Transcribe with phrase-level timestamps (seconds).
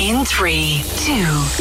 [0.00, 1.12] In three, two,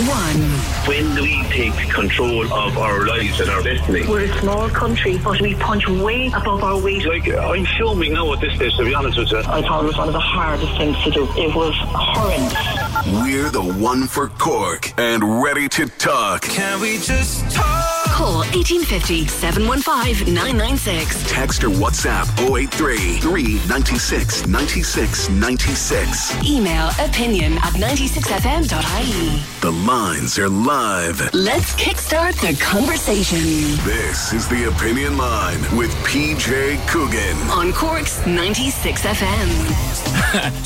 [0.07, 0.41] one.
[0.88, 4.07] When do we take control of our lives and our destiny?
[4.07, 7.05] We're a small country, but we punch way above our weight.
[7.05, 9.39] Like, I'm filming now at this stage, to be honest with you.
[9.39, 11.23] I thought it was one of the hardest things to do.
[11.36, 13.22] It was horrendous.
[13.22, 16.44] We're the one for Cork and ready to talk.
[16.44, 17.98] Can we just talk?
[18.20, 21.31] Call 1850 715 996.
[21.31, 26.45] Text or WhatsApp 083 396 96 96.
[26.45, 29.42] Email opinion at 96fm.ie.
[29.62, 31.34] The lines are live.
[31.34, 33.40] Let's kickstart the conversation
[33.88, 37.50] This is the Opinion Line with PJ Coughlan.
[37.56, 39.47] on Cork's 96FM.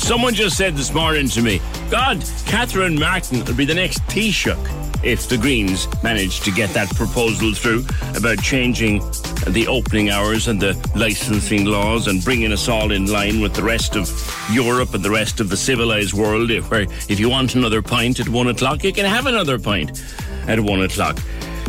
[0.00, 4.80] Someone just said this morning to me, God, Catherine Martin will be the next Taoiseach
[5.04, 7.84] if the Greens manage to get that proposal through
[8.16, 9.00] about changing
[9.48, 13.62] the opening hours and the licensing laws and bringing us all in line with the
[13.62, 14.08] rest of
[14.50, 16.50] Europe and the rest of the civilized world.
[16.70, 20.02] Where if you want another pint at one o'clock, you can have another pint
[20.46, 21.18] at one o'clock.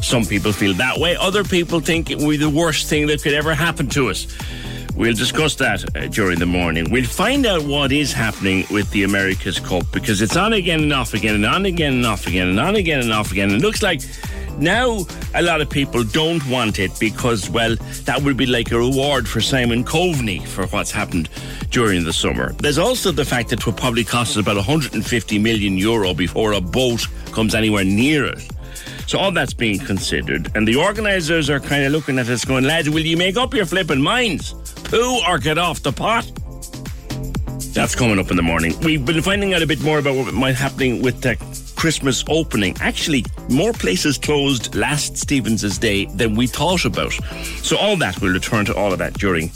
[0.02, 1.16] Some people feel that way.
[1.16, 4.28] Other people think it will be the worst thing that could ever happen to us.
[4.96, 6.90] We'll discuss that uh, during the morning.
[6.90, 10.94] We'll find out what is happening with the America's Cup because it's on again and
[10.94, 13.52] off again and on again and off again and on again and off again.
[13.52, 14.02] It looks like
[14.58, 17.76] now a lot of people don't want it because, well,
[18.06, 21.28] that would be like a reward for Simon Coveney for what's happened
[21.72, 22.54] during the summer.
[22.54, 26.54] There's also the fact that it will probably cost us about 150 million euro before
[26.54, 28.50] a boat comes anywhere near it.
[29.08, 32.64] So all that's being considered, and the organisers are kind of looking at us, going,
[32.64, 34.56] "Lads, will you make up your flipping minds?
[34.86, 36.26] Poo or get off the pot?"
[37.74, 38.74] That's coming up in the morning.
[38.80, 41.36] We've been finding out a bit more about what might happening with the
[41.76, 42.76] Christmas opening.
[42.80, 47.12] Actually, more places closed last Stevens's Day than we thought about.
[47.62, 49.52] So all that we'll return to all of that during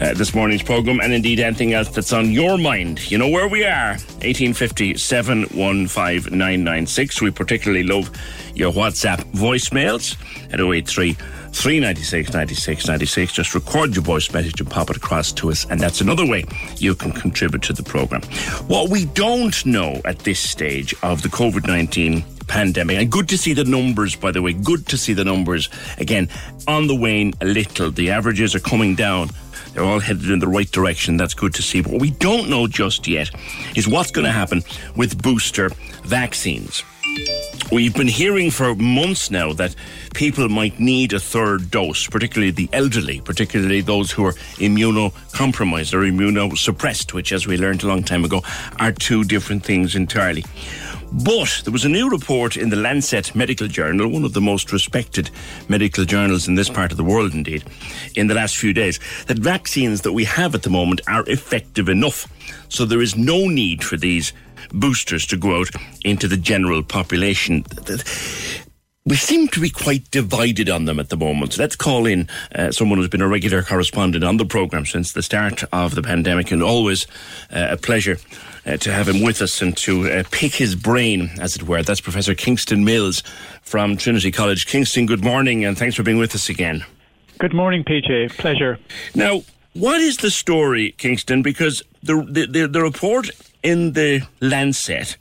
[0.00, 3.10] uh, this morning's program, and indeed anything else that's on your mind.
[3.10, 3.92] You know where we are.
[4.20, 7.22] 1850 715 996.
[7.22, 8.10] We particularly love
[8.54, 10.16] your WhatsApp voicemails
[10.52, 11.16] at 083
[11.52, 13.32] 396 96 96.
[13.32, 16.44] Just record your voice message and pop it across to us, and that's another way
[16.76, 18.22] you can contribute to the program.
[18.66, 23.38] What we don't know at this stage of the COVID 19 pandemic, and good to
[23.38, 25.68] see the numbers, by the way, good to see the numbers
[25.98, 26.28] again
[26.66, 27.90] on the wane a little.
[27.90, 29.30] The averages are coming down.
[29.72, 31.16] They're all headed in the right direction.
[31.16, 31.80] That's good to see.
[31.80, 33.30] But what we don't know just yet
[33.76, 34.62] is what's going to happen
[34.96, 35.70] with booster
[36.04, 36.82] vaccines.
[37.72, 39.76] We've been hearing for months now that
[40.12, 46.00] people might need a third dose, particularly the elderly, particularly those who are immunocompromised or
[46.00, 48.42] immunosuppressed, which, as we learned a long time ago,
[48.80, 50.44] are two different things entirely.
[51.12, 54.72] But there was a new report in the Lancet Medical Journal, one of the most
[54.72, 55.30] respected
[55.68, 57.62] medical journals in this part of the world, indeed,
[58.16, 61.88] in the last few days, that vaccines that we have at the moment are effective
[61.88, 62.26] enough.
[62.68, 64.32] So there is no need for these
[64.72, 65.70] boosters to go out
[66.04, 67.64] into the general population.
[69.06, 71.56] We seem to be quite divided on them at the moment.
[71.56, 75.22] Let's call in uh, someone who's been a regular correspondent on the programme since the
[75.22, 77.06] start of the pandemic, and always
[77.50, 78.18] uh, a pleasure
[78.66, 81.82] uh, to have him with us and to uh, pick his brain, as it were.
[81.82, 83.22] That's Professor Kingston Mills
[83.62, 84.66] from Trinity College.
[84.66, 86.84] Kingston, good morning, and thanks for being with us again.
[87.38, 88.36] Good morning, PJ.
[88.36, 88.78] Pleasure.
[89.14, 89.42] Now,
[89.72, 91.42] what is the story, Kingston?
[91.42, 93.30] Because the, the, the, the report
[93.62, 95.16] in the Lancet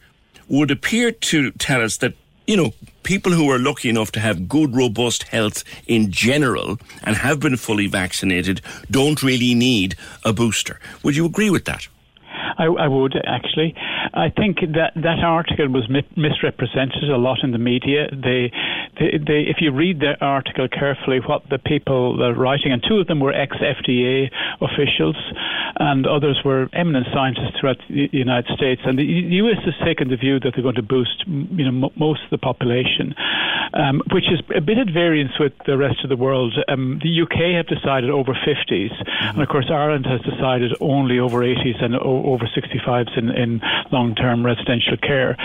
[0.48, 2.14] would appear to tell us that,
[2.48, 7.16] you know, people who are lucky enough to have good, robust health in general and
[7.16, 10.80] have been fully vaccinated don't really need a booster.
[11.04, 11.88] Would you agree with that?
[12.58, 13.74] I, I would actually.
[14.14, 18.08] I think that that article was mi- misrepresented a lot in the media.
[18.12, 18.52] They,
[19.00, 22.98] they, they, if you read the article carefully, what the people are writing, and two
[22.98, 24.30] of them were ex-FDA
[24.62, 25.18] officials,
[25.78, 28.82] and others were eminent scientists throughout the United States.
[28.86, 29.04] And the
[29.44, 29.58] U.S.
[29.66, 32.38] has taken the view that they're going to boost, you know, m- most of the
[32.38, 33.14] population,
[33.74, 36.58] um, which is a bit at variance with the rest of the world.
[36.68, 39.30] Um, the UK have decided over 50s, mm-hmm.
[39.30, 43.62] and of course Ireland has decided only over 80s and o- over 65s in, in
[43.92, 45.36] long-term residential care.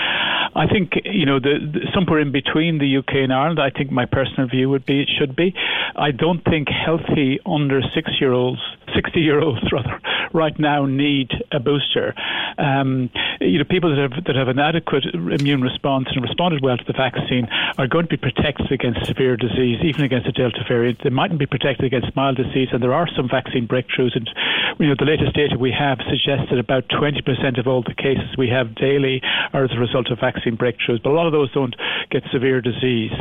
[0.55, 3.58] I think you know the, the, somewhere in between the UK and Ireland.
[3.58, 5.55] I think my personal view would be it should be.
[5.96, 8.61] I don't think healthy under six-year-olds,
[8.94, 10.00] sixty-year-olds rather,
[10.32, 12.14] right now need a booster.
[12.56, 13.11] Um,
[13.41, 16.85] you know, people that have that have an adequate immune response and responded well to
[16.85, 17.49] the vaccine
[17.79, 21.02] are going to be protected against severe disease, even against the Delta variant.
[21.02, 24.14] They mightn't be protected against mild disease, and there are some vaccine breakthroughs.
[24.14, 24.31] And
[24.79, 28.36] you know, the latest data we have suggests that about 20% of all the cases
[28.36, 29.20] we have daily
[29.52, 31.75] are as a result of vaccine breakthroughs, but a lot of those don't
[32.10, 33.12] get severe disease.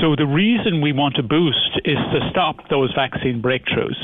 [0.00, 3.98] So the reason we want to boost is to stop those vaccine breakthroughs.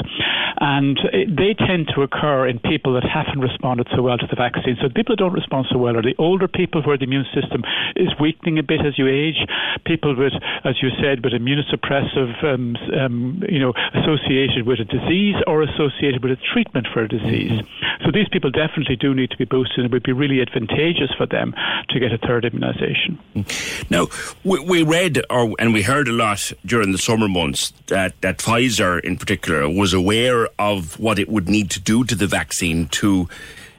[0.58, 4.76] And they tend to occur in people that haven't responded so well to the vaccine.
[4.80, 7.62] So people that don't respond so well are the older people where the immune system
[7.94, 9.36] is weakening a bit as you age,
[9.84, 10.32] people with,
[10.64, 16.22] as you said, with immunosuppressive, um, um, you know, associated with a disease or associated
[16.22, 17.52] with a treatment for a disease.
[17.52, 18.04] Mm-hmm.
[18.04, 21.10] So these people definitely do need to be boosted, and it would be really advantageous
[21.16, 21.54] for them
[21.88, 23.18] to get a third immunisation.
[23.90, 24.08] Now,
[24.44, 28.38] we, we read or and we heard a lot during the summer months that, that
[28.38, 32.88] Pfizer, in particular, was aware of what it would need to do to the vaccine
[32.88, 33.28] to,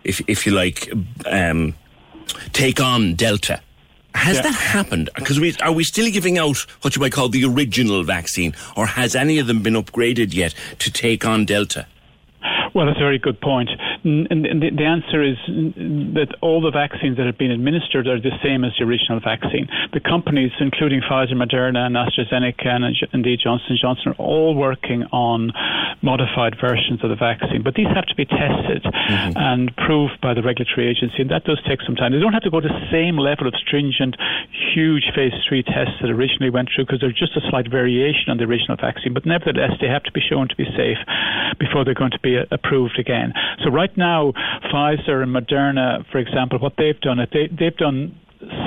[0.04, 0.92] if if you like,
[1.26, 1.76] um,
[2.54, 3.62] take on Delta.
[4.16, 4.44] Has yeah.
[4.44, 5.10] that happened?
[5.16, 8.88] Because we are we still giving out what you might call the original vaccine, or
[8.88, 11.86] has any of them been upgraded yet to take on Delta?
[12.78, 13.74] Well, that's a very good point.
[14.06, 15.34] And the answer is
[16.14, 19.66] that all the vaccines that have been administered are the same as the original vaccine.
[19.98, 22.86] The companies, including Pfizer, Moderna, and AstraZeneca, and
[23.18, 25.50] indeed Johnson Johnson, are all working on
[26.06, 27.66] modified versions of the vaccine.
[27.66, 29.34] But these have to be tested mm-hmm.
[29.34, 32.14] and proved by the regulatory agency, and that does take some time.
[32.14, 34.14] They don't have to go to the same level of stringent,
[34.78, 38.38] huge phase three tests that originally went through because there's just a slight variation on
[38.38, 39.18] the original vaccine.
[39.18, 41.02] But nevertheless, they have to be shown to be safe
[41.58, 43.34] before they're going to be approved again.
[43.64, 44.34] So right now,
[44.72, 48.20] Pfizer and Moderna, for example, what they've done, they, they've done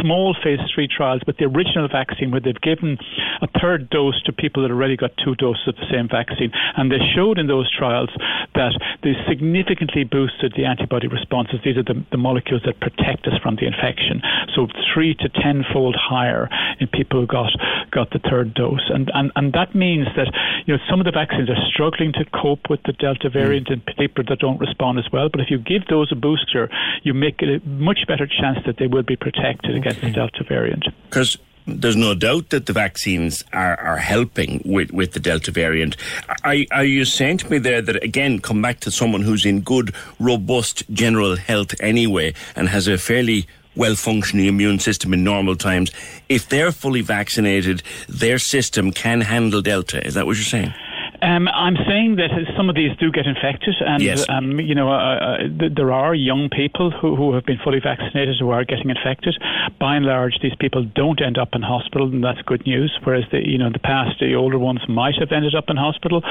[0.02, 2.99] small phase three trials with the original vaccine where they've given
[3.43, 6.50] a third dose to people that already got two doses of the same vaccine.
[6.76, 8.11] And they showed in those trials
[8.55, 11.61] that they significantly boosted the antibody responses.
[11.64, 14.22] These are the, the molecules that protect us from the infection.
[14.55, 16.49] So three to tenfold higher
[16.81, 17.52] in people who got
[17.90, 18.87] got the third dose.
[18.90, 20.32] And, and, and that means that
[20.67, 23.75] you know some of the vaccines are struggling to cope with the Delta variant mm.
[23.75, 25.28] and people that don't respond as well.
[25.28, 26.69] But if you give those a booster,
[27.02, 30.09] you make it a much better chance that they will be protected against okay.
[30.09, 30.85] the Delta variant.
[31.09, 35.97] Because there's no doubt that the vaccines are, are helping with, with the Delta variant.
[36.45, 39.61] Are, are you saying to me there that, again, come back to someone who's in
[39.61, 43.47] good, robust general health anyway and has a fairly
[43.77, 45.91] well functioning immune system in normal times,
[46.29, 50.05] if they're fully vaccinated, their system can handle Delta?
[50.06, 50.75] Is that what you're saying?
[51.22, 54.26] Um, I'm saying that some of these do get infected, and yes.
[54.28, 57.81] um, you know uh, uh, th- there are young people who, who have been fully
[57.81, 59.37] vaccinated who are getting infected.
[59.78, 62.96] By and large, these people don't end up in hospital, and that's good news.
[63.05, 65.76] Whereas the you know in the past, the older ones might have ended up in
[65.76, 66.22] hospital.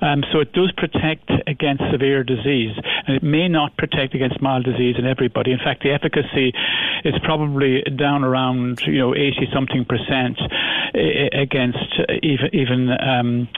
[0.00, 2.74] Um, so it does protect against severe disease,
[3.06, 5.52] and it may not protect against mild disease in everybody.
[5.52, 6.52] In fact, the efficacy
[7.04, 10.38] is probably down around you know 80 something percent
[11.32, 11.78] against
[12.22, 13.48] even even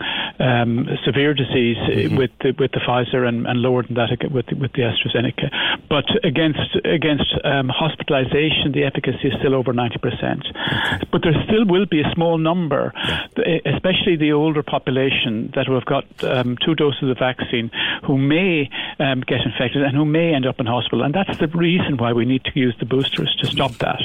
[0.79, 2.17] um, severe disease mm-hmm.
[2.17, 5.51] with the, with the Pfizer and, and, lower than that with with the AstraZeneca.
[5.89, 10.45] But against against um, hospitalisation, the efficacy is still over ninety percent.
[10.47, 11.05] Okay.
[11.11, 13.27] But there still will be a small number, yeah.
[13.67, 17.71] especially the older population that will have got um, two doses of the vaccine,
[18.05, 21.03] who may um, get infected and who may end up in hospital.
[21.03, 24.01] And that's the reason why we need to use the boosters to stop that.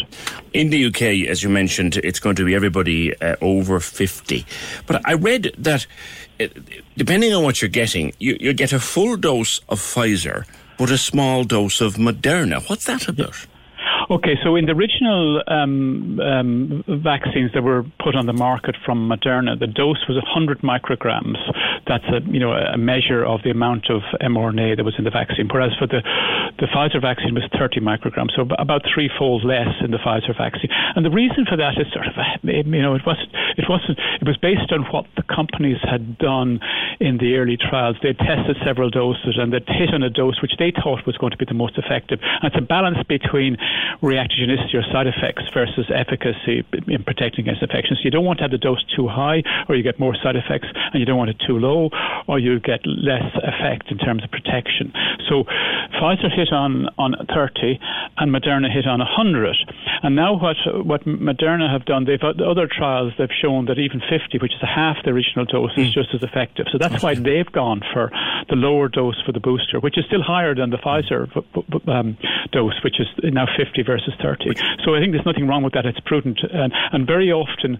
[0.53, 4.45] In the UK, as you mentioned, it's going to be everybody uh, over fifty.
[4.85, 5.85] But I read that
[6.97, 10.45] depending on what you're getting, you, you get a full dose of Pfizer,
[10.77, 12.67] but a small dose of Moderna.
[12.69, 13.35] What's that about?
[14.09, 19.05] Okay, so in the original um, um, vaccines that were put on the market from
[19.05, 21.37] Moderna, the dose was 100 micrograms.
[21.85, 25.13] That's a you know a measure of the amount of mRNA that was in the
[25.13, 25.45] vaccine.
[25.45, 26.01] Whereas for the
[26.57, 30.73] the Pfizer vaccine was 30 micrograms, so about threefold less in the Pfizer vaccine.
[30.97, 33.21] And the reason for that is sort of you know it was
[33.61, 36.59] it wasn't it was based on what the companies had done
[36.99, 37.95] in the early trials.
[38.01, 41.31] They tested several doses and they hit on a dose which they thought was going
[41.31, 42.17] to be the most effective.
[42.41, 43.57] And it's a balance between
[44.01, 47.99] reactogenicity or side effects versus efficacy in protecting against infections.
[48.03, 50.67] You don't want to have the dose too high or you get more side effects,
[50.93, 51.89] and you don't want it too low
[52.27, 54.93] or you get less effect in terms of protection.
[55.27, 55.43] So
[55.99, 57.79] Pfizer hit on, on 30
[58.17, 59.55] and Moderna hit on 100.
[60.03, 64.37] And now what, what Moderna have done, they've other trials, they've shown that even 50,
[64.39, 65.93] which is half the original dose, is mm.
[65.93, 66.67] just as effective.
[66.71, 68.11] So that's why they've gone for
[68.49, 71.27] the lower dose for the booster, which is still higher than the Pfizer
[71.87, 72.17] um,
[72.51, 74.53] dose, which is now 50 versus 30.
[74.85, 75.85] So I think there's nothing wrong with that.
[75.87, 76.39] It's prudent.
[76.53, 77.79] And, and very often,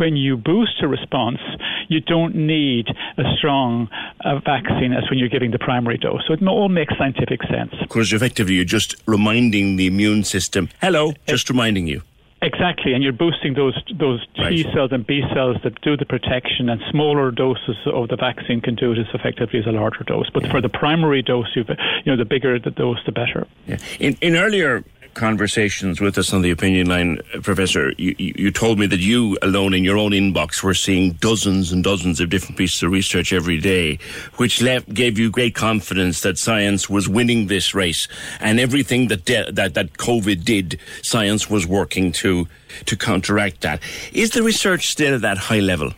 [0.00, 1.40] when you boost a response,
[1.88, 2.86] you don't need
[3.18, 3.88] a strong
[4.24, 6.22] uh, vaccine as when you're giving the primary dose.
[6.26, 7.74] So it all makes scientific sense.
[7.78, 12.00] Because effectively, you're just reminding the immune system, hello, just reminding you.
[12.42, 14.66] Exactly, and you're boosting those those T right.
[14.72, 18.76] cells and B cells that do the protection, and smaller doses of the vaccine can
[18.76, 20.30] do it as effectively as a larger dose.
[20.32, 20.50] But yeah.
[20.50, 21.64] for the primary dose, you
[22.06, 23.46] know, the bigger the dose, the better.
[23.66, 23.76] Yeah.
[23.98, 28.78] In in earlier conversations with us on the opinion line, uh, Professor, you, you told
[28.78, 32.56] me that you alone in your own inbox were seeing dozens and dozens of different
[32.56, 33.98] pieces of research every day,
[34.36, 38.08] which left, gave you great confidence that science was winning this race,
[38.40, 42.46] and everything that de- that that COVID did, science was working to
[42.86, 43.80] to counteract that.
[44.12, 45.92] Is the research still at that high level?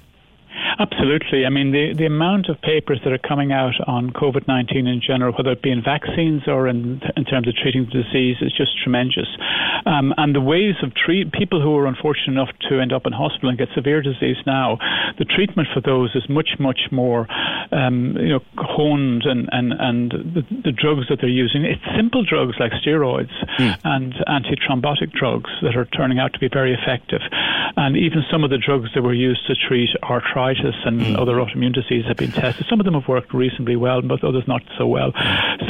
[0.79, 1.45] Absolutely.
[1.47, 5.01] I mean, the, the amount of papers that are coming out on COVID 19 in
[5.01, 8.53] general, whether it be in vaccines or in, in terms of treating the disease, is
[8.57, 9.29] just tremendous.
[9.87, 13.13] Um, and the ways of treat people who are unfortunate enough to end up in
[13.13, 14.79] hospital and get severe disease now,
[15.19, 17.27] the treatment for those is much, much more
[17.73, 22.25] um, you know, honed and, and, and the, the, drugs that they're using, it's simple
[22.25, 23.77] drugs like steroids mm.
[23.85, 27.21] and antithrombotic drugs that are turning out to be very effective.
[27.77, 31.19] And even some of the drugs that were used to treat arthritis and mm.
[31.19, 32.67] other autoimmune diseases have been tested.
[32.69, 35.13] Some of them have worked reasonably well, but others not so well.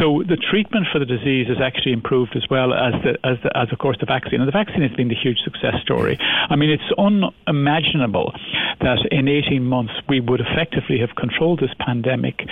[0.00, 3.56] So the treatment for the disease has actually improved as well as the, as, the,
[3.56, 4.40] as of course the vaccine.
[4.40, 6.18] And the vaccine has been the huge success story.
[6.20, 8.32] I mean, it's unimaginable
[8.80, 12.42] that in 18 months we would effectively have controlled this pandemic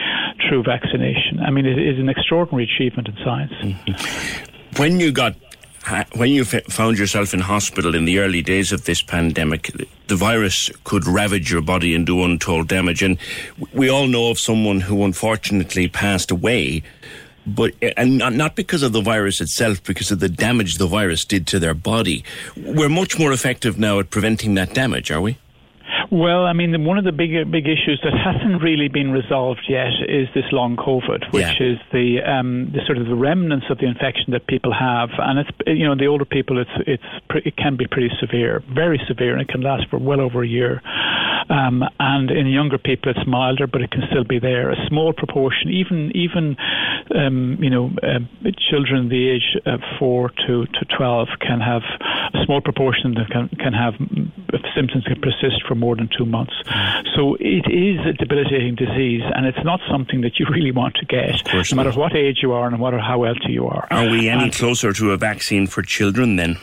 [0.48, 1.40] through vaccination.
[1.40, 3.52] I mean, it is an extraordinary achievement in science.
[3.60, 4.80] Mm-hmm.
[4.80, 5.34] When you got
[6.14, 9.70] when you found yourself in hospital in the early days of this pandemic,
[10.06, 13.02] the virus could ravage your body and do untold damage.
[13.02, 13.18] And
[13.72, 16.82] we all know of someone who unfortunately passed away,
[17.46, 21.24] but eh, and not because of the virus itself, because of the damage the virus
[21.24, 22.24] did to their body.
[22.56, 25.38] We're much more effective now at preventing that damage, are we?
[26.10, 29.92] Well, I mean, one of the big big issues that hasn't really been resolved yet
[30.08, 31.72] is this long COVID, which yeah.
[31.72, 35.38] is the um, the sort of the remnants of the infection that people have, and
[35.38, 39.32] it's you know the older people, it's it's it can be pretty severe, very severe,
[39.32, 40.82] and it can last for well over a year.
[41.48, 44.70] Um, and in younger people, it's milder, but it can still be there.
[44.70, 46.56] A small proportion, even even
[47.14, 48.20] um, you know, uh,
[48.70, 51.82] children the age of four to, to twelve can have
[52.34, 53.94] a small proportion that can can have
[54.76, 56.52] symptoms can persist for more than two months.
[56.66, 57.14] Mm.
[57.16, 61.06] So it is a debilitating disease, and it's not something that you really want to
[61.06, 63.88] get, no matter what age you are and no matter how healthy you are.
[63.90, 66.58] Are we any and closer to a vaccine for children then?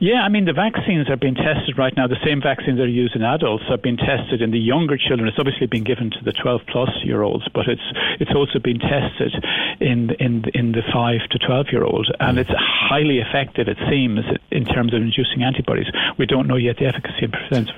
[0.00, 2.06] Yeah, I mean, the vaccines are being tested right now.
[2.06, 5.28] The same vaccines that are used in adults are being tested in the younger children.
[5.28, 7.84] It's obviously been given to the 12 plus year olds, but it's
[8.18, 9.34] it's also been tested
[9.78, 13.68] in in in the 5 to 12 year olds, and it's highly effective.
[13.68, 14.20] It seems
[14.50, 15.92] in terms of inducing antibodies.
[16.16, 17.70] We don't know yet the efficacy and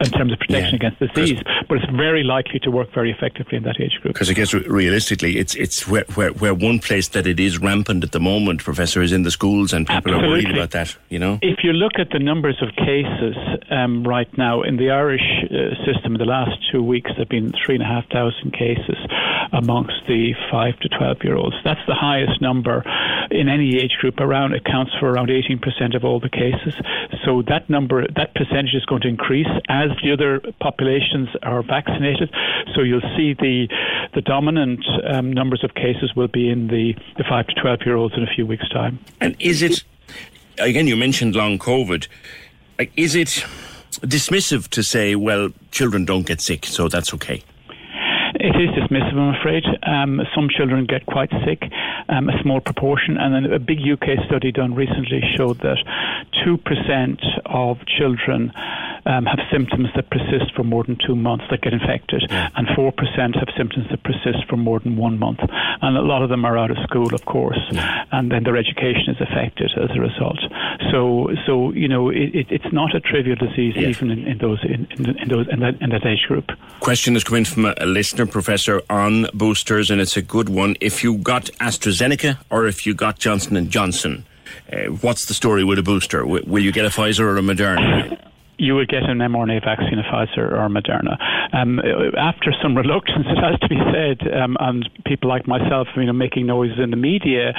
[0.00, 0.88] in terms of protection yeah.
[0.88, 4.14] against disease, but it's very likely to work very effectively in that age group.
[4.14, 8.04] Because I guess realistically, it's it's where, where, where one place that it is rampant
[8.04, 10.26] at the moment, Professor, is in the schools, and people Absolutely.
[10.26, 10.96] are worried about that.
[11.08, 13.36] You know, if you look at the numbers of cases
[13.70, 17.28] um, right now in the Irish uh, system, in the last two weeks, there have
[17.28, 18.96] been three and a half thousand cases
[19.52, 21.56] amongst the five to twelve year olds.
[21.64, 22.82] That's the highest number
[23.30, 24.20] in any age group.
[24.20, 26.74] Around it counts for around eighteen percent of all the cases.
[27.24, 32.30] So that number, that percentage is going to increase as the other populations are vaccinated.
[32.74, 33.68] So you'll see the
[34.14, 37.96] the dominant um, numbers of cases will be in the, the five to twelve year
[37.96, 38.98] olds in a few weeks' time.
[39.20, 39.84] And is it
[40.58, 40.86] again?
[40.86, 42.08] You mentioned long COVID.
[42.96, 43.44] Is it
[44.00, 47.42] dismissive to say, well, children don't get sick, so that's okay?
[48.36, 49.64] It is dismissive, I'm afraid.
[49.84, 51.62] Um, some children get quite sick,
[52.08, 55.78] um, a small proportion, and then a big UK study done recently showed that
[56.44, 58.52] 2% of children
[59.06, 62.48] um, have symptoms that persist for more than two months that get infected, yeah.
[62.56, 62.92] and 4%
[63.38, 65.40] have symptoms that persist for more than one month.
[65.82, 68.04] And a lot of them are out of school, of course, yeah.
[68.12, 70.38] and then their education is affected as a result.
[70.90, 73.96] So, so you know, it, it's not a trivial disease yes.
[73.96, 76.50] even in, in those in, in, those in that, in that age group.
[76.80, 80.76] Question is coming from a, a listener, Professor, on boosters, and it's a good one.
[80.80, 84.24] If you got AstraZeneca or if you got Johnson and Johnson,
[84.72, 86.20] uh, what's the story with a booster?
[86.20, 88.18] W- will you get a Pfizer or a Moderna?
[88.58, 91.16] You would get an mRNA vaccine, a Pfizer or Moderna.
[91.52, 91.80] Um,
[92.16, 96.12] after some reluctance, it has to be said, um, and people like myself, you know,
[96.12, 97.52] making noises in the media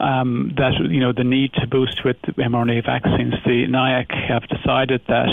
[0.00, 3.34] um, that you know the need to boost with mRNA vaccines.
[3.44, 5.28] The NIAC have decided that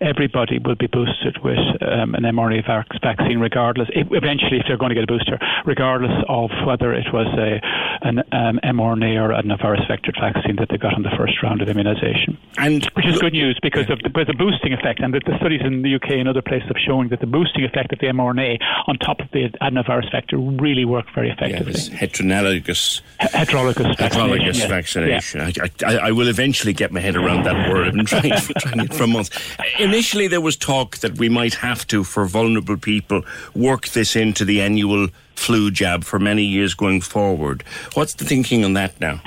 [0.00, 2.66] everybody will be boosted with um, an mRNA
[3.02, 3.88] vaccine, regardless.
[3.92, 7.60] If, eventually, if they're going to get a booster, regardless of whether it was a
[8.06, 11.62] an um, mRNA or a virus vector vaccine that they got in the first round
[11.62, 12.36] of immunization.
[12.58, 15.36] And which is good news because of the, the boost boosting effect, and the, the,
[15.38, 18.06] studies in the UK and other places have shown that the boosting effect of the
[18.06, 21.72] mRNA on top of the adenovirus vector really work very effectively.
[21.72, 25.40] Yeah, heterologous, heterologous, heterologous vaccination.
[25.40, 25.66] Yeah.
[25.82, 27.88] I, I, I, will eventually get my head around that word.
[27.88, 29.30] I've been trying, trying it for months.
[29.78, 33.22] Initially, there was talk that we might have to, for vulnerable people,
[33.54, 37.62] work this into the annual flu jab for many years going forward.
[37.94, 39.20] What's the thinking on that now?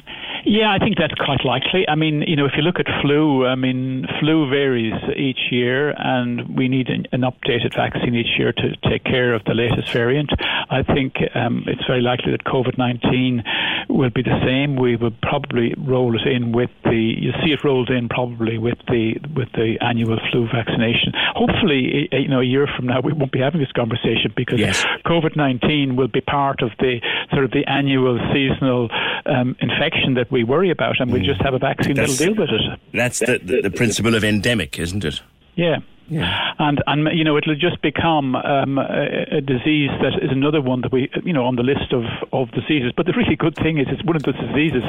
[0.46, 1.88] Yeah, I think that's quite likely.
[1.88, 5.94] I mean, you know, if you look at flu, I mean, flu varies each year,
[5.98, 9.92] and we need an, an updated vaccine each year to take care of the latest
[9.92, 10.32] variant.
[10.70, 13.44] I think um, it's very likely that COVID 19
[13.90, 14.76] will be the same.
[14.76, 18.78] We will probably roll it in with the, you see it rolled in probably with
[18.88, 21.14] the with the annual flu vaccination.
[21.36, 24.86] Hopefully, you know, a year from now, we won't be having this conversation because yes.
[25.06, 28.90] COVID 19 will be part of the sort of the annual seasonal
[29.26, 31.26] um, infection that we worry about, and we mm.
[31.26, 32.80] just have a vaccine that's, that'll deal with it.
[32.94, 35.22] That's the, the, the principle of endemic, isn't it?
[35.56, 35.78] Yeah.
[36.10, 36.54] Yeah.
[36.58, 40.82] And and you know it'll just become um, a, a, disease that is another one
[40.82, 42.92] that we you know on the list of, of diseases.
[42.98, 44.84] But the really good thing is it's one of those diseases,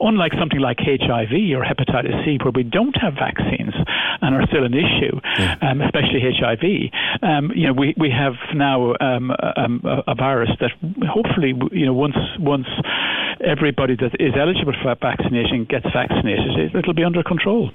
[0.00, 3.72] unlike something like HIV or hepatitis C, where we don't have vaccines
[4.20, 5.56] and are still an issue, yeah.
[5.62, 6.92] um, especially HIV.
[7.22, 10.72] Um, you know we, we have now um, um, a, a, virus that
[11.08, 12.68] hopefully you know once once
[13.40, 17.70] everybody that is eligible for vaccination gets vaccinated, it'll be under control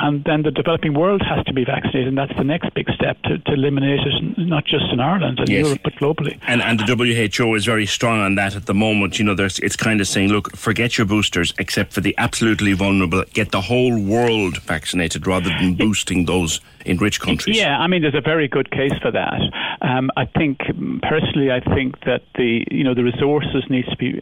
[0.00, 3.20] and then the developing world has to be vaccinated, and that's the next big step
[3.22, 5.64] to, to eliminate it, not just in Ireland and yes.
[5.66, 6.38] Europe, but globally.
[6.46, 9.18] And, and the WHO is very strong on that at the moment.
[9.18, 12.72] You know, there's, it's kind of saying, look, forget your boosters, except for the absolutely
[12.72, 13.24] vulnerable.
[13.32, 17.56] Get the whole world vaccinated rather than boosting those in rich countries.
[17.56, 19.40] Yeah, I mean, there's a very good case for that.
[19.80, 20.58] Um, I think
[21.02, 24.20] personally, I think that the you know the resources needs to be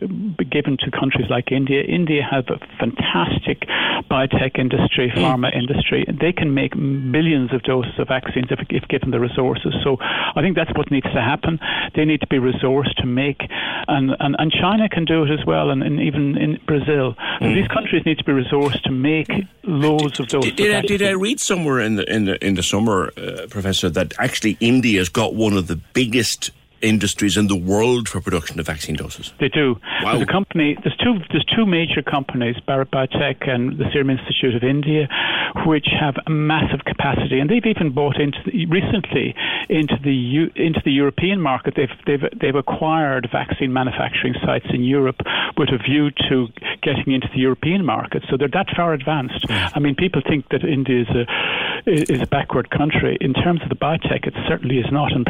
[0.51, 1.83] given to countries like India.
[1.83, 3.63] India have a fantastic
[4.11, 5.23] biotech industry, mm.
[5.23, 6.05] pharma industry.
[6.09, 9.75] They can make billions of doses of vaccines if, if given the resources.
[9.85, 11.59] So I think that's what needs to happen.
[11.95, 13.41] They need to be resourced to make,
[13.89, 17.15] and and, and China can do it as well, and, and even in Brazil.
[17.41, 17.55] So mm.
[17.55, 19.29] these countries need to be resourced to make
[19.65, 20.51] loads of doses.
[20.53, 23.47] Did, did, I, did I read somewhere in the in the in the summer, uh,
[23.49, 26.51] Professor, that actually India's got one of the biggest
[26.83, 29.33] industries in the world for production of vaccine doses.
[29.41, 29.77] They do.
[30.03, 30.13] Wow.
[30.13, 30.77] There's a company.
[30.83, 31.19] There's two.
[31.31, 35.09] There's two major companies, Bharat Biotech and the Serum Institute of India,
[35.67, 39.35] which have a massive capacity, and they've even bought into the, recently
[39.69, 41.75] into the into the European market.
[41.77, 45.21] They've they've they've acquired vaccine manufacturing sites in Europe
[45.57, 46.49] with a view to
[46.83, 48.25] getting into the European market.
[48.31, 49.47] So they're that far advanced.
[49.49, 49.67] Hmm.
[49.75, 51.25] I mean, people think that India is a
[51.87, 54.27] is a backward country in terms of the biotech.
[54.27, 55.27] It certainly is not, and,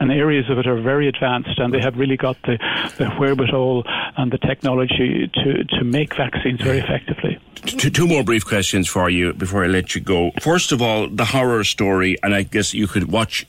[0.00, 2.56] and areas of it are very very advanced and they have really got the,
[2.98, 3.82] the wherewithal
[4.16, 7.38] and the technology to, to make vaccines very effectively.
[7.66, 10.30] Two, two more brief questions for you before I let you go.
[10.40, 13.44] First of all, the horror story, and I guess you could watch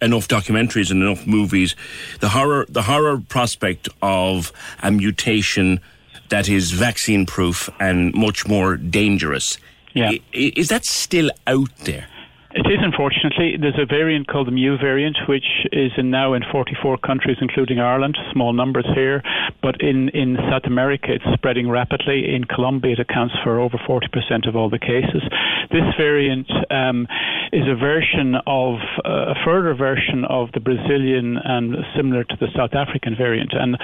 [0.00, 1.74] enough documentaries and enough movies.
[2.20, 4.52] The horror, the horror prospect of
[4.82, 5.80] a mutation
[6.28, 9.58] that is vaccine proof and much more dangerous.
[9.94, 10.12] Yeah.
[10.32, 12.06] Is that still out there?
[12.54, 13.56] It is, unfortunately.
[13.60, 17.80] There's a variant called the Mu variant, which is in now in 44 countries, including
[17.80, 18.16] Ireland.
[18.32, 19.22] Small numbers here,
[19.60, 22.32] but in, in South America, it's spreading rapidly.
[22.32, 25.26] In Colombia, it accounts for over 40% of all the cases.
[25.72, 27.08] This variant um,
[27.52, 32.46] is a version of uh, a further version of the Brazilian and similar to the
[32.54, 33.52] South African variant.
[33.52, 33.76] And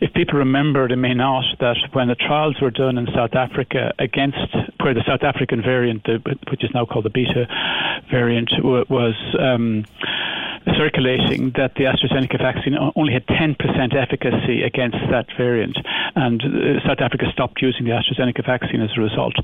[0.00, 3.92] if people remember, they may not, that when the trials were done in South Africa
[4.00, 4.38] against
[4.82, 6.06] where the South African variant,
[6.50, 7.46] which is now called the Beta
[8.10, 9.84] variant was um,
[10.76, 13.56] circulating that the AstraZeneca vaccine only had 10%
[13.94, 15.76] efficacy against that variant,
[16.14, 19.34] and uh, South Africa stopped using the AstraZeneca vaccine as a result.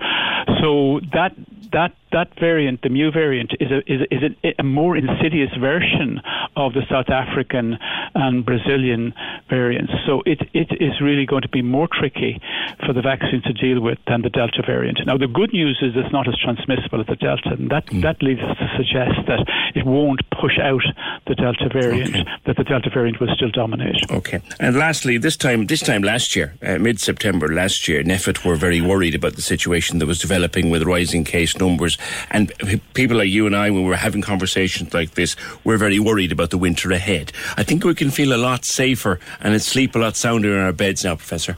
[0.60, 1.32] So that
[1.72, 5.50] that that variant, the mu variant, is a is a, is a, a more insidious
[5.58, 6.20] version
[6.56, 7.78] of the South African
[8.14, 9.14] and Brazilian
[9.48, 9.92] variants.
[10.06, 12.40] So it it is really going to be more tricky
[12.86, 15.00] for the vaccine to deal with than the Delta variant.
[15.06, 18.02] Now the good news is it's not as transmissible as the Delta, and that mm.
[18.02, 20.82] that leads to suggest that it won't push out
[21.26, 22.10] the Delta variant.
[22.10, 22.24] Okay.
[22.46, 23.96] That the Delta variant will still dominate.
[24.10, 24.40] Okay.
[24.60, 28.56] And lastly, this time this time last year, uh, mid September last year, NPHET were
[28.56, 31.98] very worried about the situation that was developing with rising case numbers
[32.30, 32.52] and
[32.94, 36.50] people like you and I, when we're having conversations like this, we're very worried about
[36.50, 37.32] the winter ahead.
[37.56, 40.72] I think we can feel a lot safer and sleep a lot sounder in our
[40.72, 41.56] beds now, Professor.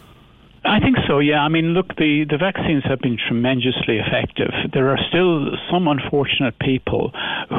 [0.67, 1.41] I think so, yeah.
[1.41, 4.51] I mean, look, the, the vaccines have been tremendously effective.
[4.73, 7.13] There are still some unfortunate people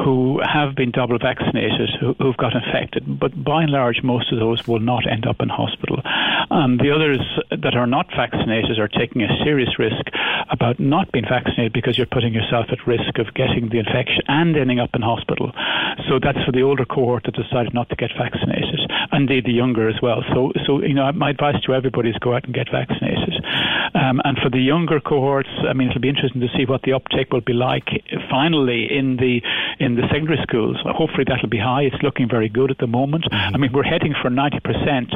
[0.04, 4.38] who have been double vaccinated who, who've got infected, but by and large, most of
[4.38, 6.02] those will not end up in hospital.
[6.50, 10.04] And the others that are not vaccinated are taking a serious risk
[10.50, 14.54] about not being vaccinated because you're putting yourself at risk of getting the infection and
[14.56, 15.52] ending up in hospital.
[16.08, 18.80] So that's for the older cohort that decided not to get vaccinated,
[19.12, 20.22] and indeed the younger as well.
[20.34, 23.34] So, so you know, my advice to everybody is go out and get vaccinated vaccinated.
[23.94, 26.92] Um, and for the younger cohorts, I mean, it'll be interesting to see what the
[26.92, 27.88] uptake will be like
[28.30, 29.40] finally in the
[29.80, 30.76] in the secondary schools.
[30.84, 31.82] Hopefully, that'll be high.
[31.82, 33.24] It's looking very good at the moment.
[33.24, 33.54] Mm-hmm.
[33.54, 35.14] I mean, we're heading for 90%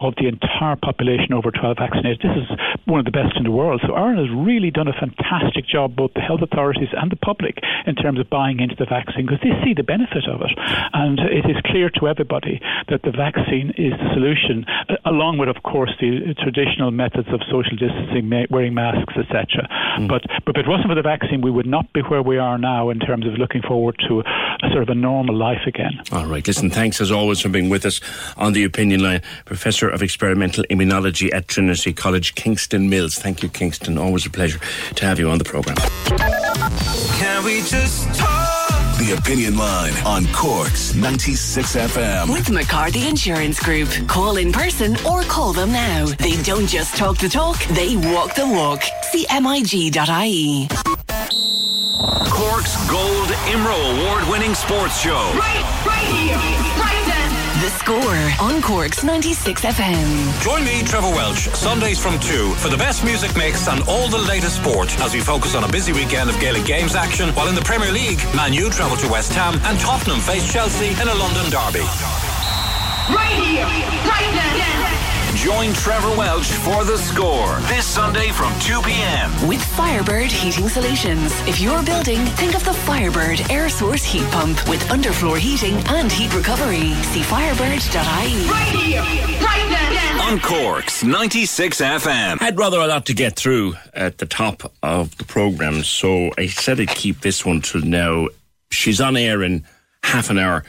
[0.00, 2.20] of the entire population over 12 vaccinated.
[2.22, 2.48] This is
[2.86, 3.82] one of the best in the world.
[3.86, 7.58] So Ireland has really done a fantastic job, both the health authorities and the public,
[7.86, 10.52] in terms of buying into the vaccine because they see the benefit of it.
[10.92, 14.64] And it is clear to everybody that the vaccine is the solution,
[15.04, 19.68] along with, of course, the traditional methods of social distancing, wearing masks, etc.
[19.98, 20.08] Mm.
[20.08, 22.58] But, but if it wasn't for the vaccine, we would not be where we are
[22.58, 26.00] now in terms of looking forward to a sort of a normal life again.
[26.12, 26.46] All right.
[26.46, 28.00] Listen, thanks as always for being with us
[28.36, 29.22] on the opinion line.
[29.44, 33.16] Professor of Experimental Immunology at Trinity College, Kingston Mills.
[33.16, 33.98] Thank you, Kingston.
[33.98, 34.60] Always a pleasure
[34.94, 35.76] to have you on the programme.
[37.18, 38.63] Can we just talk?
[39.04, 42.32] The Opinion Line on Cork's 96 FM.
[42.32, 43.90] With McCarthy Insurance Group.
[44.08, 46.06] Call in person or call them now.
[46.06, 48.80] They don't just talk the talk, they walk the walk.
[49.12, 50.68] CMIG.ie.
[52.30, 55.32] Cork's Gold IMRO Award winning sports show.
[55.36, 56.73] Right, right here, right then.
[57.64, 60.42] The score on Cork's 96 FM.
[60.42, 64.18] Join me, Trevor Welch, Sundays from 2 for the best music mix and all the
[64.18, 67.54] latest sport as we focus on a busy weekend of Gaelic Games action while in
[67.54, 71.14] the Premier League, Man U travel to West Ham and Tottenham face Chelsea in a
[71.14, 71.80] London derby.
[73.08, 75.03] Right here, right then.
[75.34, 79.48] Join Trevor Welch for the score this Sunday from 2 p.m.
[79.48, 81.32] With Firebird Heating Solutions.
[81.48, 86.10] If you're building, think of the Firebird air source heat pump with underfloor heating and
[86.10, 86.94] heat recovery.
[87.10, 88.48] See firebird.ie.
[88.48, 89.02] Right here,
[89.42, 90.20] right then.
[90.20, 92.40] On Cork's 96 FM.
[92.40, 96.30] I had rather a lot to get through at the top of the programme, so
[96.38, 98.28] I said I'd keep this one till now.
[98.70, 99.64] She's on air in
[100.04, 100.64] half an hour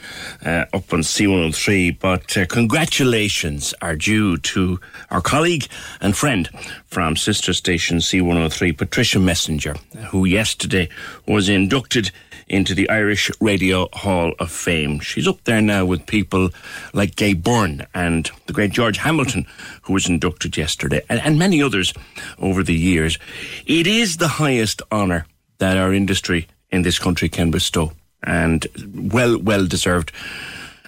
[0.46, 2.00] uh, up on C103.
[2.00, 4.80] But uh, congratulations are due to
[5.12, 5.68] our colleague
[6.02, 6.50] and friend
[6.86, 10.90] from sister station C103, Patricia Messinger, who yesterday
[11.28, 12.12] was inducted
[12.48, 15.00] into the Irish Radio Hall of Fame.
[15.00, 16.50] She's up there now with people
[16.94, 19.48] like Gay Byrne and the great George Hamilton,
[19.82, 21.94] who was inducted yesterday, and, and many others
[22.38, 23.18] over the years.
[23.66, 25.26] It is the highest honour
[25.58, 27.94] that our industry in this country can bestow
[28.26, 28.68] and
[29.14, 30.12] well, well deserved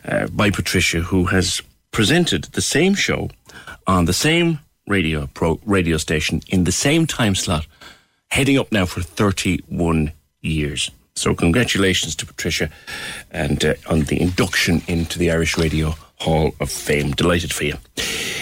[0.06, 3.30] uh, by Patricia, who has presented the same show
[3.86, 7.68] on the same radio pro, radio station in the same time slot,
[8.30, 10.92] heading up now for 31 years.
[11.16, 12.70] So congratulations to Patricia
[13.32, 17.12] and uh, on the induction into the Irish Radio Hall of Fame.
[17.12, 17.76] Delighted for you.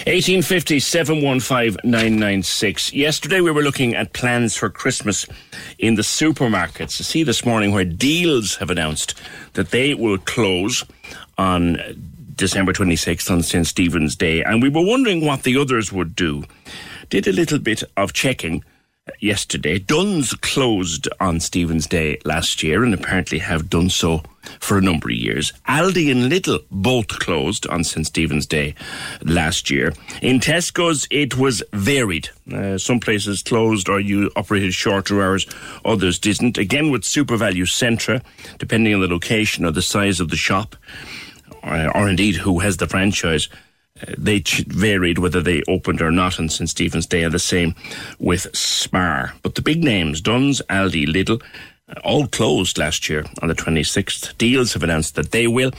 [0.05, 5.25] 1850 715 Yesterday we were looking at plans for Christmas
[5.79, 6.97] in the supermarkets.
[6.97, 9.19] To see this morning where Dealz have announced
[9.53, 10.85] that they will close
[11.37, 11.77] on
[12.35, 13.65] December 26th on St.
[13.65, 14.43] Stephen's Day.
[14.43, 16.43] And we were wondering what the others would do.
[17.09, 18.63] Did a little bit of checking
[19.19, 19.79] yesterday.
[19.79, 24.23] Dunnes closed on Stephen's Day last year and apparently have done so
[24.59, 25.53] for a number of years.
[25.67, 28.05] Aldi and Lidl both closed on St.
[28.05, 28.75] Stephen's Day
[29.23, 29.93] last year.
[30.21, 32.29] In Tesco's, it was varied.
[32.51, 35.47] Uh, some places closed or you operated shorter hours,
[35.83, 36.57] others didn't.
[36.57, 38.21] Again, with SuperValu Centra,
[38.59, 40.75] depending on the location or the size of the shop,
[41.63, 43.49] or, or indeed who has the franchise,
[44.17, 47.75] they varied whether they opened or not on St Stephen's Day, and the same
[48.19, 49.33] with Spar.
[49.41, 51.41] But the big names, Dunnes, Aldi, Lidl,
[52.03, 54.35] all closed last year on the 26th.
[54.37, 55.71] Dealz have announced that they will,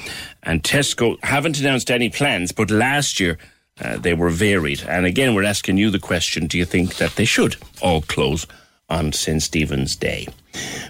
[0.42, 3.38] and Tesco haven't announced any plans, but last year
[3.80, 4.82] uh, they were varied.
[4.88, 8.46] And again, we're asking you the question do you think that they should all close
[8.88, 9.42] on St.
[9.42, 10.28] Stephen's Day?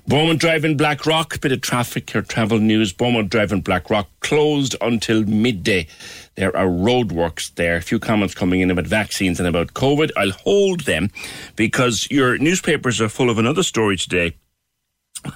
[0.07, 2.93] Beaumont Drive in Blackrock, bit of traffic or travel news.
[2.93, 5.87] Beaumont Drive in Blackrock closed until midday.
[6.37, 7.77] There are roadworks there.
[7.77, 10.11] A few comments coming in about vaccines and about COVID.
[10.17, 11.11] I'll hold them
[11.57, 14.35] because your newspapers are full of another story today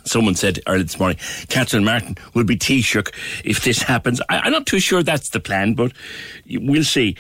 [0.04, 3.12] Someone said early this morning, Catherine Martin will be Taoiseach
[3.44, 4.20] if this happens.
[4.28, 5.92] I, am not too sure that's the plan, but
[6.48, 7.16] we'll see.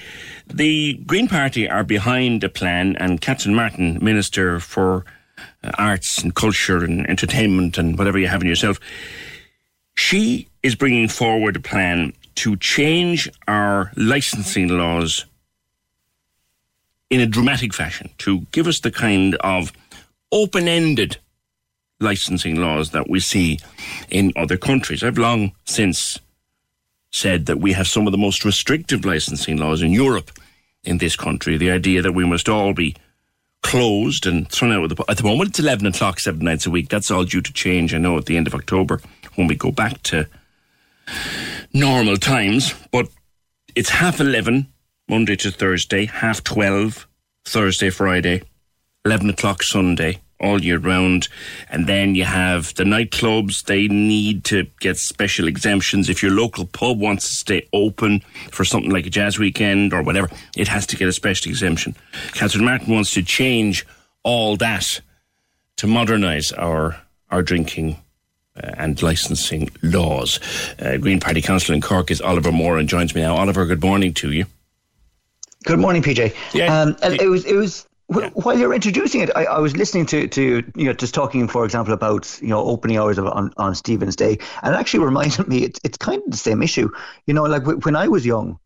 [0.46, 5.04] The Green Party are behind a plan, and Catherine Martin, Minister for
[5.62, 8.80] Uh, arts and Culture and Entertainment and whatever you have in yourself,
[9.94, 15.26] she is bringing forward a plan to change our licensing laws
[17.10, 19.72] in a dramatic fashion, to give us the kind of
[20.32, 21.18] open ended
[21.98, 23.58] licensing laws that we see
[24.08, 25.02] in other countries.
[25.02, 26.18] I've long since
[27.10, 30.30] said that we have some of the most restrictive licensing laws in Europe
[30.84, 31.56] in this country.
[31.56, 32.96] The idea that we must all be
[33.62, 35.04] closed and thrown out of the.
[35.08, 36.88] At the moment, it's 11 o'clock, seven nights a week.
[36.88, 39.00] That's all due to change, I know, at the end of October
[39.34, 40.26] when we go back to
[41.72, 42.74] normal times.
[42.90, 43.08] But
[43.74, 44.66] it's half 11,
[45.08, 47.06] Monday to Thursday, half 12,
[47.44, 48.42] Thursday, Friday,
[49.04, 51.28] 11 o'clock Sunday all year round.
[51.68, 56.08] And then you have the nightclubs, they need to get special exemptions.
[56.08, 60.02] If your local pub wants to stay open for something like a jazz weekend or
[60.02, 61.94] whatever, it has to get a special exemption.
[62.32, 63.86] Catherine Martin wants to change
[64.22, 65.00] all that
[65.76, 66.96] to modernise our,
[67.30, 67.96] our drinking
[68.56, 70.40] uh, and licensing laws.
[70.78, 73.36] Uh, Green Party Councillor in Cork is Oliver Moore and joins me now.
[73.36, 74.46] Oliver, good morning to you.
[75.64, 76.34] Good morning, PJ.
[76.54, 78.30] Yeah, um, it was it was yeah.
[78.34, 81.64] While you're introducing it, I, I, was listening to, to you know just talking, for
[81.64, 85.46] example, about you know opening hours of, on on Stephen's Day, and it actually reminded
[85.48, 86.90] me it's it's kind of the same issue.
[87.26, 88.58] You know, like when I was young,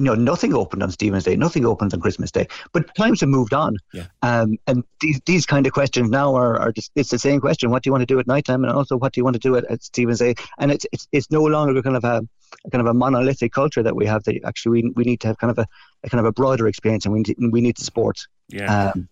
[0.00, 2.46] you know, nothing opened on Stephen's Day, nothing opens on Christmas Day.
[2.72, 4.06] But times have moved on, yeah.
[4.22, 7.70] um, and these these kind of questions now are, are just it's the same question:
[7.70, 9.34] what do you want to do at night time, and also what do you want
[9.34, 10.34] to do at, at Stephen's Day?
[10.58, 12.22] And it's it's it's no longer kind of a
[12.70, 14.24] kind of a monolithic culture that we have.
[14.24, 15.66] That actually we we need to have kind of a,
[16.04, 18.26] a kind of a broader experience, and we need, we need to support.
[18.48, 18.92] Yeah.
[18.92, 19.08] Um,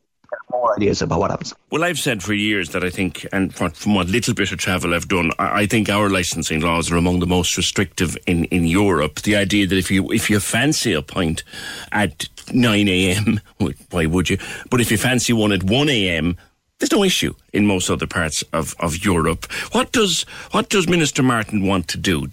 [0.50, 1.54] more ideas about what happens.
[1.70, 4.58] Well, I've said for years that I think, and from, from what little bit of
[4.58, 8.44] travel I've done, I, I, think our licensing laws are among the most restrictive in,
[8.46, 9.22] in Europe.
[9.22, 11.44] The idea that if you if you fancy a pint
[11.92, 13.40] at nine a.m.,
[13.90, 14.38] why would you?
[14.70, 16.36] But if you fancy one at one a.m.,
[16.78, 19.50] there's no issue in most other parts of, of Europe.
[19.72, 22.28] What does what does Minister Martin want to do?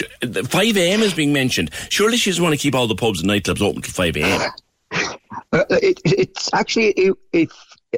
[0.46, 1.02] Five a.m.
[1.02, 1.72] is being mentioned.
[1.90, 4.52] Surely she doesn't want to keep all the pubs and nightclubs open till five a.m.
[5.52, 6.90] Uh, it, it's actually
[7.34, 7.50] it,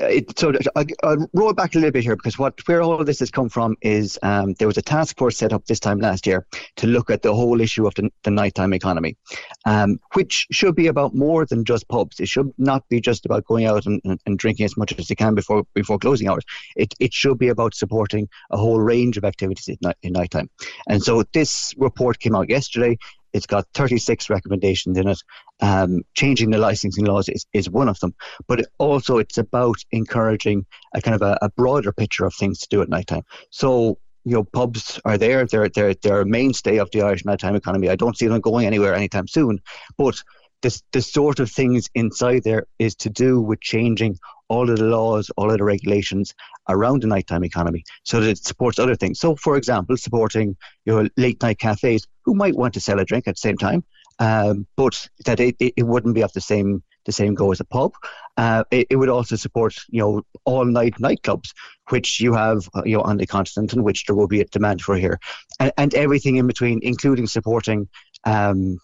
[0.01, 3.05] it, so I, will roll back a little bit here because what where all of
[3.05, 5.99] this has come from is um, there was a task force set up this time
[5.99, 6.45] last year
[6.77, 9.17] to look at the whole issue of the, the nighttime economy,
[9.65, 12.19] um, which should be about more than just pubs.
[12.19, 15.10] It should not be just about going out and, and, and drinking as much as
[15.10, 16.43] you can before before closing hours.
[16.75, 20.49] It it should be about supporting a whole range of activities in, night, in nighttime.
[20.88, 22.97] And so this report came out yesterday.
[23.33, 25.19] It's got 36 recommendations in it.
[25.59, 28.13] Um, changing the licensing laws is, is one of them,
[28.47, 32.59] but it also it's about encouraging a kind of a, a broader picture of things
[32.59, 33.23] to do at nighttime.
[33.49, 35.45] So you know, pubs are there.
[35.45, 37.89] They're they're they're a mainstay of the Irish nighttime economy.
[37.89, 39.61] I don't see them going anywhere anytime soon.
[39.97, 40.21] But
[40.61, 44.86] this the sort of things inside there is to do with changing all of the
[44.86, 46.33] laws, all of the regulations
[46.69, 49.19] around the nighttime economy so that it supports other things.
[49.19, 50.55] So, for example, supporting
[50.86, 53.83] your late night cafes who might want to sell a drink at the same time,
[54.19, 57.65] um, but that it, it, wouldn't be off the same the same go as a
[57.65, 57.93] pub.
[58.36, 61.53] Uh, it, it, would also support you know all night nightclubs,
[61.89, 64.45] which you have uh, you know on the continent and which there will be a
[64.45, 65.19] demand for here,
[65.60, 67.88] and, and everything in between, including supporting
[68.25, 68.77] um,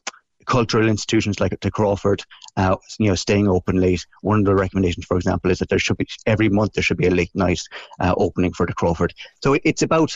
[0.46, 2.24] cultural institutions like the Crawford,
[2.58, 4.06] uh, you know, staying open late.
[4.22, 6.98] One of the recommendations, for example, is that there should be every month there should
[6.98, 7.62] be a late night
[8.00, 9.14] uh, opening for the Crawford.
[9.44, 10.16] So it's about,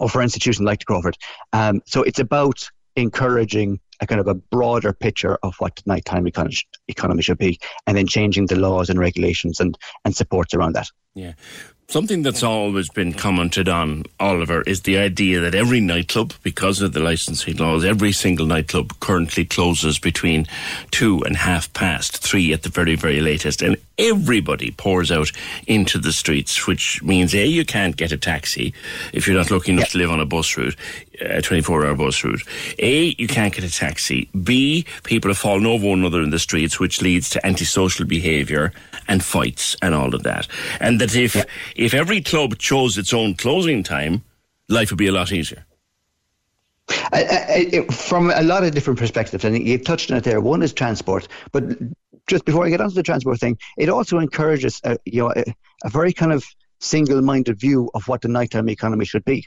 [0.00, 1.16] or for institutions like the Crawford,
[1.52, 6.26] um, so it's about encouraging a kind of a broader picture of what the nighttime
[6.26, 6.56] economy,
[6.88, 10.88] economy should be, and then changing the laws and regulations and and supports around that.
[11.14, 11.32] Yeah.
[11.90, 16.92] Something that's always been commented on, Oliver, is the idea that every nightclub, because of
[16.92, 20.46] the licensing laws, every single nightclub currently closes between
[20.90, 23.62] two and half past three at the very, very latest.
[23.62, 25.32] And everybody pours out
[25.66, 28.74] into the streets, which means A, you can't get a taxi
[29.14, 30.76] if you're not lucky enough to live on a bus route.
[31.20, 32.42] A 24 hour bus route.
[32.78, 34.28] A, you can't get a taxi.
[34.42, 38.72] B, people are falling over one another in the streets, which leads to antisocial behaviour
[39.08, 40.46] and fights and all of that.
[40.80, 41.44] And that if, yeah.
[41.76, 44.22] if every club chose its own closing time,
[44.68, 45.64] life would be a lot easier.
[47.12, 50.40] I, I, from a lot of different perspectives, I think you've touched on it there.
[50.40, 51.64] One is transport, but
[52.26, 55.44] just before I get onto the transport thing, it also encourages a, you know, a,
[55.84, 56.44] a very kind of
[56.80, 59.46] single-minded view of what the nighttime economy should be.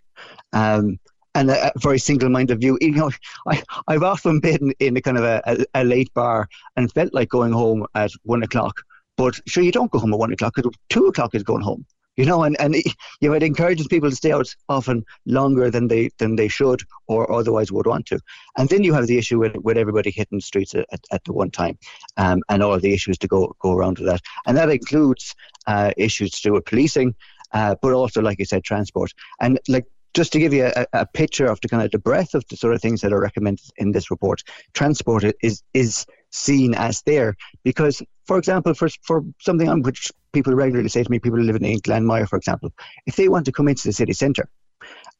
[0.53, 0.99] Um,
[1.35, 2.77] and a, a, very single-minded view.
[2.81, 3.11] You know,
[3.47, 7.13] I, I've often been in a kind of a, a, a, late bar and felt
[7.13, 8.81] like going home at one o'clock.
[9.17, 10.55] But sure, you don't go home at one o'clock.
[10.89, 11.85] Two o'clock is going home
[12.17, 15.87] you know, and, and you know, it encourages people to stay out often longer than
[15.87, 18.19] they than they should or otherwise would want to.
[18.57, 21.33] And then you have the issue with, with everybody hitting the streets at, at the
[21.33, 21.77] one time,
[22.17, 25.33] um, and all the issues to go go around with that, and that includes
[25.67, 27.15] uh, issues to do with policing,
[27.53, 29.13] uh, but also, like I said, transport.
[29.39, 32.33] And like just to give you a, a picture of the kind of the breadth
[32.33, 34.43] of the sort of things that are recommended in this report,
[34.73, 40.53] transport is is seen as there because, for example, for for something on which people
[40.53, 42.71] regularly say to me, people living in Glanmire, for example,
[43.05, 44.49] if they want to come into the city centre,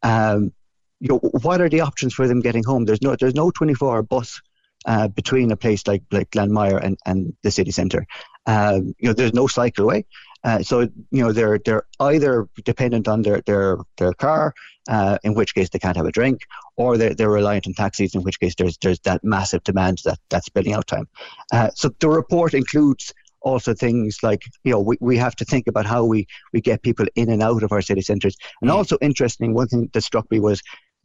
[0.04, 0.54] um,
[1.00, 2.86] you know, what are the options for them getting home?
[2.86, 4.42] There's no there's no 24 hour bus
[4.86, 8.06] uh, between a place like like Glanmire and, and the city centre.
[8.46, 10.06] Um, you know, there's no cycleway.
[10.44, 14.54] Uh, so you know they're they're either dependent on their their their car,
[14.90, 16.42] uh, in which case they can't have a drink,
[16.78, 20.18] or they're, they're reliant on taxis, in which case there's there's that massive demand that
[20.30, 21.08] that's spending out time.
[21.54, 25.68] Uh, so the report includes also things like you know we, we have to think
[25.68, 28.74] about how we we get people in and out of our city centres and mm.
[28.74, 30.62] also interesting one thing that struck me was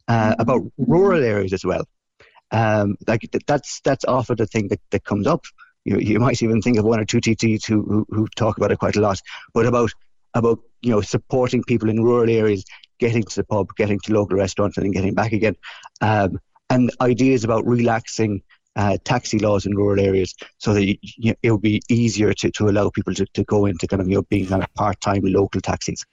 [0.07, 1.83] uh, about rural areas as well
[2.51, 5.45] um, like that's that's often the thing that, that comes up
[5.87, 8.71] you, you might even think of one or two TDs who, who, who talk about
[8.71, 9.21] it quite a lot
[9.53, 9.91] but about
[10.33, 12.65] about you know supporting people in rural areas
[12.99, 15.55] getting to the pub getting to local restaurants and then getting back again
[16.01, 18.41] um, and ideas about relaxing
[18.75, 22.51] uh, taxi laws in rural areas so that you, you it would be easier to,
[22.51, 25.21] to allow people to, to go into kind of you know being kind of part-time
[25.23, 26.05] local taxis.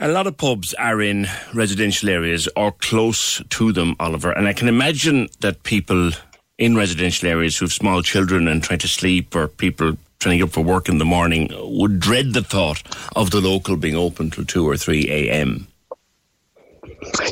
[0.00, 4.54] A lot of pubs are in residential areas or close to them, Oliver, and I
[4.54, 6.12] can imagine that people
[6.60, 10.44] in residential areas who have small children and trying to sleep or people trying to
[10.44, 12.82] get up for work in the morning would dread the thought
[13.16, 15.66] of the local being open till 2 or 3 a.m.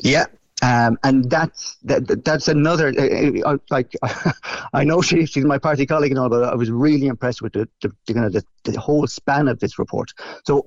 [0.02, 0.24] Yeah,
[0.62, 3.92] um, and that's that, that's another uh, uh like
[4.72, 7.52] I know she, she's my party colleague and all, but I was really impressed with
[7.52, 7.88] the the,
[8.24, 10.10] of the, the whole span of this report.
[10.46, 10.66] So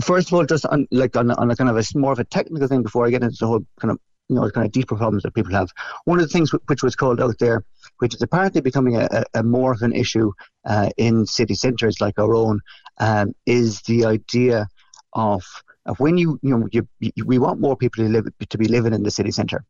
[0.00, 2.24] first of all, just on like on, on a kind of a more of a
[2.24, 3.98] technical thing before I get into the whole kind of
[4.30, 5.70] you know kind of deeper problems that people have.
[6.04, 7.64] One of the things which was called out there,
[8.00, 10.32] which is apparently becoming a, a more of an issue
[10.66, 12.60] uh, in city centres like our own,
[12.98, 14.68] um, is the idea
[15.14, 15.42] of
[15.98, 18.92] when you you know you, you, we want more people to live to be living
[18.92, 19.64] in the city centre,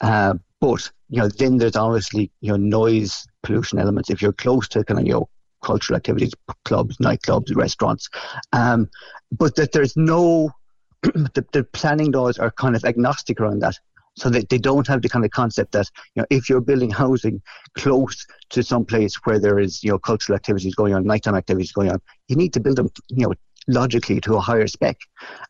[0.00, 4.10] uh, but you know then there's obviously you know noise pollution elements.
[4.10, 5.28] If you're close to kind of you know
[5.62, 6.32] cultural activities,
[6.64, 8.08] clubs, nightclubs, restaurants,
[8.52, 8.88] um,
[9.32, 10.50] but that there's no
[11.02, 13.78] the, the planning laws are kind of agnostic around that
[14.16, 16.90] so that they don't have the kind of concept that you know if you're building
[16.90, 17.40] housing
[17.76, 21.72] close to some place where there is you know cultural activities going on, nighttime activities
[21.72, 23.34] going on, you need to build them you know
[23.68, 24.98] logically to a higher spec.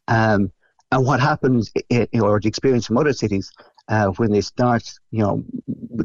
[0.09, 0.53] Um,
[0.93, 3.53] and what happens, in, or the experience from other cities,
[3.89, 5.45] uh, when they start, you know,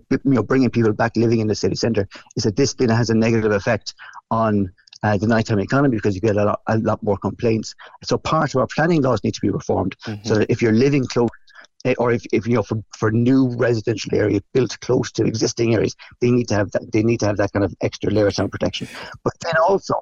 [0.10, 3.10] you know, bringing people back living in the city centre, is that this then has
[3.10, 3.94] a negative effect
[4.32, 4.72] on
[5.04, 7.76] uh, the nighttime economy because you get a lot, a lot more complaints.
[8.04, 10.28] So part of our planning laws need to be reformed mm-hmm.
[10.28, 11.30] so that if you're living close
[11.98, 15.96] or if, if you know for, for new residential areas built close to existing areas,
[16.20, 18.34] they need to have that they need to have that kind of extra layer of
[18.34, 18.88] sound protection.
[19.24, 19.96] But then also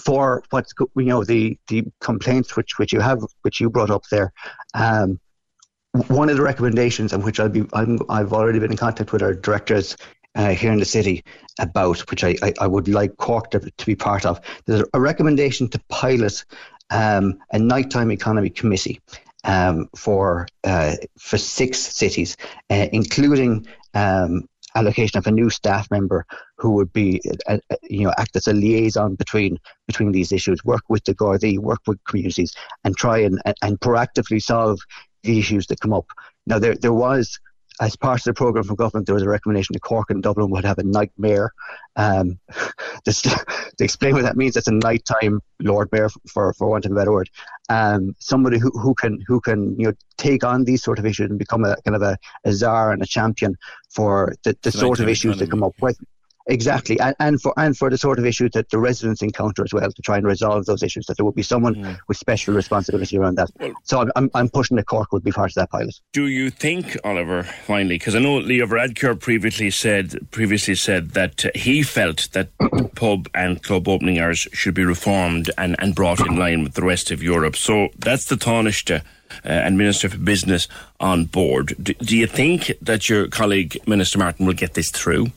[0.00, 4.04] for what's you know the the complaints which which you have which you brought up
[4.10, 4.32] there.
[4.74, 5.20] Um,
[6.08, 9.22] one of the recommendations, and which I'll be I'm, I've already been in contact with
[9.22, 9.96] our directors
[10.34, 11.24] uh, here in the city
[11.58, 14.38] about, which I, I, I, would like Cork to, to be part of.
[14.66, 16.44] There's a recommendation to pilot
[16.90, 19.00] um, a nighttime economy committee
[19.46, 22.36] um, for uh, for six cities,
[22.70, 26.26] uh, including um, allocation of a new staff member
[26.58, 30.62] who would be, uh, uh, you know, act as a liaison between between these issues,
[30.64, 32.52] work with the Gardaí, work with communities,
[32.84, 34.78] and try and and proactively solve
[35.22, 36.06] the issues that come up.
[36.46, 37.38] Now, there there was
[37.80, 40.50] as part of the programme from government, there was a recommendation that Cork and Dublin
[40.50, 41.52] would have a nightmare.
[41.96, 42.38] Um,
[43.04, 46.86] just to, to, explain what that means, that's a nighttime Lord Mayor, for, for want
[46.86, 47.28] of a better word.
[47.68, 51.28] Um, somebody who, who can who can you know take on these sort of issues
[51.30, 53.56] and become a kind of a, a czar and a champion
[53.90, 55.44] for the, the sort of issues economy.
[55.44, 55.98] that come up with
[56.48, 59.74] Exactly, and, and for and for the sort of issues that the residents encounter as
[59.74, 61.98] well, to try and resolve those issues, that there would be someone mm.
[62.06, 63.50] with special responsibility around that.
[63.58, 65.96] Well, so I'm, I'm, pushing that Cork would be part of that pilot.
[66.12, 71.46] Do you think, Oliver, finally, because I know Leo Varadkar previously said previously said that
[71.46, 72.56] uh, he felt that
[72.94, 76.84] pub and club opening hours should be reformed and, and brought in line with the
[76.84, 77.56] rest of Europe.
[77.56, 79.02] So that's the Taoiseach.
[79.44, 80.68] Uh, and Minister for Business
[81.00, 81.74] on board.
[81.82, 85.32] Do, do you think that your colleague, Minister Martin, will get this through?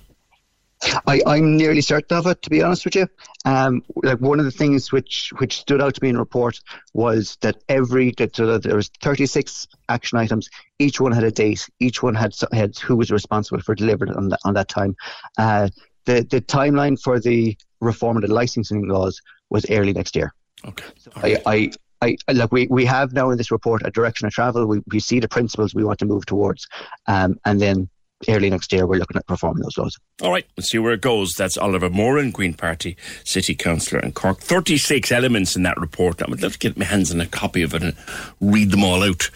[1.07, 3.07] I, I'm nearly certain of it, to be honest with you.
[3.45, 6.59] Um, like one of the things which which stood out to me in the report
[6.93, 10.49] was that every that so there was 36 action items.
[10.80, 11.67] Each one had a date.
[11.80, 14.95] Each one had had who was responsible for delivering on that on that time.
[15.38, 15.69] Uh,
[16.05, 20.34] the the timeline for the reform of the licensing laws was early next year.
[20.65, 20.86] Okay.
[20.97, 21.41] So right.
[21.45, 21.71] I,
[22.01, 24.65] I, I look, we, we have now in this report a direction of travel.
[24.65, 26.67] We, we see the principles we want to move towards,
[27.07, 27.89] um, and then
[28.28, 29.97] early next year, we're looking at performing those laws.
[30.22, 31.34] All right, let's see where it goes.
[31.34, 34.39] That's Oliver Moran, Green Party City Councillor in Cork.
[34.39, 36.22] 36 elements in that report.
[36.22, 37.95] I would love to get my hands on a copy of it and
[38.41, 39.30] read them all out.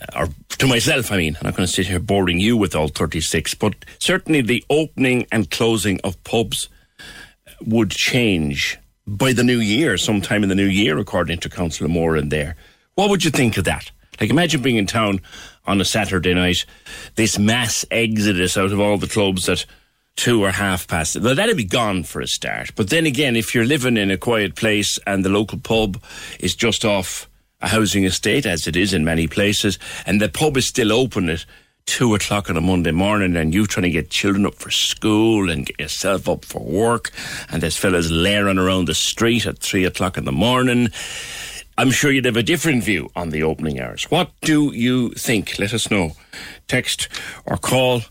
[0.00, 1.36] Uh, or to myself, I mean.
[1.36, 5.26] I'm not going to sit here boring you with all 36, but certainly the opening
[5.32, 6.68] and closing of pubs
[7.60, 12.28] would change by the new year, sometime in the new year, according to Councillor Moran
[12.28, 12.56] there.
[12.94, 13.90] What would you think of that?
[14.20, 15.20] Like, imagine being in town
[15.66, 16.64] on a Saturday night,
[17.14, 19.64] this mass exodus out of all the clubs at
[20.16, 21.20] two or half past.
[21.20, 22.72] Well, that'd be gone for a start.
[22.76, 26.00] But then again, if you're living in a quiet place and the local pub
[26.38, 27.28] is just off
[27.60, 31.28] a housing estate, as it is in many places, and the pub is still open
[31.30, 31.44] at
[31.86, 35.50] two o'clock on a Monday morning and you're trying to get children up for school
[35.50, 37.10] and get yourself up for work
[37.50, 40.88] and there's fellas layering around the street at three o'clock in the morning
[41.76, 44.04] I'm sure you'd have a different view on the opening hours.
[44.10, 45.58] What do you think?
[45.58, 46.12] Let us know.
[46.68, 47.08] Text
[47.46, 48.02] or call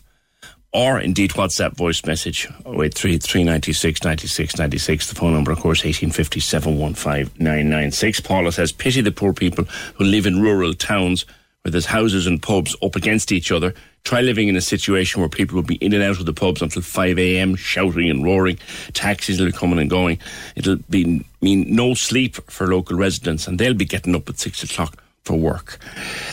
[0.72, 5.08] or indeed WhatsApp voice message 083 396 96 96.
[5.08, 10.26] The phone number, of course, 1850 715 Paula says, pity the poor people who live
[10.26, 11.24] in rural towns
[11.62, 13.72] where there's houses and pubs up against each other.
[14.04, 16.60] Try living in a situation where people will be in and out of the pubs
[16.60, 18.58] until 5 a.m., shouting and roaring.
[18.92, 20.18] Taxis will be coming and going.
[20.56, 24.62] It'll be mean no sleep for local residents, and they'll be getting up at six
[24.62, 25.78] o'clock for work.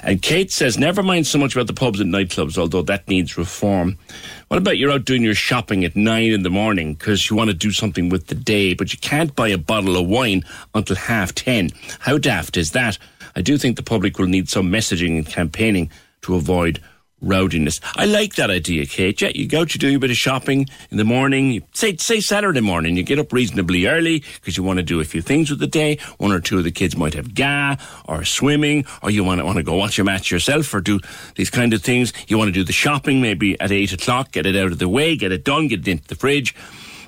[0.03, 3.37] And Kate says, never mind so much about the pubs and nightclubs, although that needs
[3.37, 3.97] reform.
[4.49, 7.51] What about you're out doing your shopping at nine in the morning because you want
[7.51, 10.43] to do something with the day, but you can't buy a bottle of wine
[10.75, 11.69] until half ten?
[11.99, 12.97] How daft is that?
[13.33, 15.89] I do think the public will need some messaging and campaigning
[16.23, 16.81] to avoid
[17.21, 17.79] rowdiness.
[17.95, 19.21] I like that idea, Kate.
[19.21, 21.63] Yeah, you go to do a bit of shopping in the morning.
[21.73, 25.03] Say, say Saturday morning, you get up reasonably early because you want to do a
[25.03, 25.97] few things with the day.
[26.17, 29.45] One or two of the kids might have GA or swimming, or you want to,
[29.45, 30.99] want to go watch a match yourself or do
[31.35, 32.13] these kind of things.
[32.27, 34.89] You want to do the shopping maybe at eight o'clock, get it out of the
[34.89, 36.55] way, get it done, get it into the fridge.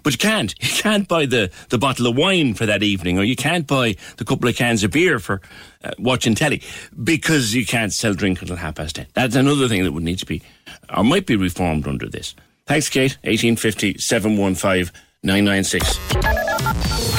[0.04, 0.54] But you can't.
[0.64, 3.96] You can't buy the, the bottle of wine for that evening, or you can't buy
[4.18, 5.40] the couple of cans of beer for
[5.84, 6.62] uh, watching telly
[7.04, 9.08] because you can't sell drink until half past ten.
[9.14, 10.42] That's another thing that would need to be,
[10.94, 12.36] or might be reformed under this.
[12.66, 13.18] Thanks, Kate.
[13.24, 14.92] 1850 715
[15.24, 15.98] 996.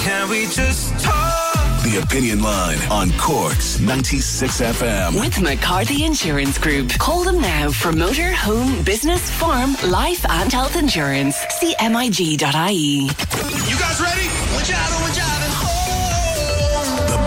[0.04, 1.23] Can we just talk?
[1.94, 5.20] The Opinion Line on Cork's 96 FM.
[5.20, 6.90] With McCarthy Insurance Group.
[6.98, 11.36] Call them now for motor, home, business, farm, life, and health insurance.
[11.60, 12.34] See MIG.ie.
[12.40, 13.10] You
[13.78, 14.26] guys ready?
[14.52, 15.33] Watch out, watch out.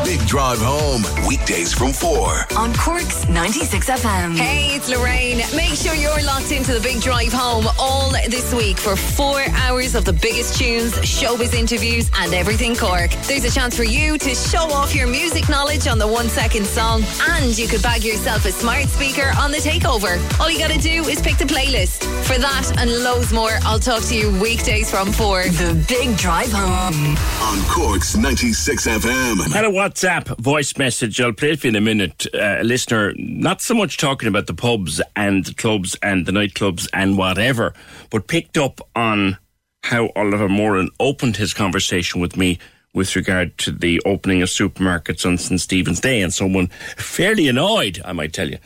[0.08, 2.46] Big Drive Home, weekdays from 4.
[2.56, 4.38] On Cork's 96 FM.
[4.38, 5.40] Hey, it's Lorraine.
[5.54, 9.96] Make sure you're locked into the Big Drive Home all this week for four hours
[9.96, 13.12] of the biggest tunes, showbiz interviews, and everything Cork.
[13.28, 16.66] There's a chance for you to show off your music knowledge on the one second
[16.66, 20.16] song, and you could bag yourself a smart speaker on the takeover.
[20.40, 22.06] All you gotta do is pick the playlist.
[22.24, 25.44] For that and loads more, I'll talk to you weekdays from 4.
[25.50, 27.18] The Big Drive Home.
[27.42, 29.52] On Cork's 96 FM.
[29.52, 29.98] Hello, what?
[30.08, 31.20] WhatsApp voice message.
[31.20, 32.26] I'll play it for you in a minute.
[32.34, 36.88] Uh, listener, not so much talking about the pubs and the clubs and the nightclubs
[36.94, 37.74] and whatever,
[38.10, 39.38] but picked up on
[39.84, 42.58] how Oliver Moran opened his conversation with me
[42.94, 45.60] with regard to the opening of supermarkets on St.
[45.60, 48.60] Stephen's Day and someone fairly annoyed, I might tell you,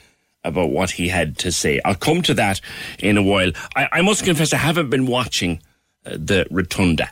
[0.44, 1.82] about what he had to say.
[1.84, 2.62] I'll come to that
[3.00, 3.52] in a while.
[3.76, 5.60] I, I must confess, I haven't been watching
[6.06, 7.10] uh, the Rotunda.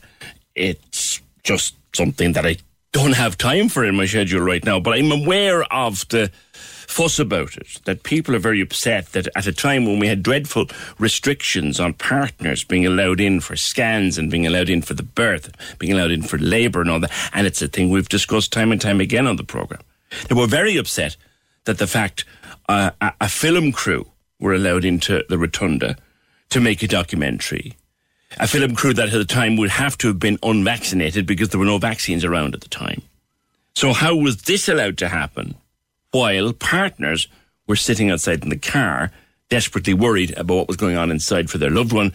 [0.54, 2.58] It's just something that I
[2.92, 7.20] don't have time for in my schedule right now, but I'm aware of the fuss
[7.20, 10.66] about it, that people are very upset that at a time when we had dreadful
[10.98, 15.52] restrictions on partners being allowed in for scans and being allowed in for the birth,
[15.78, 18.72] being allowed in for labour and all that, and it's a thing we've discussed time
[18.72, 19.84] and time again on the programme.
[20.28, 21.16] They were very upset
[21.66, 22.26] that the fact
[22.68, 24.08] uh, a, a film crew
[24.40, 25.96] were allowed into the rotunda
[26.50, 27.76] to make a documentary
[28.38, 31.60] a film crew that at the time would have to have been unvaccinated because there
[31.60, 33.02] were no vaccines around at the time.
[33.76, 35.56] So, how was this allowed to happen
[36.12, 37.28] while partners
[37.68, 39.12] were sitting outside in the car,
[39.50, 42.12] desperately worried about what was going on inside for their loved one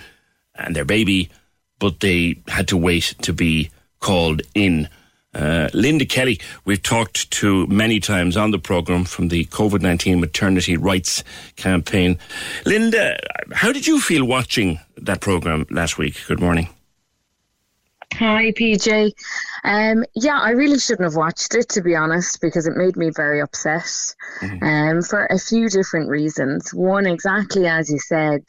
[0.54, 1.30] and their baby,
[1.78, 4.88] but they had to wait to be called in?
[5.34, 10.20] Uh, Linda Kelly, we've talked to many times on the programme from the COVID 19
[10.20, 11.24] maternity rights
[11.56, 12.18] campaign.
[12.64, 13.18] Linda,
[13.52, 16.16] how did you feel watching that programme last week?
[16.26, 16.68] Good morning.
[18.18, 19.12] Hi, PJ.
[19.64, 23.10] Um, yeah, I really shouldn't have watched it to be honest, because it made me
[23.10, 24.14] very upset.
[24.40, 24.64] Mm-hmm.
[24.64, 26.72] Um, for a few different reasons.
[26.72, 28.44] One, exactly as you said,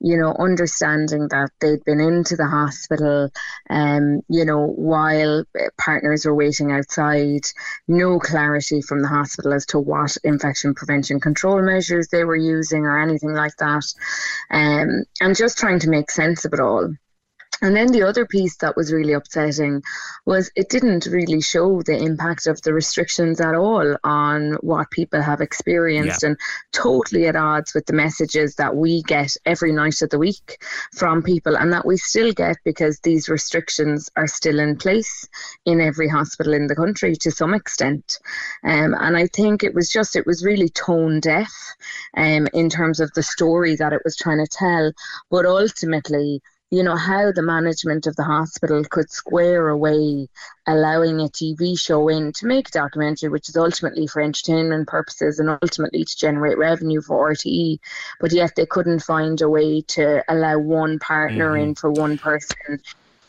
[0.00, 3.30] you know, understanding that they'd been into the hospital,
[3.68, 5.44] um, you know, while
[5.78, 7.42] partners were waiting outside,
[7.88, 12.84] no clarity from the hospital as to what infection prevention control measures they were using
[12.84, 13.84] or anything like that,
[14.50, 16.94] um, and just trying to make sense of it all.
[17.62, 19.82] And then the other piece that was really upsetting
[20.26, 25.22] was it didn't really show the impact of the restrictions at all on what people
[25.22, 26.30] have experienced yeah.
[26.30, 26.38] and
[26.72, 30.60] totally at odds with the messages that we get every night of the week
[30.92, 35.28] from people and that we still get because these restrictions are still in place
[35.64, 38.18] in every hospital in the country to some extent.
[38.64, 41.52] Um, and I think it was just, it was really tone deaf
[42.16, 44.92] um, in terms of the story that it was trying to tell.
[45.30, 46.42] But ultimately,
[46.72, 50.26] you know, how the management of the hospital could square away
[50.66, 55.38] allowing a TV show in to make a documentary, which is ultimately for entertainment purposes
[55.38, 57.78] and ultimately to generate revenue for RTE,
[58.20, 61.62] but yet they couldn't find a way to allow one partner mm-hmm.
[61.62, 62.80] in for one person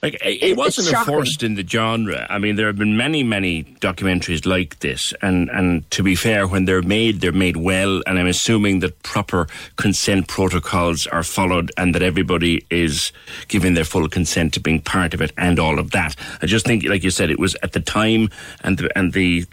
[0.03, 2.27] like it, wasn't a first in the genre.
[2.29, 6.45] I mean, there have been many, many documentaries like this, and and to be fair,
[6.45, 9.47] when they're made, they're made well, and I'm assuming that proper
[9.77, 13.13] consent protocols are followed, and that everybody is
[13.47, 16.17] giving their full consent to being part of it, and all of that.
[16.41, 18.29] I just think, like you said, it was at the time
[18.61, 19.45] and the, and the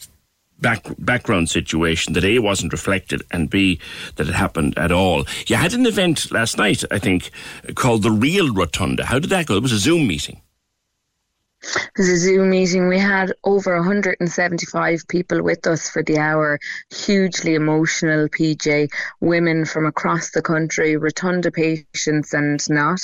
[0.60, 3.80] back, background situation that A wasn't reflected and B
[4.16, 5.24] that it happened at all.
[5.46, 7.30] You had an event last night, I think,
[7.74, 9.06] called the Real Rotunda.
[9.06, 9.56] How did that go?
[9.56, 10.40] It was a Zoom meeting.
[11.62, 12.88] It was a Zoom meeting.
[12.88, 16.58] We had over 175 people with us for the hour.
[16.94, 18.90] Hugely emotional, PJ.
[19.20, 23.00] Women from across the country, Rotunda patients and not.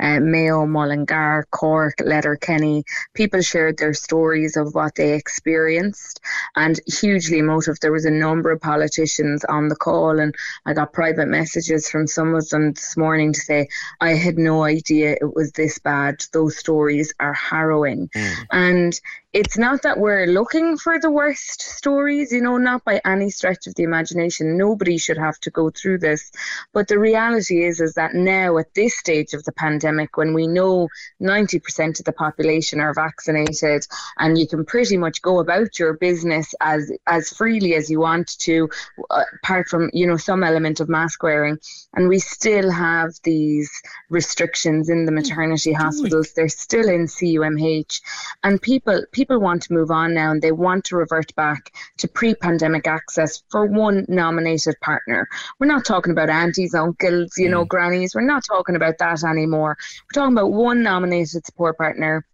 [0.00, 2.84] Uh, Mayo, Mullingar, Cork, Letterkenny.
[3.12, 6.20] People shared their stories of what they experienced
[6.56, 7.78] and hugely emotive.
[7.80, 10.34] There was a number of politicians on the call, and
[10.64, 13.68] I got private messages from some of them this morning to say,
[14.00, 16.24] I had no idea it was this bad.
[16.32, 17.97] Those stories are harrowing.
[17.98, 18.46] Mm.
[18.50, 19.00] And
[19.34, 23.66] it's not that we're looking for the worst stories, you know, not by any stretch
[23.66, 24.56] of the imagination.
[24.56, 26.30] Nobody should have to go through this.
[26.72, 30.46] But the reality is, is that now at this stage of the pandemic, when we
[30.46, 30.88] know
[31.20, 33.86] 90% of the population are vaccinated
[34.18, 38.38] and you can pretty much go about your business as, as freely as you want
[38.38, 38.70] to,
[39.10, 41.58] uh, apart from, you know, some element of mask wearing,
[41.92, 43.70] and we still have these
[44.08, 48.00] restrictions in the maternity hospitals, they're still in CUMH,
[48.42, 52.06] and people people want to move on now and they want to revert back to
[52.06, 55.28] pre pandemic access for one nominated partner.
[55.58, 57.68] We're not talking about aunties, uncles, you know, mm.
[57.68, 58.14] grannies.
[58.14, 59.76] We're not talking about that anymore.
[60.04, 62.24] We're talking about one nominated support partner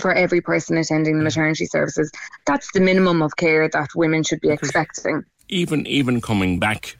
[0.00, 1.24] for every person attending the mm.
[1.24, 2.10] maternity services.
[2.44, 5.22] That's the minimum of care that women should be expecting.
[5.48, 6.98] Even even coming back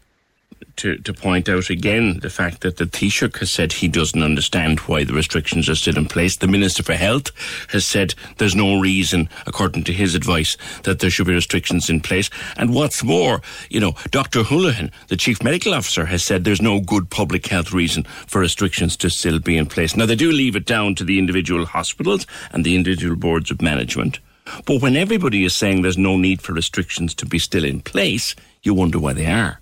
[0.77, 4.81] to, to point out again the fact that the Taoiseach has said he doesn't understand
[4.81, 6.37] why the restrictions are still in place.
[6.37, 7.31] The Minister for Health
[7.71, 12.01] has said there's no reason, according to his advice, that there should be restrictions in
[12.01, 12.31] place.
[12.57, 13.41] And what's more,
[13.71, 14.43] you know, Dr.
[14.43, 18.97] Holohan, the Chief Medical Officer, has said there's no good public health reason for restrictions
[18.99, 19.97] to still be in place.
[19.97, 23.63] Now, they do leave it down to the individual hospitals and the individual boards of
[23.63, 24.21] management.
[24.65, 28.35] But when everybody is saying there's no need for restrictions to be still in place,
[28.63, 29.61] you wonder why they are.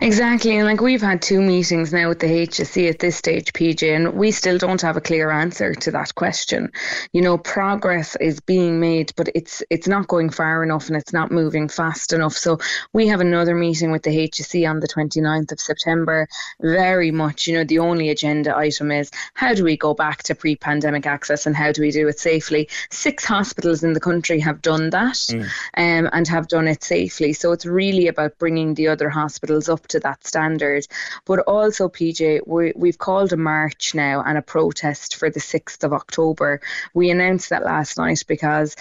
[0.00, 0.56] Exactly.
[0.56, 4.14] And like we've had two meetings now with the HSE at this stage, PJ, and
[4.14, 6.70] we still don't have a clear answer to that question.
[7.12, 11.12] You know, progress is being made, but it's it's not going far enough and it's
[11.12, 12.34] not moving fast enough.
[12.34, 12.58] So
[12.92, 16.28] we have another meeting with the HSE on the 29th of September.
[16.60, 20.34] Very much, you know, the only agenda item is how do we go back to
[20.34, 22.68] pre pandemic access and how do we do it safely?
[22.90, 25.42] Six hospitals in the country have done that mm.
[25.76, 27.32] um, and have done it safely.
[27.32, 30.86] So it's really about bringing the other hospitals up to that standard.
[31.24, 35.82] But also, PJ, we, we've called a march now and a protest for the 6th
[35.84, 36.60] of October.
[36.94, 38.76] We announced that last night because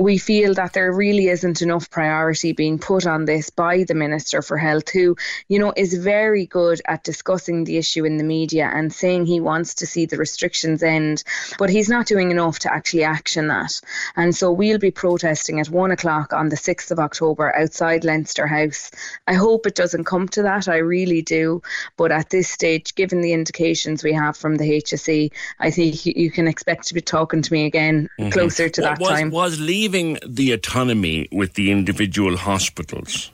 [0.00, 4.40] we feel that there really isn't enough priority being put on this by the Minister
[4.40, 5.14] for Health, who,
[5.48, 9.40] you know, is very good at discussing the issue in the media and saying he
[9.40, 11.22] wants to see the restrictions end,
[11.58, 13.78] but he's not doing enough to actually action that.
[14.16, 18.46] And so we'll be protesting at one o'clock on the 6th of October outside Leinster
[18.46, 18.90] House.
[19.26, 21.60] I hope it doesn't come to that, I really do.
[21.98, 26.30] But at this stage, given the indications we have from the HSE, I think you
[26.30, 28.30] can expect to be talking to me again mm-hmm.
[28.30, 29.30] closer to that was, time.
[29.30, 29.89] Was leaving
[30.26, 33.30] the autonomy with the individual hospitals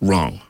[0.00, 0.40] wrong?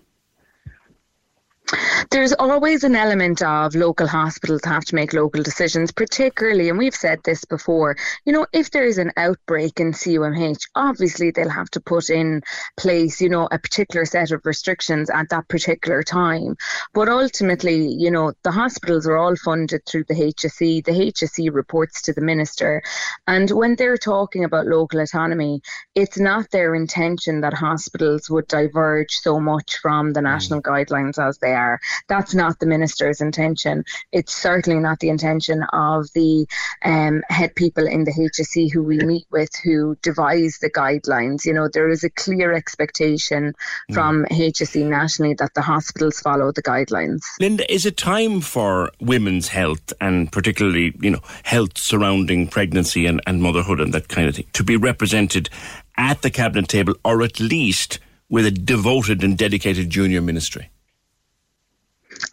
[2.11, 6.95] There's always an element of local hospitals have to make local decisions, particularly, and we've
[6.95, 7.97] said this before,
[8.27, 12.43] you know, if there's an outbreak in CUMH, obviously they'll have to put in
[12.77, 16.57] place, you know, a particular set of restrictions at that particular time.
[16.93, 20.85] But ultimately, you know, the hospitals are all funded through the HSE.
[20.85, 22.83] The HSE reports to the minister.
[23.27, 25.63] And when they're talking about local autonomy,
[25.95, 30.65] it's not their intention that hospitals would diverge so much from the national mm.
[30.65, 31.62] guidelines as they are.
[32.09, 33.85] That's not the minister's intention.
[34.13, 36.47] It's certainly not the intention of the
[36.85, 41.45] um, head people in the HSE who we meet with who devise the guidelines.
[41.45, 43.55] You know, there is a clear expectation
[43.91, 43.95] mm.
[43.95, 47.23] from HSE nationally that the hospitals follow the guidelines.
[47.41, 53.21] Linda, is it time for women's health and particularly, you know, health surrounding pregnancy and,
[53.27, 55.49] and motherhood and that kind of thing to be represented
[55.97, 57.99] at the cabinet table or at least
[58.29, 60.72] with a devoted and dedicated junior ministry?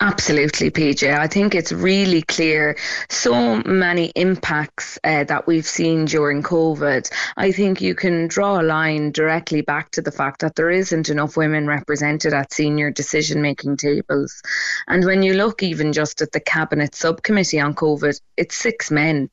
[0.01, 1.17] Absolutely, PJ.
[1.17, 2.77] I think it's really clear
[3.09, 7.11] so many impacts uh, that we've seen during COVID.
[7.35, 11.09] I think you can draw a line directly back to the fact that there isn't
[11.09, 14.41] enough women represented at senior decision making tables.
[14.87, 19.29] And when you look even just at the cabinet subcommittee on COVID, it's six men.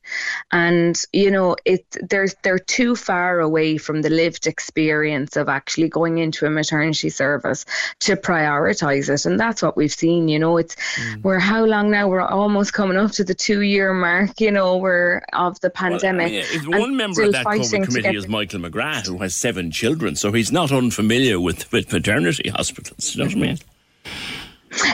[0.51, 5.87] And, you know, it there's they're too far away from the lived experience of actually
[5.87, 7.63] going into a maternity service
[7.99, 9.25] to prioritise it.
[9.25, 11.23] And that's what we've seen, you know know, it's mm.
[11.23, 12.07] we're how long now?
[12.07, 14.39] We're almost coming up to the two year mark.
[14.39, 16.31] You know, we're of the pandemic.
[16.31, 20.15] Well, mean, one member of that COVID committee is Michael McGrath, who has seven children,
[20.15, 23.15] so he's not unfamiliar with, with maternity hospitals.
[23.15, 23.57] You know what I mean?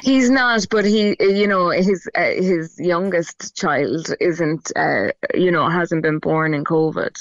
[0.03, 5.67] He's not, but he, you know, his uh, his youngest child isn't, uh, you know,
[5.69, 7.15] hasn't been born in COVID,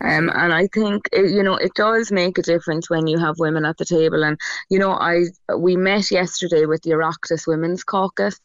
[0.00, 3.38] um, and I think it, you know it does make a difference when you have
[3.38, 4.24] women at the table.
[4.24, 4.38] And
[4.70, 5.24] you know, I
[5.56, 8.38] we met yesterday with the Oireachtas Women's Caucus,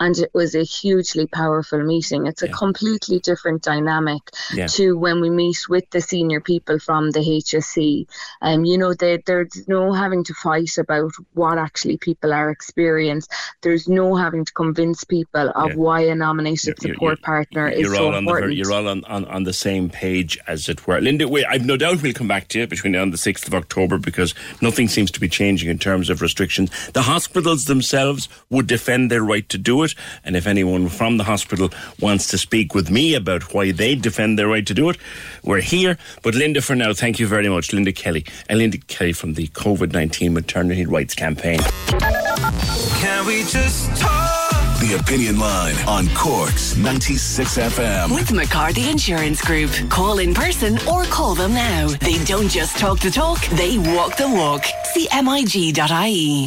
[0.00, 2.26] and it was a hugely powerful meeting.
[2.26, 2.54] It's a yeah.
[2.56, 4.22] completely different dynamic
[4.54, 4.68] yeah.
[4.68, 8.06] to when we meet with the senior people from the HSE.
[8.40, 12.50] And um, you know, they, there's no having to fight about what actually people are
[12.50, 13.01] experiencing.
[13.62, 15.76] There's no having to convince people of yeah.
[15.76, 18.50] why a nominated you're, support you're, partner is so important.
[18.50, 21.00] The, you're all on, on, on the same page, as it were.
[21.00, 23.46] Linda, we, I've no doubt we'll come back to you between now and the 6th
[23.46, 26.70] of October because nothing seems to be changing in terms of restrictions.
[26.90, 29.94] The hospitals themselves would defend their right to do it.
[30.24, 34.38] And if anyone from the hospital wants to speak with me about why they defend
[34.38, 34.96] their right to do it,
[35.42, 35.98] we're here.
[36.22, 37.72] But Linda, for now, thank you very much.
[37.72, 38.24] Linda Kelly.
[38.48, 41.60] And Linda Kelly from the COVID 19 Maternity Rights Campaign.
[43.02, 44.78] Can we just talk?
[44.78, 48.14] The Opinion Line on Cork's 96 FM.
[48.14, 49.72] With McCarthy Insurance Group.
[49.90, 51.88] Call in person or call them now.
[51.88, 54.64] They don't just talk the talk, they walk the walk.
[54.94, 56.46] See MIG.ie.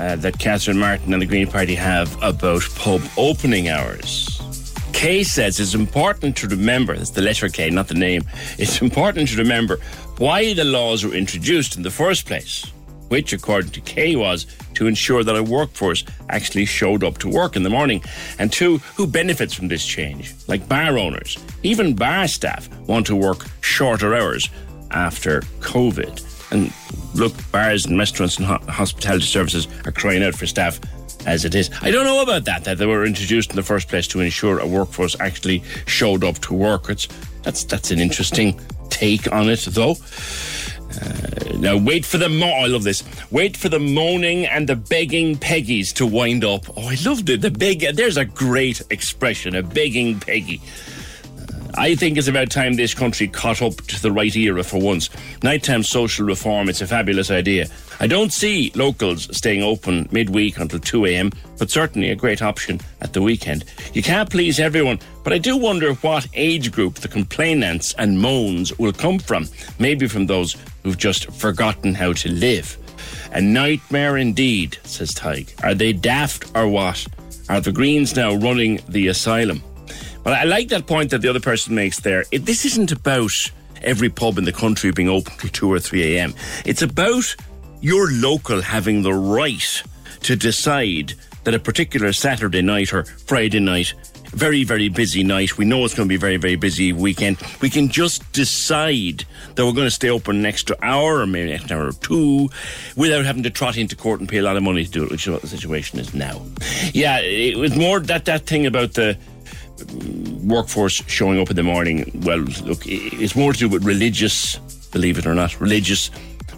[0.00, 4.40] uh, that Catherine Martin and the Green Party have about pub opening hours.
[4.94, 8.22] Kay says it's important to remember, it's the letter K, not the name,
[8.58, 9.78] it's important to remember
[10.16, 12.64] why the laws were introduced in the first place,
[13.08, 17.54] which, according to Kay, was to ensure that a workforce actually showed up to work
[17.56, 18.02] in the morning.
[18.38, 20.34] And two, who benefits from this change?
[20.48, 21.36] Like bar owners.
[21.62, 24.48] Even bar staff want to work shorter hours
[24.90, 26.29] after COVID.
[26.50, 26.72] And
[27.14, 30.80] look, bars and restaurants and ho- hospitality services are crying out for staff
[31.26, 31.70] as it is.
[31.82, 34.58] I don't know about that, that they were introduced in the first place to ensure
[34.58, 36.88] a workforce actually showed up to work.
[36.88, 37.08] It's,
[37.42, 39.96] that's, that's an interesting take on it, though.
[40.90, 43.04] Uh, now, wait for the mo- I love this.
[43.30, 46.64] Wait for the moaning and the begging Peggies to wind up.
[46.76, 47.42] Oh, I loved it.
[47.42, 47.86] The beg.
[47.94, 49.54] There's a great expression.
[49.54, 50.60] A begging Peggy.
[51.74, 55.10] I think it's about time this country caught up to the right era for once.
[55.42, 57.66] Nighttime social reform, it's a fabulous idea.
[58.00, 62.80] I don't see locals staying open midweek until 2 a.m., but certainly a great option
[63.00, 63.64] at the weekend.
[63.92, 68.76] You can't please everyone, but I do wonder what age group the complainants and moans
[68.78, 69.46] will come from.
[69.78, 72.76] Maybe from those who've just forgotten how to live.
[73.32, 75.52] A nightmare indeed, says Tig.
[75.62, 77.06] Are they daft or what?
[77.48, 79.62] Are the Greens now running the asylum?
[80.22, 82.24] But I like that point that the other person makes there.
[82.30, 83.32] It, this isn't about
[83.82, 86.34] every pub in the country being open till 2 or 3 a.m.
[86.64, 87.34] It's about
[87.80, 89.82] your local having the right
[90.22, 91.14] to decide
[91.44, 93.94] that a particular Saturday night or Friday night,
[94.26, 97.70] very, very busy night, we know it's going to be very, very busy weekend, we
[97.70, 101.72] can just decide that we're going to stay open an extra hour or maybe an
[101.72, 102.48] hour or two
[102.94, 105.10] without having to trot into court and pay a lot of money to do it,
[105.10, 106.42] which is what the situation is now.
[106.92, 109.16] Yeah, it was more that, that thing about the
[110.42, 114.56] workforce showing up in the morning, well, look, it's more to do with religious,
[114.92, 116.10] believe it or not, religious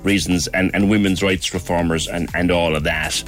[0.05, 3.23] reasons and, and women's rights reformers and, and all of that.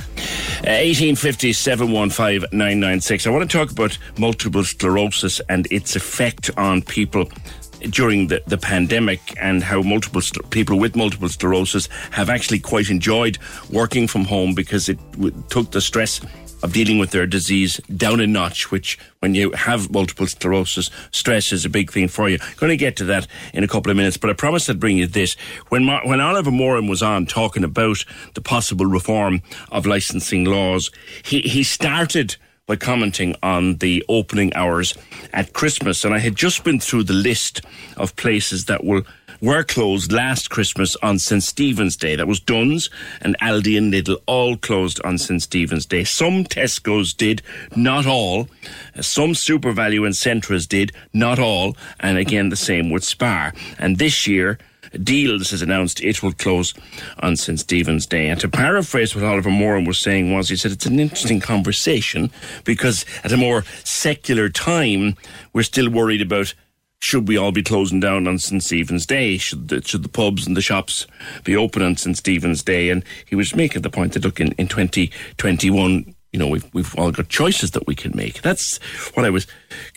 [0.65, 3.27] Uh, 1850 715 996.
[3.27, 7.27] I want to talk about multiple sclerosis and its effect on people
[7.91, 12.89] during the, the pandemic and how multiple st- people with multiple sclerosis have actually quite
[12.89, 13.39] enjoyed
[13.71, 16.21] working from home because it w- took the stress
[16.65, 21.53] of dealing with their disease down a notch, which when you have multiple sclerosis, stress
[21.53, 22.39] is a big thing for you.
[22.57, 24.97] Going to get to that in a couple of minutes, but I promised I'd bring
[24.97, 25.35] you this.
[25.69, 28.03] When, when Oliver Moran was on talking about
[28.33, 30.91] the possible reform of licensing laws,
[31.23, 32.37] he, he started
[32.67, 34.95] by commenting on the opening hours
[35.35, 36.03] at Christmas.
[36.03, 37.61] And I had just been through the list
[37.99, 39.03] of places that will
[39.45, 41.43] were closed last Christmas on St.
[41.43, 42.17] Stephen's Day.
[42.17, 42.89] That was Dunnes
[43.21, 45.43] and Aldi and Lidl all closed on St.
[45.43, 46.03] Stephen's Day.
[46.03, 47.43] Some Tesco's did,
[47.77, 48.49] not all.
[48.97, 51.77] Uh, some SuperValu and Centras did, not all.
[52.01, 53.53] And again, the same with Spar.
[53.79, 54.59] And this year,
[54.93, 56.73] Dealz has announced it will close
[57.19, 57.61] on St.
[57.61, 58.29] Stephen's Day.
[58.29, 62.31] And to paraphrase what Oliver Moran was saying was, he said it's an interesting conversation
[62.65, 65.17] because at a more secular time,
[65.53, 66.55] we're still worried about
[67.05, 68.63] should we all be closing down on St.
[68.63, 69.37] Stephen's Day?
[69.37, 71.07] Should the, should the pubs and the shops
[71.45, 72.17] be open on St.
[72.17, 72.89] Stephen's Day?
[72.89, 76.99] And he was making the point that, look, in, in 2021, you know, we've, we've
[76.99, 78.41] all got choices that we can make.
[78.41, 78.79] That's
[79.13, 79.47] what I was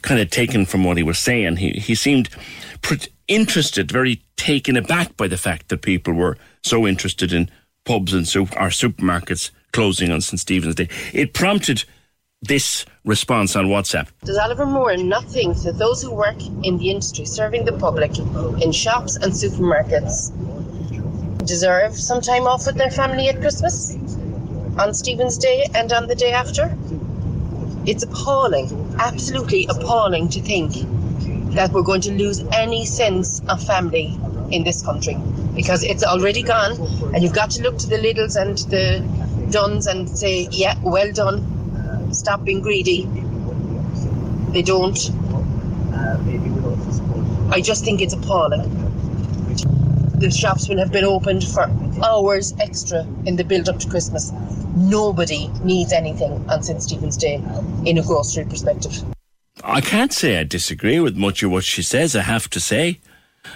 [0.02, 1.56] kind of taken from what he was saying.
[1.56, 2.28] He, he seemed
[3.30, 7.50] interested, very taken aback by the fact that people were so interested in
[7.86, 10.42] pubs and soup, our supermarkets closing on St.
[10.42, 10.90] Stephen's Day.
[11.14, 11.86] It prompted
[12.42, 14.10] this response on WhatsApp.
[14.26, 18.20] Does Oliver Moran not think that those who work in the industry serving the public
[18.62, 20.32] in shops and supermarkets
[21.46, 23.96] deserve some time off with their family at Christmas?
[24.78, 26.78] On Stephen's Day and on the day after?
[27.86, 30.74] It's appalling, absolutely appalling to think
[31.54, 34.20] that we're going to lose any sense of family
[34.52, 35.18] in this country
[35.56, 36.74] because it's already gone
[37.14, 39.00] and you've got to look to the Lidls and the
[39.50, 41.57] Dunnes and say, yeah, well done
[42.12, 43.08] stop being greedy.
[44.52, 44.98] They don't.
[47.52, 48.62] I just think it's appalling.
[50.20, 51.70] The shops will have been opened for
[52.04, 54.32] hours extra in the build up to Christmas.
[54.76, 56.82] Nobody needs anything on St.
[56.82, 57.42] Stephen's Day
[57.86, 59.04] in a grocery perspective.
[59.64, 63.00] I can't say I disagree with much of what she says, I have to say.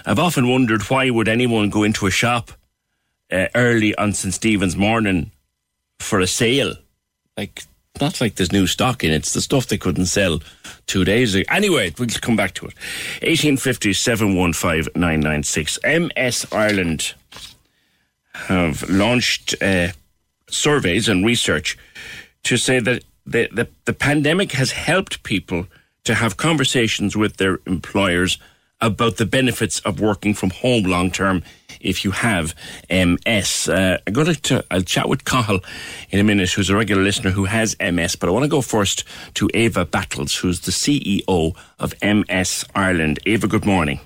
[0.06, 2.52] I've often wondered why would anyone go into a shop
[3.30, 4.34] uh, early on St.
[4.34, 5.30] Stephen's morning
[6.00, 6.74] for a sale?
[7.36, 7.64] Like,
[8.00, 9.16] not like there's new stock in it.
[9.16, 10.40] It's the stuff they couldn't sell
[10.86, 11.44] two days ago.
[11.50, 12.74] Anyway, we'll come back to it.
[13.22, 15.78] 1850 715 996.
[15.84, 17.14] MS Ireland
[18.34, 19.88] have launched uh,
[20.48, 21.76] surveys and research
[22.44, 25.66] to say that the, the, the pandemic has helped people
[26.04, 28.38] to have conversations with their employers
[28.80, 31.42] about the benefits of working from home long term
[31.82, 32.54] if you have
[32.90, 33.68] MS.
[33.68, 35.60] Uh, I'm going to, I'll chat with Cathal
[36.10, 38.62] in a minute, who's a regular listener who has MS, but I want to go
[38.62, 39.04] first
[39.34, 43.18] to Ava Battles, who's the CEO of MS Ireland.
[43.26, 44.00] Ava, good morning.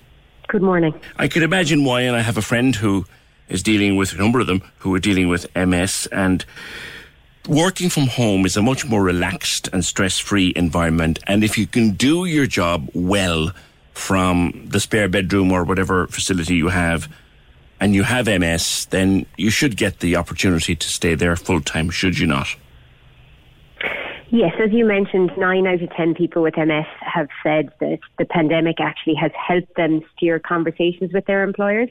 [0.48, 0.94] Good morning.
[1.16, 3.04] I could imagine why, and I have a friend who
[3.48, 6.44] is dealing with a number of them who are dealing with MS and
[7.48, 11.20] working from home is a much more relaxed and stress free environment.
[11.28, 13.52] And if you can do your job well,
[13.96, 17.08] from the spare bedroom or whatever facility you have
[17.80, 21.90] and you have MS, then you should get the opportunity to stay there full time,
[21.90, 22.48] should you not?
[24.30, 28.24] Yes, as you mentioned, nine out of ten people with MS have said that the
[28.24, 31.88] pandemic actually has helped them steer conversations with their employers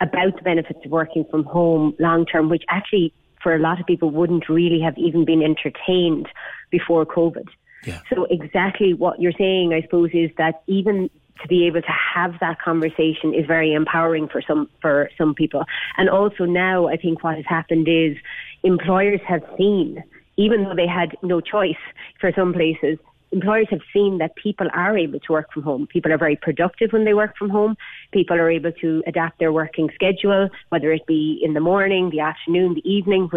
[0.00, 3.12] about the benefits of working from home long term, which actually
[3.42, 6.28] for a lot of people wouldn't really have even been entertained
[6.70, 7.46] before COVID.
[7.84, 8.00] Yeah.
[8.12, 11.10] So exactly what you're saying, I suppose, is that even
[11.42, 15.64] to be able to have that conversation is very empowering for some for some people.
[15.96, 18.16] And also now, I think what has happened is
[18.62, 20.02] employers have seen,
[20.36, 21.74] even though they had no choice
[22.20, 22.98] for some places,
[23.32, 25.86] employers have seen that people are able to work from home.
[25.86, 27.76] People are very productive when they work from home.
[28.12, 32.20] People are able to adapt their working schedule, whether it be in the morning, the
[32.20, 33.28] afternoon, the evening,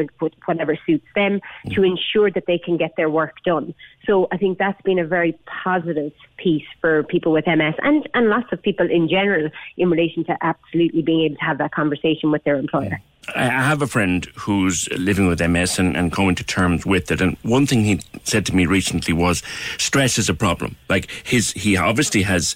[0.46, 1.76] whatever suits them, mm.
[1.76, 3.74] to ensure that they can get their work done.
[4.06, 8.30] So I think that's been a very positive piece for people with MS and, and
[8.30, 12.32] lots of people in general in relation to absolutely being able to have that conversation
[12.32, 13.02] with their employer.
[13.36, 17.22] I have a friend who's living with MS and, and coming to terms with it.
[17.22, 19.44] And one thing he said to me recently was
[19.78, 20.76] stress is a problem.
[20.90, 22.56] Like his, he obviously has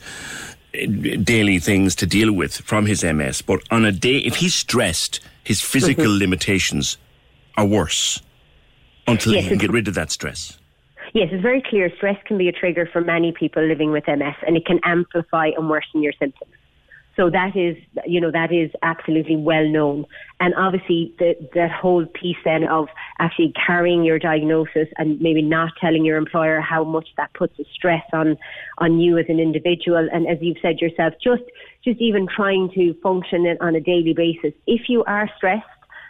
[0.72, 5.20] daily things to deal with from his MS, but on a day, if he's stressed,
[5.44, 6.20] his physical mm-hmm.
[6.20, 6.98] limitations
[7.58, 8.22] are worse
[9.08, 10.58] until yes, he can get rid of that stress.
[11.14, 11.92] Yes, it's very clear.
[11.98, 15.52] Stress can be a trigger for many people living with MS and it can amplify
[15.56, 16.52] and worsen your symptoms.
[17.16, 20.06] So that is, you know, that is absolutely well known.
[20.40, 22.88] And obviously, the, that whole piece then of
[23.20, 27.66] actually carrying your diagnosis and maybe not telling your employer how much that puts a
[27.74, 28.38] stress on
[28.80, 30.08] on you as an individual.
[30.12, 31.44] And as you've said yourself, just
[31.84, 34.54] just even trying to function on a daily basis.
[34.66, 35.68] If you are stressed,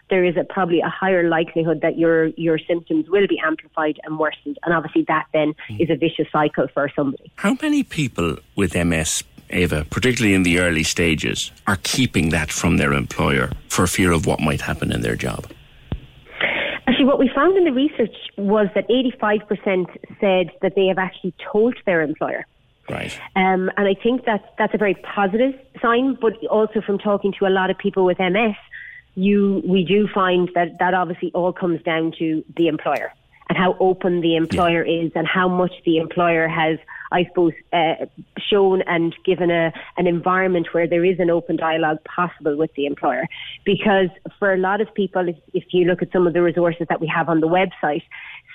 [0.10, 4.20] there is a, probably a higher likelihood that your your symptoms will be amplified and
[4.20, 5.82] worsened, and obviously that then mm.
[5.82, 7.32] is a vicious cycle for somebody.
[7.36, 12.78] How many people with MS Ava, particularly in the early stages, are keeping that from
[12.78, 15.46] their employer for fear of what might happen in their job?
[16.88, 19.88] Actually, what we found in the research was that 85%
[20.20, 22.46] said that they have actually told their employer.
[22.90, 23.18] Right.
[23.36, 27.46] Um, and I think that that's a very positive sign, but also from talking to
[27.46, 28.56] a lot of people with MS,
[29.16, 33.14] you we do find that that obviously all comes down to the employer
[33.48, 35.06] and how open the employer yeah.
[35.06, 36.78] is and how much the employer has
[37.14, 38.08] I suppose, uh,
[38.38, 42.88] shown and given a, an environment where there is an open dialogue possible with the
[42.88, 43.28] employer.
[43.64, 44.10] Because
[44.40, 47.00] for a lot of people, if, if you look at some of the resources that
[47.00, 48.02] we have on the website,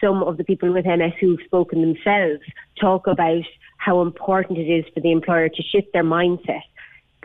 [0.01, 2.43] some of the people with MS who've spoken themselves
[2.81, 3.45] talk about
[3.79, 6.63] how important it is for the employer to shift their mindset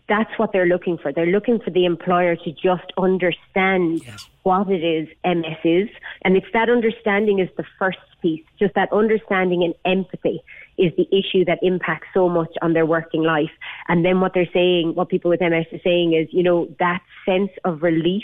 [0.10, 1.14] that's what they're looking for.
[1.14, 4.28] They're looking for the employer to just understand yes.
[4.44, 5.90] what it is MS is.
[6.24, 10.44] And it's that understanding is the first piece, just that understanding and empathy
[10.78, 13.52] is the issue that impacts so much on their working life.
[13.88, 17.02] And then what they're saying, what people with MS are saying is, you know, that
[17.26, 18.24] sense of relief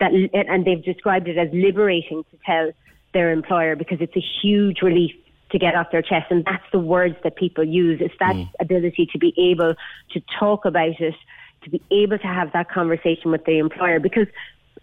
[0.00, 2.72] that, and they've described it as liberating to tell
[3.14, 5.12] their employer because it's a huge relief
[5.50, 6.26] to get off their chest.
[6.30, 8.00] And that's the words that people use.
[8.00, 8.50] It's that mm.
[8.60, 9.74] ability to be able
[10.12, 11.14] to talk about it,
[11.62, 14.00] to be able to have that conversation with the employer.
[14.00, 14.26] Because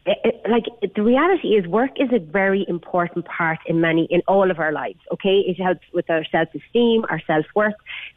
[0.05, 4.21] it, it, like the reality is work is a very important part in many in
[4.27, 5.43] all of our lives okay?
[5.47, 7.75] It helps with our self-esteem our self-worth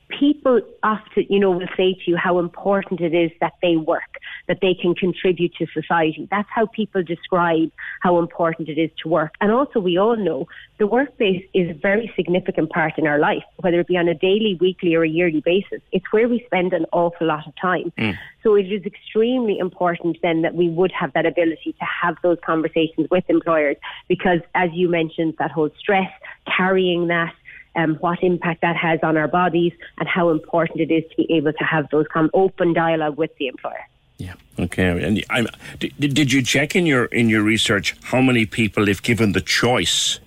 [0.08, 4.18] people often, you know, will say to you how important it is that they work,
[4.48, 6.28] that they can contribute to society.
[6.30, 9.34] That's how people describe how important it is to work.
[9.40, 10.46] And also, we all know
[10.78, 14.14] the workplace is a very significant part in our life, whether it be on a
[14.14, 15.80] daily, weekly, or a yearly basis.
[15.92, 17.92] It's where we spend an awful lot of time.
[17.98, 18.16] Mm.
[18.42, 22.38] So it is extremely important then that we would have that ability to have those
[22.44, 23.76] conversations with employers
[24.08, 26.10] because, as you mentioned, that whole stress,
[26.56, 27.34] carrying that,
[27.76, 31.32] um, what impact that has on our bodies, and how important it is to be
[31.32, 33.84] able to have those kind of open dialogue with the employer.
[34.18, 34.34] Yeah.
[34.58, 35.04] Okay.
[35.04, 35.46] And I'm,
[35.78, 39.42] did, did you check in your in your research how many people, if given the
[39.42, 40.20] choice,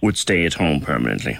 [0.00, 1.38] would stay at home permanently?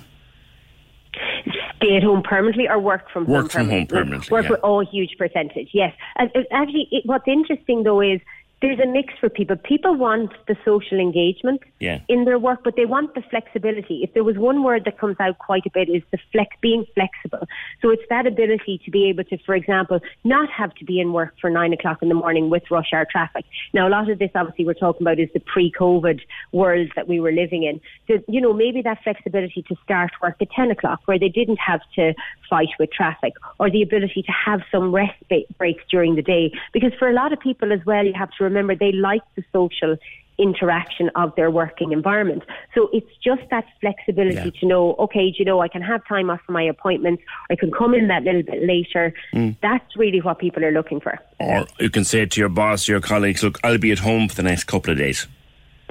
[1.76, 4.28] Stay at home permanently or work from work home from home permanently.
[4.30, 4.50] Work yeah.
[4.50, 5.70] with all huge percentage.
[5.72, 5.94] Yes.
[6.16, 8.20] And actually, it, what's interesting though is
[8.60, 9.56] there's a mix for people.
[9.56, 12.00] People want the social engagement yeah.
[12.08, 14.00] in their work, but they want the flexibility.
[14.02, 16.84] If there was one word that comes out quite a bit is the flex, being
[16.94, 17.46] flexible.
[17.80, 21.12] So it's that ability to be able to, for example, not have to be in
[21.12, 23.44] work for nine o'clock in the morning with rush hour traffic.
[23.72, 26.20] Now, a lot of this obviously we're talking about is the pre-COVID
[26.52, 27.80] world that we were living in.
[28.08, 31.58] So, you know, maybe that flexibility to start work at 10 o'clock where they didn't
[31.64, 32.14] have to
[32.50, 35.14] fight with traffic or the ability to have some rest
[35.58, 36.52] breaks during the day.
[36.72, 39.44] Because for a lot of people as well, you have to remember they like the
[39.52, 39.96] social
[40.38, 42.44] interaction of their working environment.
[42.74, 44.60] So it's just that flexibility yeah.
[44.60, 47.72] to know, okay, you know, I can have time off for my appointments, I can
[47.72, 49.12] come in that little bit later.
[49.34, 49.56] Mm.
[49.60, 51.18] That's really what people are looking for.
[51.40, 54.36] Or you can say to your boss, your colleagues, look, I'll be at home for
[54.36, 55.26] the next couple of days.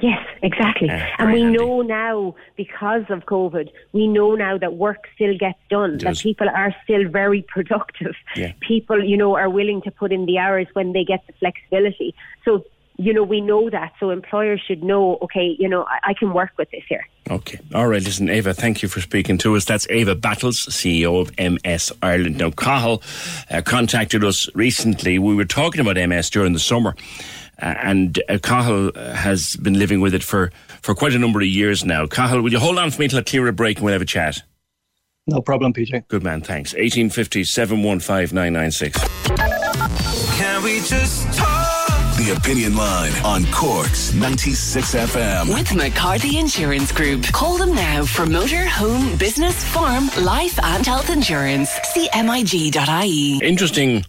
[0.00, 0.88] Yes, exactly.
[0.88, 1.58] And we handy.
[1.58, 6.48] know now, because of COVID, we know now that work still gets done, that people
[6.48, 8.14] are still very productive.
[8.36, 8.52] Yeah.
[8.60, 12.14] People, you know, are willing to put in the hours when they get the flexibility.
[12.44, 12.64] So
[13.00, 13.92] you know, we know that.
[14.00, 17.06] So employers should know, okay, you know, I, I, can work with this here.
[17.30, 17.60] Okay.
[17.72, 18.02] All right.
[18.02, 19.64] Listen, Ava, thank you for speaking to us.
[19.64, 22.38] That's Ava Battles, CEO of MS Ireland.
[22.38, 23.00] Now, Cathal
[23.50, 25.20] uh, contacted us recently.
[25.20, 26.96] We were talking about MS during the summer.
[27.60, 30.52] Uh, and uh, Cathal has been living with it for,
[30.82, 32.06] for quite a number of years now.
[32.06, 34.02] Cathal, will you hold on for me till I clear a break and we'll have
[34.02, 34.42] a chat?
[35.26, 36.08] No problem, PJ.
[36.08, 36.72] Good man, thanks.
[36.72, 38.92] 1850 715
[40.38, 41.68] Can we just talk?
[42.16, 45.54] The Opinion Line on Cork's 96 FM.
[45.54, 47.22] With McCarthy Insurance Group.
[47.26, 51.70] Call them now for motor, home, business, farm, life, and health insurance.
[51.94, 53.38] CMIG.ie.
[53.40, 54.04] Interesting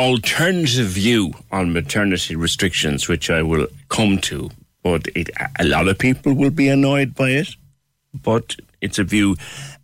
[0.00, 4.50] alternative view on maternity restrictions, which I will come to.
[4.82, 5.28] But it,
[5.58, 7.48] a lot of people will be annoyed by it.
[8.14, 9.36] But it's a view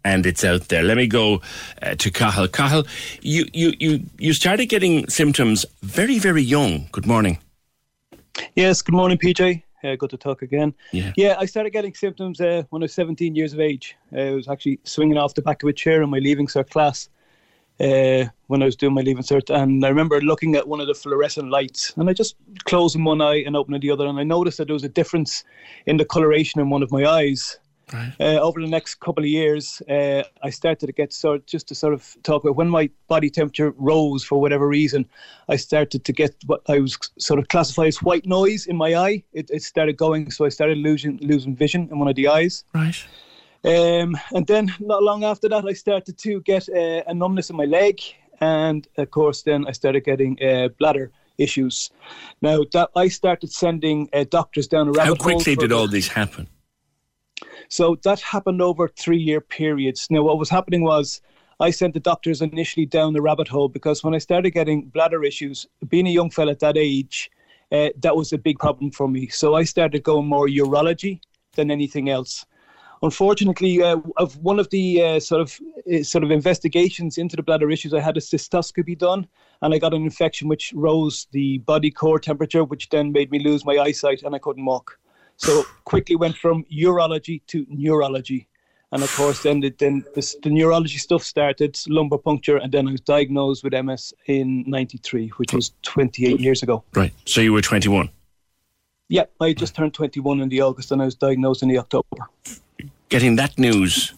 [0.04, 0.82] and it's out there.
[0.82, 1.42] Let me go
[1.82, 2.48] uh, to Cathal.
[2.48, 2.86] Cathal,
[3.20, 6.88] you, you, you, you started getting symptoms very, very young.
[6.92, 7.38] Good morning.
[8.54, 9.62] Yes, good morning, PJ.
[9.84, 10.74] Uh, good to talk again.
[10.92, 11.12] Yeah.
[11.16, 13.96] yeah, I started getting symptoms uh, when I was 17 years of age.
[14.14, 16.70] Uh, I was actually swinging off the back of a chair in my leaving cert
[16.70, 17.10] class
[17.80, 19.54] uh, when I was doing my leaving cert.
[19.54, 23.20] And I remember looking at one of the fluorescent lights and I just closing one
[23.20, 24.06] eye and opening the other.
[24.06, 25.44] And I noticed that there was a difference
[25.86, 27.58] in the coloration in one of my eyes.
[27.92, 28.12] Right.
[28.18, 31.74] Uh, over the next couple of years, uh, I started to get sort just to
[31.76, 35.06] sort of talk about when my body temperature rose for whatever reason,
[35.48, 38.96] I started to get what I was sort of classified as white noise in my
[38.96, 39.22] eye.
[39.32, 42.64] It, it started going, so I started losing losing vision in one of the eyes.
[42.74, 43.06] Right.
[43.64, 47.56] Um, and then not long after that, I started to get uh, a numbness in
[47.56, 48.00] my leg,
[48.40, 51.90] and of course, then I started getting uh, bladder issues.
[52.42, 55.30] Now that I started sending uh, doctors down a rabbit hole.
[55.30, 56.48] How quickly did all this happen?
[57.68, 60.06] So that happened over three year periods.
[60.10, 61.20] Now, what was happening was
[61.58, 65.24] I sent the doctors initially down the rabbit hole because when I started getting bladder
[65.24, 67.30] issues, being a young fella at that age,
[67.72, 69.28] uh, that was a big problem for me.
[69.28, 71.20] So I started going more urology
[71.54, 72.46] than anything else.
[73.06, 77.42] Unfortunately, uh, of one of the uh, sort of uh, sort of investigations into the
[77.44, 79.28] bladder issues, I had a cystoscopy done,
[79.62, 83.38] and I got an infection which rose the body core temperature, which then made me
[83.38, 84.98] lose my eyesight, and I couldn't walk.
[85.36, 88.48] So quickly went from urology to neurology.
[88.90, 92.88] And of course, then the, then the, the neurology stuff started, lumbar puncture, and then
[92.88, 96.82] I was diagnosed with MS in '93, which was 28 years ago.
[96.92, 97.12] Right.
[97.24, 98.10] So you were 21.
[99.08, 102.26] Yeah, I just turned 21 in the August, and I was diagnosed in the October.
[103.08, 104.14] Getting that news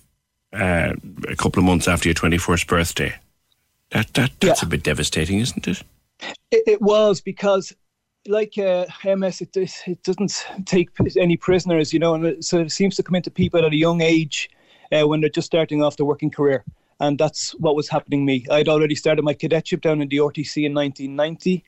[0.53, 0.95] uh,
[1.28, 3.14] a couple of months after your 21st birthday,
[3.91, 4.66] that that that's Yeah.
[4.66, 5.82] a bit devastating, isn't it?
[6.51, 7.72] It, it was because,
[8.26, 12.72] like uh, MS, it, it doesn't take any prisoners, you know, and it, so it
[12.72, 14.51] seems to come into people at a young age
[14.91, 16.64] uh, when they're just starting off their working career.
[17.01, 18.47] And that's what was happening to me.
[18.51, 21.62] I'd already started my cadetship down in the RTC in 1990.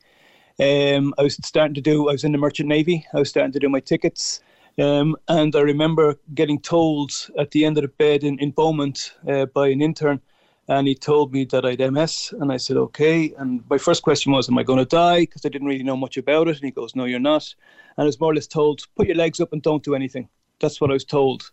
[0.59, 3.07] Um, I was starting to do, I was in the Merchant Navy.
[3.15, 4.41] I was starting to do my tickets.
[4.81, 9.13] Um, and I remember getting told at the end of the bed in, in Beaumont
[9.29, 10.21] uh, by an intern,
[10.69, 12.33] and he told me that I'd MS.
[12.41, 13.35] And I said, okay.
[13.37, 15.21] And my first question was, am I going to die?
[15.21, 16.57] Because I didn't really know much about it.
[16.57, 17.55] And he goes, no, you're not.
[17.97, 20.29] And I was more or less told, put your legs up and don't do anything.
[20.61, 21.51] That's what I was told.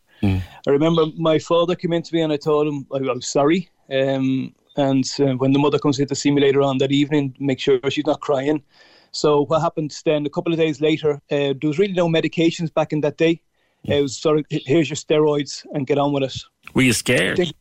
[0.68, 3.28] I remember my father came in to me and I told him I, I was
[3.28, 3.70] sorry.
[3.92, 7.36] Um, and uh, when the mother comes in to see me later on that evening,
[7.40, 8.64] make sure she's not crying.
[9.12, 10.26] So what happened then?
[10.26, 13.42] A couple of days later, uh, there was really no medications back in that day.
[13.84, 16.36] It was sort of here's your steroids and get on with it.
[16.74, 17.54] Were you scared?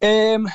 [0.00, 0.48] Um,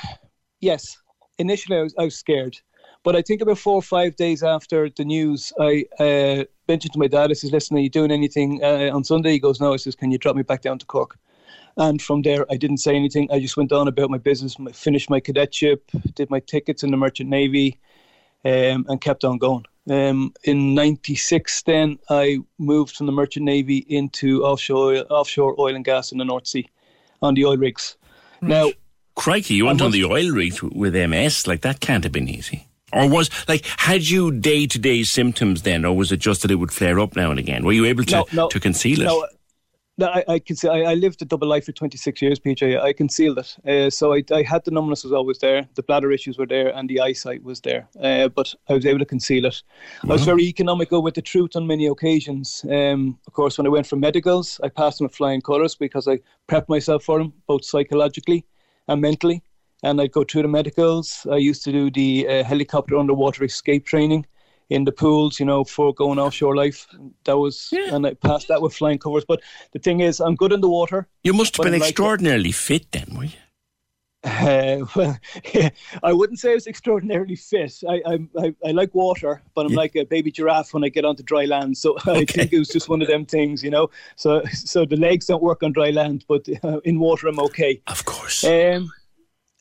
[0.59, 0.97] yes.
[1.38, 2.57] Initially, I was, I was scared,
[3.03, 6.99] but I think about four or five days after the news, I uh, mentioned to
[6.99, 7.30] my dad.
[7.30, 9.95] I says, "Listen, are you doing anything uh, on Sunday?" He goes, "No." I says,
[9.95, 11.19] "Can you drop me back down to Cork?"
[11.78, 13.30] And from there, I didn't say anything.
[13.32, 16.89] I just went on about my business, my, finished my cadetship, did my tickets in
[16.89, 17.80] the Merchant Navy,
[18.46, 19.66] um, and kept on going.
[19.90, 25.76] Um, in '96, then I moved from the Merchant Navy into offshore oil, offshore oil
[25.76, 26.68] and gas in the North Sea
[27.22, 27.98] on the oil rigs.
[28.42, 28.72] Now,
[29.16, 31.48] Crikey, you went on the oil rig with MS.
[31.48, 32.68] Like, that can't have been easy.
[32.94, 36.52] Or was, like, had you day to day symptoms then, or was it just that
[36.52, 37.66] it would flare up now and again?
[37.66, 39.06] Were you able to, No, no, to conceal it?
[39.06, 39.28] No,
[40.00, 42.80] no, I, I can say I, I lived a double life for 26 years, PJ.
[42.80, 43.58] I concealed it.
[43.68, 46.70] Uh, so I, I had the numbness was always there, the bladder issues were there,
[46.76, 47.88] and the eyesight was there.
[48.02, 49.64] Uh, but I was able to conceal it.
[50.04, 52.64] I was very economical with the truth on many occasions.
[52.70, 56.08] Um, of course, when I went for medicals, I passed them with flying colours because
[56.08, 58.45] I prepped myself for them, both psychologically
[58.88, 59.41] and mentally.
[59.84, 61.26] And I'd go through the medicals.
[61.32, 64.26] I used to do the uh, helicopter underwater escape training
[64.70, 66.88] in the pools, you know, for going offshore life.
[67.26, 69.26] That was, and I passed that with flying covers.
[69.26, 69.41] But
[69.72, 71.07] the thing is, I'm good in the water.
[71.24, 73.38] You must have been I'm like- extraordinarily fit then, were you?
[74.24, 75.18] Uh, well,
[76.03, 77.82] I wouldn't say I was extraordinarily fit.
[77.88, 79.78] I, I, I, I like water, but I'm yeah.
[79.78, 81.78] like a baby giraffe when I get onto dry land.
[81.78, 82.11] So okay.
[82.11, 83.89] I think it was just one of them things, you know.
[84.15, 87.82] So so the legs don't work on dry land, but uh, in water I'm okay.
[87.88, 88.43] Of course.
[88.43, 88.91] Um,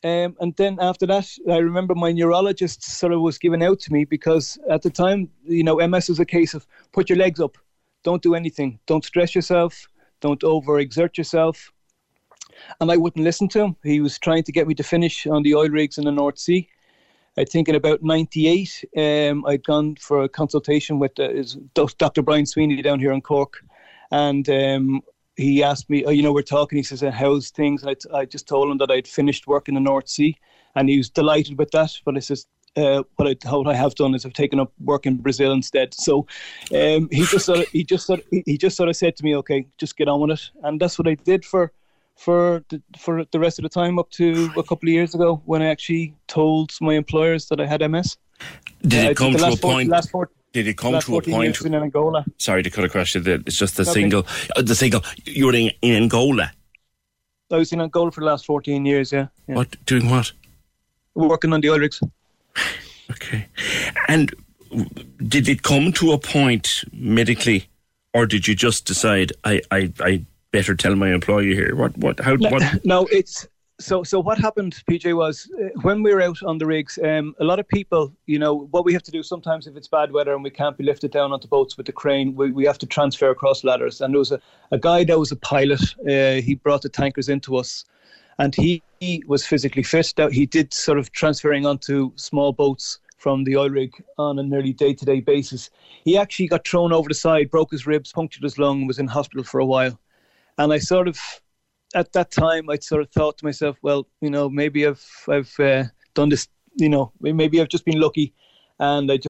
[0.07, 3.93] um, and then after that, I remember my neurologist sort of was giving out to
[3.93, 7.39] me because at the time, you know, MS was a case of put your legs
[7.39, 7.57] up,
[8.03, 9.87] don't do anything, don't stress yourself,
[10.21, 11.71] don't overexert yourself
[12.79, 13.75] and I wouldn't listen to him.
[13.83, 16.39] He was trying to get me to finish on the oil rigs in the North
[16.39, 16.67] Sea.
[17.37, 21.43] I think in about '98, um, I'd gone for a consultation with uh,
[21.75, 22.23] Dr.
[22.23, 23.63] Brian Sweeney down here in Cork,
[24.11, 25.01] and um,
[25.37, 26.77] he asked me, oh, you know, we're talking.
[26.77, 29.79] He says, "How's things?" And I, just told him that I'd finished work in the
[29.79, 30.35] North Sea,
[30.75, 31.91] and he was delighted with that.
[32.03, 35.05] But I says, uh, what I what I have done is I've taken up work
[35.05, 35.93] in Brazil instead.
[35.93, 36.25] So
[36.73, 39.23] um, he just sort of he just sort of, he just sort of said to
[39.23, 41.71] me, okay, just get on with it, and that's what I did for
[42.15, 45.39] for the, for the rest of the time up to a couple of years ago
[45.45, 48.17] when I actually told my employers that I had MS.
[48.81, 49.89] Did uh, it come to a point?
[49.89, 51.61] Last four, did it come to a point?
[51.61, 52.25] In Angola.
[52.37, 53.21] Sorry to cut across you.
[53.25, 53.91] It's just the okay.
[53.91, 54.25] single.
[54.55, 55.03] Uh, the single.
[55.25, 56.51] You were in, in, Angola.
[57.51, 59.11] I was in Angola for the last fourteen years.
[59.11, 59.27] Yeah.
[59.47, 59.55] yeah.
[59.55, 60.09] What doing?
[60.09, 60.31] What?
[61.15, 62.01] Working on the oil rigs.
[63.09, 63.47] Okay,
[64.09, 64.35] and
[65.29, 67.69] did it come to a point medically,
[68.13, 71.75] or did you just decide I I I better tell my employer here?
[71.75, 72.85] What, what, how, no, what?
[72.85, 73.47] No, it's
[73.79, 74.03] so.
[74.03, 77.43] So what happened, PJ, was uh, when we were out on the rigs, um, a
[77.43, 80.33] lot of people, you know, what we have to do sometimes if it's bad weather
[80.33, 82.85] and we can't be lifted down onto boats with the crane, we, we have to
[82.85, 84.01] transfer across ladders.
[84.01, 84.39] And there was a,
[84.71, 85.81] a guy that was a pilot.
[86.01, 87.85] Uh, he brought the tankers into us,
[88.39, 90.13] and he, he was physically fit.
[90.17, 94.43] That he did sort of transferring onto small boats from the oil rig on a
[94.43, 95.69] nearly day to day basis.
[96.03, 99.07] He actually got thrown over the side, broke his ribs, punctured his lung, was in
[99.07, 99.99] hospital for a while.
[100.57, 101.19] And I sort of,
[101.95, 105.53] at that time, I'd sort of thought to myself, well, you know, maybe I've I've
[105.59, 108.33] uh, done this, you know, maybe I've just been lucky,
[108.79, 109.27] and I just.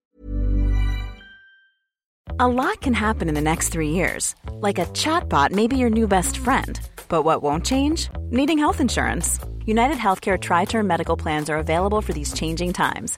[2.39, 5.89] A lot can happen in the next three years, like a chatbot may be your
[5.89, 6.79] new best friend.
[7.09, 8.09] But what won't change?
[8.29, 9.39] Needing health insurance.
[9.65, 13.17] United Healthcare Tri Term Medical Plans are available for these changing times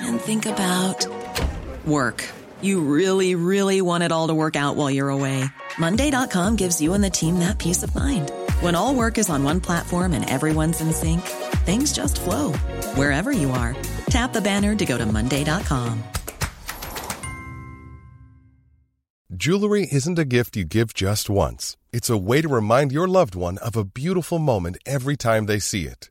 [0.00, 1.06] and think about
[1.86, 2.24] work.
[2.60, 5.44] You really, really want it all to work out while you're away.
[5.78, 8.30] Monday.com gives you and the team that peace of mind.
[8.60, 11.22] When all work is on one platform and everyone's in sync,
[11.66, 12.52] things just flow
[12.94, 13.76] wherever you are.
[14.06, 16.02] Tap the banner to go to Monday.com.
[19.34, 23.34] Jewelry isn't a gift you give just once, it's a way to remind your loved
[23.34, 26.10] one of a beautiful moment every time they see it.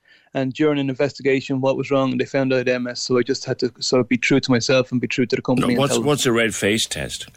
[0.33, 3.01] and during an investigation, what was wrong, and they found out MS.
[3.01, 5.35] So I just had to sort of be true to myself and be true to
[5.35, 5.75] the company.
[5.75, 7.27] No, what's what's a red face test?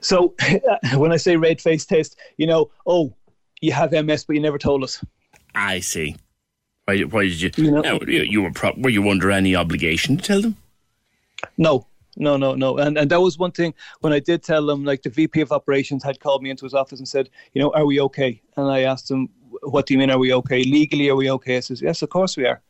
[0.00, 0.34] So
[0.94, 3.12] when I say red face test, you know, oh,
[3.60, 5.04] you have MS, but you never told us.
[5.54, 6.16] I see.
[6.84, 7.50] Why, why did you?
[7.56, 10.56] You, know, you, you were pro- were you under any obligation to tell them?
[11.56, 11.86] No,
[12.16, 12.78] no, no, no.
[12.78, 14.84] And and that was one thing when I did tell them.
[14.84, 17.72] Like the VP of operations had called me into his office and said, you know,
[17.72, 18.40] are we okay?
[18.56, 19.28] And I asked him,
[19.62, 20.10] what do you mean?
[20.10, 20.62] Are we okay?
[20.62, 21.56] Legally, are we okay?
[21.56, 22.60] I says, yes, of course we are.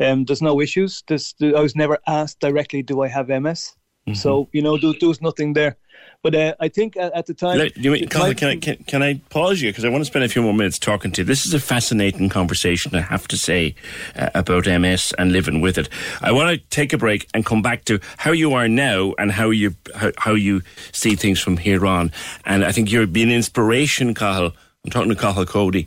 [0.00, 1.02] Um, there's no issues.
[1.06, 3.74] There's, I was never asked directly, do I have MS?
[4.06, 4.14] Mm-hmm.
[4.14, 5.76] So, you know, there, there, was nothing there.
[6.22, 7.58] But uh, I think at, at, the time.
[7.58, 9.70] Let, mean, Colin, can, I, can, can, I pause you?
[9.70, 11.24] Because I want to spend a few more minutes talking to you.
[11.24, 13.74] This is a fascinating conversation, I have to say,
[14.16, 15.88] uh, about MS and living with it.
[16.22, 19.32] I want to take a break and come back to how you are now and
[19.32, 20.62] how you, how, how you
[20.92, 22.10] see things from here on.
[22.44, 24.52] And I think you're being inspiration, Cathal.
[24.84, 25.86] I'm talking to Cathal Cody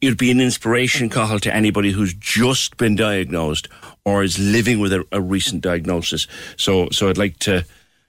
[0.00, 3.68] you'd be an inspiration, Cathal, to anybody who's just been diagnosed
[4.04, 6.26] or is living with a, a, recent diagnosis.
[6.56, 7.64] So, so I'd like to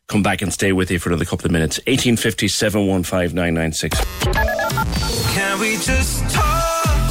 [0.08, 1.78] come back and stay with you for another couple of minutes.
[1.80, 4.00] 1850 715 996.
[5.34, 6.59] Can we just talk?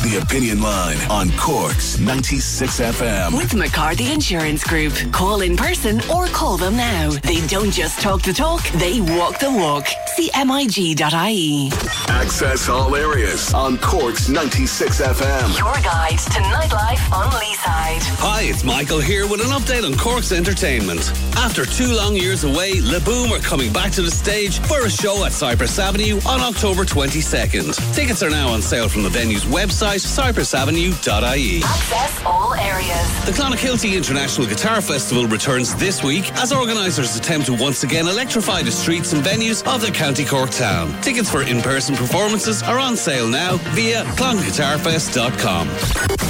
[0.08, 3.36] The Opinion Line on Cork's 96 FM.
[3.36, 4.94] With McCarthy Insurance Group.
[5.12, 7.10] Call in person or call them now.
[7.10, 9.84] They don't just talk the talk, they walk the walk.
[10.16, 11.70] CMIG.ie.
[12.08, 15.58] Access all areas on Cork's 96 FM.
[15.58, 18.00] Your guide to nightlife on Leeside.
[18.20, 21.12] Hi, it's Michael here with an update on Cork's entertainment.
[21.36, 24.90] After two long years away, Le Boom are coming back to the stage for a
[24.90, 27.94] show at Cypress Avenue on October 22nd.
[27.94, 31.62] Tickets are now on sale from the venue's website, cypressavenue.ie.
[31.62, 33.24] Access all areas.
[33.24, 38.62] The Clonakilty International Guitar Festival returns this week as organisers attempt to once again electrify
[38.62, 41.00] the streets and venues of the County Cork town.
[41.02, 45.68] Tickets for in-person performances are on sale now via clonguitarfest.com.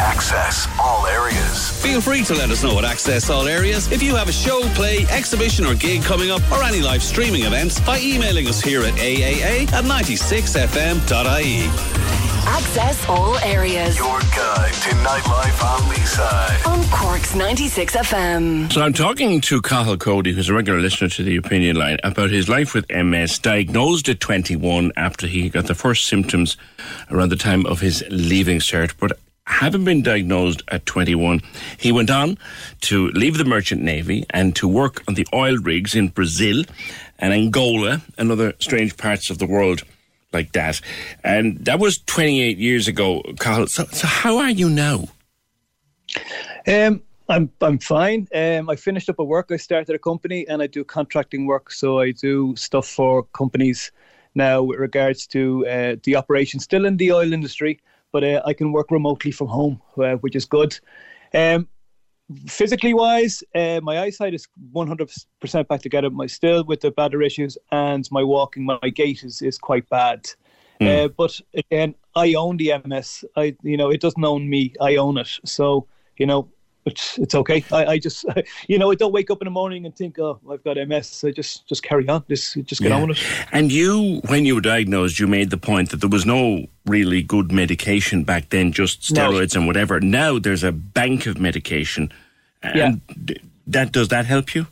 [0.00, 1.70] Access all areas.
[1.82, 4.60] Feel free to let us know at Access All Areas if you have a show,
[4.74, 8.82] play, exhibition or gig coming up or any live streaming events by emailing us here
[8.82, 12.27] at aaa at 96fm.ie.
[12.48, 13.98] Access all areas.
[13.98, 16.66] Your guide to nightlife on the side.
[16.66, 18.72] On Cork's 96 FM.
[18.72, 22.30] So I'm talking to Cathal Cody, who's a regular listener to the Opinion Line, about
[22.30, 26.56] his life with MS, diagnosed at 21 after he got the first symptoms
[27.10, 29.12] around the time of his leaving cert, but
[29.46, 31.42] having been diagnosed at 21,
[31.78, 32.38] he went on
[32.80, 36.64] to leave the merchant navy and to work on the oil rigs in Brazil
[37.18, 39.82] and Angola and other strange parts of the world
[40.32, 40.80] like that.
[41.24, 43.66] And that was 28 years ago, Cathal.
[43.66, 45.08] So, so how are you now?
[46.66, 48.26] Um, I'm I'm fine.
[48.34, 49.50] Um, I finished up at work.
[49.50, 51.70] I started a company and I do contracting work.
[51.70, 53.92] So I do stuff for companies
[54.34, 57.80] now with regards to uh, the operation, still in the oil industry,
[58.12, 60.78] but uh, I can work remotely from home, uh, which is good.
[61.34, 61.68] Um,
[62.46, 66.10] physically wise, uh, my eyesight is 100% back together.
[66.10, 69.88] My still with the bladder issues and my walking, my, my gait is, is quite
[69.88, 70.28] bad.
[70.80, 71.04] Mm.
[71.04, 73.24] Uh, but again, I own the MS.
[73.36, 74.74] I, you know, it doesn't own me.
[74.80, 75.30] I own it.
[75.44, 75.86] So,
[76.18, 76.48] you know,
[76.88, 77.64] it's, it's okay.
[77.72, 78.24] I, I just,
[78.68, 81.24] you know, I don't wake up in the morning and think, oh, I've got MS.
[81.24, 82.24] I just, just carry on.
[82.28, 82.96] Just, just get Yeah.
[83.00, 83.24] on with it.
[83.52, 87.22] And you, when you were diagnosed, you made the point that there was no really
[87.22, 89.30] good medication back then, just No.
[89.30, 90.00] steroids and whatever.
[90.00, 92.12] Now there's a bank of medication.
[92.62, 94.66] And d- that does that help you?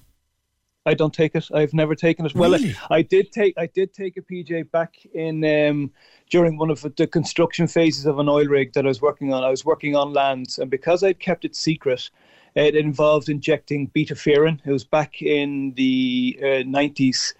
[0.86, 1.48] I don't take it.
[1.52, 2.34] I've never taken it.
[2.34, 2.76] Well, Really?
[2.90, 5.90] I, I did take I did take a PJ back in um,
[6.30, 9.42] during one of the construction phases of an oil rig that I was working on.
[9.42, 12.08] I was working on land, and because I'd kept it secret,
[12.54, 14.60] it involved injecting Betaferon.
[14.64, 17.34] It was back in the uh, nineties.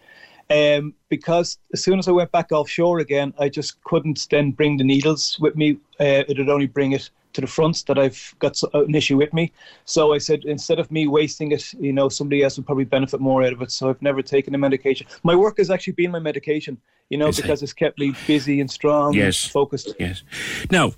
[0.49, 4.77] Um, because as soon as I went back offshore again, I just couldn't then bring
[4.77, 5.73] the needles with me.
[5.99, 9.17] Uh, it would only bring it to the front that I've got uh, an issue
[9.19, 9.53] with me.
[9.85, 13.21] So I said, instead of me wasting it, you know, somebody else would probably benefit
[13.21, 13.71] more out of it.
[13.71, 15.07] So I've never taken a medication.
[15.23, 16.79] My work has actually been my medication,
[17.11, 17.43] you know, I see.
[17.43, 19.45] because it's kept me busy and strong Yes.
[19.45, 19.95] and focused.
[20.01, 20.23] Yes.
[20.71, 20.95] Now,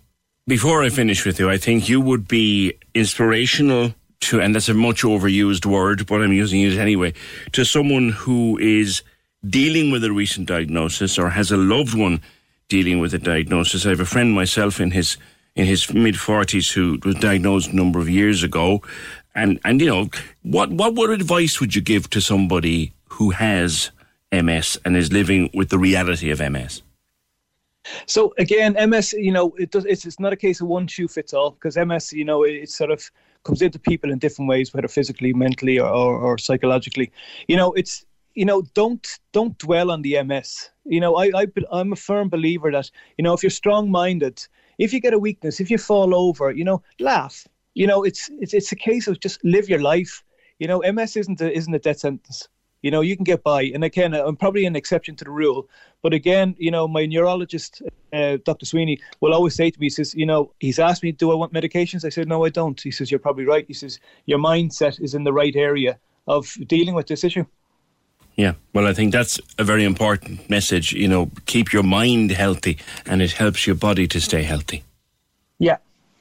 [0.47, 4.75] before I finish with you, I think you would be inspirational to, and that's a
[4.75, 7.13] much overused word, but I'm using it anyway,
[7.53, 9.03] to someone who is
[9.49, 12.21] dealing with a recent diagnosis or has a loved one
[12.69, 13.87] dealing with a diagnosis.
[13.87, 15.17] I have a friend myself in his
[15.59, 18.81] in his mid forties who was diagnosed a number of years ago,
[19.35, 20.09] and and you know
[20.43, 23.91] what what what advice would you give to somebody who has
[24.33, 26.83] MS and is living with the reality of MS?
[28.07, 29.85] So again, MS, you know, it does.
[29.85, 32.53] It's, it's not a case of one shoe fits all because MS, you know, it,
[32.53, 33.11] it sort of
[33.43, 37.11] comes into people in different ways, whether physically, mentally, or, or, or psychologically.
[37.49, 38.05] You know, it's
[38.35, 40.71] you know, don't don't dwell on the MS.
[40.85, 44.47] You know, I, I I'm a firm believer that you know if you're strong-minded,
[44.79, 47.47] if you get a weakness, if you fall over, you know, laugh.
[47.75, 50.25] You know, it's it's it's a case of just live your life.
[50.59, 52.49] You know, MS isn't a, isn't a death sentence.
[52.83, 53.63] You know, you can get by.
[53.63, 55.69] And again, I'm probably an exception to the rule.
[56.03, 57.83] But again, you know, my neurologist,
[58.13, 58.67] uh, Dr.
[58.67, 61.35] Sweeney, will always say to me, he says, you know, he's asked me, do I
[61.35, 62.05] want medications?
[62.05, 62.81] I said, no, I don't.
[62.81, 63.65] He says, you're probably right.
[63.67, 65.99] He says, your mindset is in the right area
[66.29, 67.45] of dealing with this issue.
[68.39, 70.93] Yeah, well, I think that's a very important message.
[70.93, 74.85] You know, keep your mind healthy and it helps your body to stay healthy.
[75.59, 75.79] Yeah.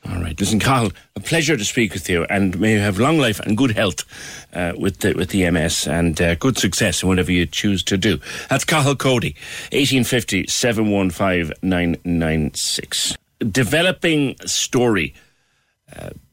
[0.09, 0.37] All right.
[0.39, 3.55] Listen, Cathal, a pleasure to speak with you and may you have long life and
[3.55, 4.03] good health
[4.51, 7.97] uh, with, the, with the MS and uh, good success in whatever you choose to
[7.97, 8.19] do.
[8.49, 9.35] That's Cathal Cody,
[9.71, 13.15] 1850 715 996.
[13.51, 15.13] Developing story.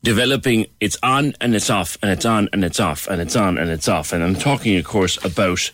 [0.03, 3.57] Developing it's on and it's off and it's on and it's off and it's on
[3.57, 4.13] and it's off.
[4.13, 5.71] And I'm talking of course about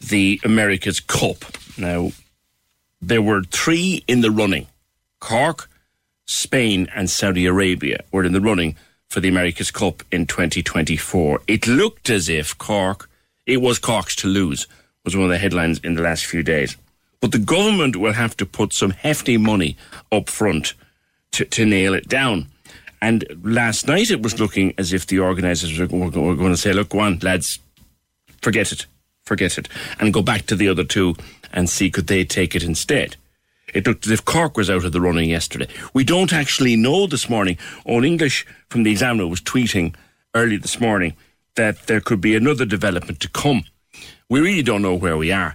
[0.00, 1.44] the America's Cup.
[1.76, 2.12] Now
[3.00, 4.66] there were three in the running.
[5.20, 5.68] Cork
[6.26, 8.76] Spain and Saudi Arabia were in the running
[9.08, 13.08] for the America's Cup in 2024 it looked as if Cork
[13.46, 14.66] it was Cork's to lose
[15.04, 16.76] was one of the headlines in the last few days.
[17.20, 19.76] But the government will have to put some hefty money
[20.12, 20.74] up front
[21.32, 22.48] to, to nail it down.
[23.00, 26.90] And last night it was looking as if the organisers were, going to say, look,
[26.90, 27.58] go on, lads,
[28.42, 28.86] forget it,
[29.24, 29.68] forget it,
[30.00, 31.14] and go back to the other two
[31.52, 33.16] and see could they take it instead.
[33.74, 35.68] It looked as if Cork was out of the running yesterday.
[35.92, 37.58] We don't actually know this morning.
[37.86, 39.94] Eoin English from the Examiner was tweeting
[40.34, 41.14] early this morning
[41.56, 43.64] that there could be another development to come.
[44.30, 45.54] We really don't know where we are.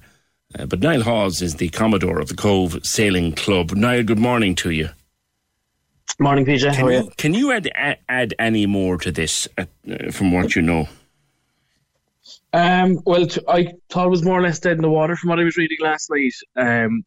[0.57, 3.71] Uh, but Niall Hawes is the Commodore of the Cove Sailing Club.
[3.71, 4.89] Niall, good morning to you.
[6.19, 6.61] Morning, PJ.
[6.63, 7.11] Can How are you, you?
[7.17, 10.87] can you add, add, add any more to this uh, uh, from what you know?
[12.53, 15.29] Um, well, t- I thought it was more or less dead in the water from
[15.31, 16.33] what I was reading last night.
[16.55, 17.03] Um,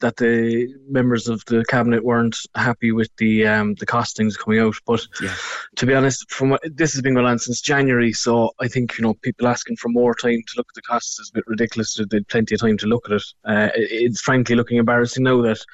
[0.00, 4.74] that the members of the cabinet weren't happy with the um, the costings coming out.
[4.86, 5.34] But yeah.
[5.76, 8.98] to be honest, from what, this has been going on since January, so I think
[8.98, 11.44] you know people asking for more time to look at the costs is a bit
[11.46, 11.94] ridiculous.
[12.10, 13.22] They had plenty of time to look at it.
[13.44, 15.64] Uh, it- it's frankly looking embarrassing now that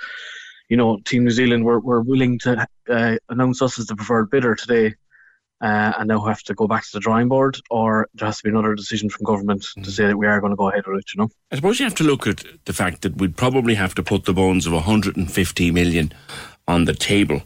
[0.71, 4.31] you know Team New Zealand were, were willing to uh, announce us as the preferred
[4.31, 4.95] bidder today.
[5.63, 8.45] Uh, and now have to go back to the drawing board, or there has to
[8.45, 11.01] be another decision from government to say that we are going to go ahead with
[11.01, 11.13] it.
[11.13, 11.29] You know.
[11.53, 14.25] I suppose you have to look at the fact that we'd probably have to put
[14.25, 16.15] the bones of 150 million
[16.67, 17.43] on the table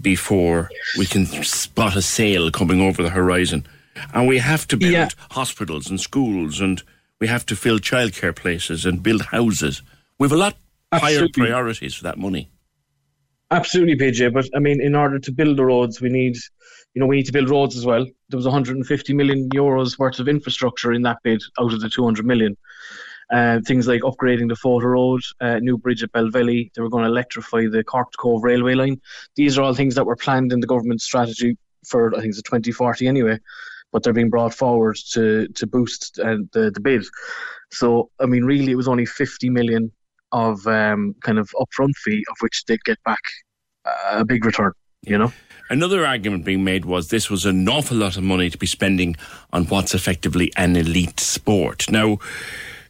[0.00, 3.66] before we can spot a sail coming over the horizon.
[4.14, 6.82] And we have to build hospitals and schools, and
[7.20, 9.82] we have to fill childcare places and build houses.
[10.18, 10.56] We've a lot
[10.90, 12.48] higher priorities for that money.
[13.50, 14.32] Absolutely, PJ.
[14.32, 16.36] But I mean, in order to build the roads, we need,
[16.94, 18.04] you know, we need to build roads as well.
[18.28, 22.26] There was 150 million euros worth of infrastructure in that bid out of the 200
[22.26, 22.56] million.
[23.30, 26.70] Uh, things like upgrading the Fota Road, uh, new bridge at Belvelly.
[26.74, 29.00] They were going to electrify the Cork Cobh railway line.
[29.36, 31.56] These are all things that were planned in the government strategy
[31.86, 33.38] for I think it's 2040 anyway,
[33.92, 37.04] but they're being brought forward to to boost uh, the the bid.
[37.70, 39.92] So I mean, really, it was only 50 million
[40.32, 43.20] of um, kind of upfront fee, of which they'd get back
[44.10, 44.72] a big return.
[45.02, 45.32] You know.
[45.70, 49.16] Another argument being made was this was an awful lot of money to be spending
[49.52, 51.90] on what's effectively an elite sport.
[51.90, 52.18] Now,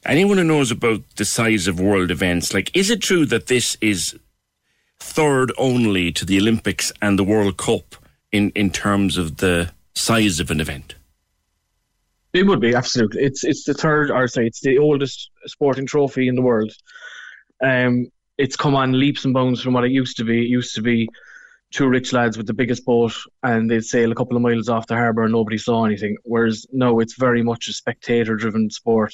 [0.06, 3.77] anyone who knows about the size of world events, like, is it true that this
[3.81, 4.16] is
[5.01, 7.97] third only to the Olympics and the World Cup
[8.32, 10.94] in, in terms of the size of an event?
[12.32, 13.23] It would be absolutely.
[13.23, 16.73] It's it's the third, or sorry, it's the oldest sporting trophy in the world.
[17.62, 20.43] Um, it's come on leaps and bounds from what it used to be.
[20.43, 21.09] It used to be
[21.70, 23.12] two rich lads with the biggest boat,
[23.43, 26.16] and they'd sail a couple of miles off the harbour, and nobody saw anything.
[26.22, 29.12] Whereas now it's very much a spectator-driven sport.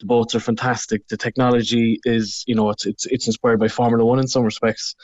[0.00, 1.06] The boats are fantastic.
[1.08, 4.94] The technology is, you know, it's it's it's inspired by Formula One in some respects.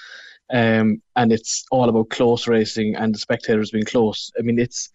[0.52, 4.32] Um, and it's all about close racing and the spectators being close.
[4.38, 4.90] I mean, it's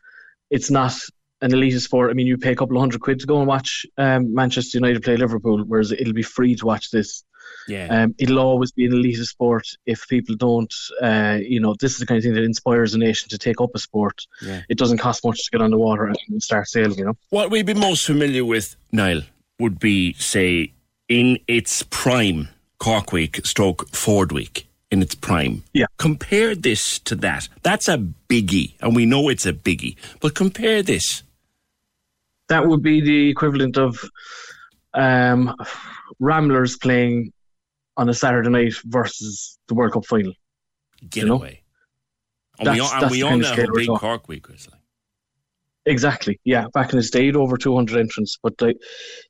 [0.50, 0.94] it's not
[1.42, 2.12] an elite sport.
[2.12, 4.78] I mean, you pay a couple of hundred quid to go and watch um, Manchester
[4.78, 7.24] United play Liverpool, whereas it'll be free to watch this.
[7.68, 7.88] Yeah.
[7.90, 12.00] Um, it'll always be an elite sport if people don't, uh, you know, this is
[12.00, 14.22] the kind of thing that inspires a nation to take up a sport.
[14.42, 14.62] Yeah.
[14.70, 17.18] It doesn't cost much to get on the water and start sailing, you know.
[17.30, 19.24] What we'd be most familiar with, Niall,
[19.60, 20.74] would be, say,
[21.10, 25.64] in its prime, Cork Week stroke Ford Week, in its prime.
[25.74, 25.86] Yeah.
[25.98, 27.50] Compare this to that.
[27.64, 27.98] That's a
[28.30, 29.96] biggie, and we know it's a biggie.
[30.20, 31.24] But compare this.
[32.48, 33.98] That would be the equivalent of
[34.96, 35.56] um,
[36.20, 37.32] Ramblers playing
[37.98, 40.34] on a Saturday night versus the World Cup final.
[41.10, 41.36] Get You know?
[41.36, 41.62] away.
[42.60, 43.88] And we That's- all, and we all know big.
[43.88, 44.68] Cork Week was.
[44.72, 44.80] Like.
[45.88, 46.40] Exactly.
[46.44, 48.78] Yeah, back in the day, over 200 entrants, but like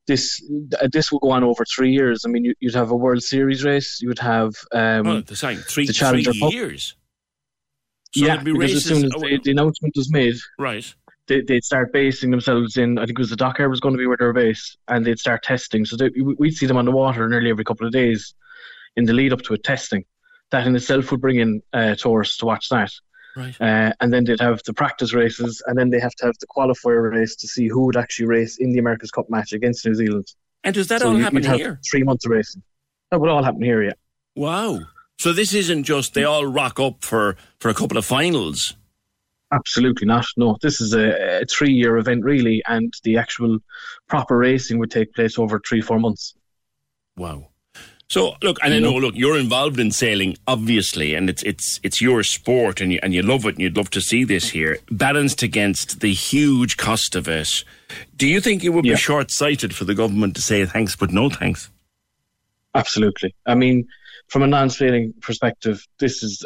[0.07, 0.41] this,
[0.79, 2.23] uh, this will go on over three years.
[2.25, 3.99] I mean, you, you'd have a World Series race.
[4.01, 6.95] You would have um, Well, the same, three, the Challenger three years.
[8.15, 8.77] So yeah, be because races.
[8.91, 10.95] as soon as oh, the, the announcement was made, right.
[11.27, 12.97] They, they'd start basing themselves in.
[12.97, 15.05] I think it was the Dakar was going to be where they were based, and
[15.05, 15.85] they'd start testing.
[15.85, 18.33] So they, we- we'd see them on the water nearly every couple of days
[18.95, 20.05] in the lead up to it testing.
[20.51, 22.91] That in itself would bring in uh, tourists to watch that.
[23.35, 23.59] Right.
[23.59, 26.47] Uh, and then they'd have the practice races, and then they have to have the
[26.47, 29.95] qualifier race to see who would actually race in the America's Cup match against New
[29.95, 30.25] Zealand.
[30.63, 31.79] And does that So all you- happen here?
[31.89, 32.63] Three months of racing.
[33.11, 33.91] That would all happen here, yeah.
[34.35, 34.81] Wow.
[35.17, 38.75] So this isn't just they all rock up for, for a couple of finals.
[39.51, 40.25] Absolutely not.
[40.37, 43.59] No, this is a, a three-year event, really, and the actual
[44.07, 46.33] proper racing would take place over three, four months.
[47.15, 47.49] Wow.
[48.07, 52.01] So look, and I know, look, you're involved in sailing, obviously, and it's it's it's
[52.01, 54.77] your sport, and you and you love it, and you'd love to see this here
[54.91, 57.63] balanced against the huge cost of it.
[58.15, 58.93] Do you think it would Yeah.
[58.93, 61.69] be short-sighted for the government to say thanks but no thanks?
[62.75, 63.33] Absolutely.
[63.47, 63.87] I mean,
[64.27, 66.45] from a non-sailing perspective, this is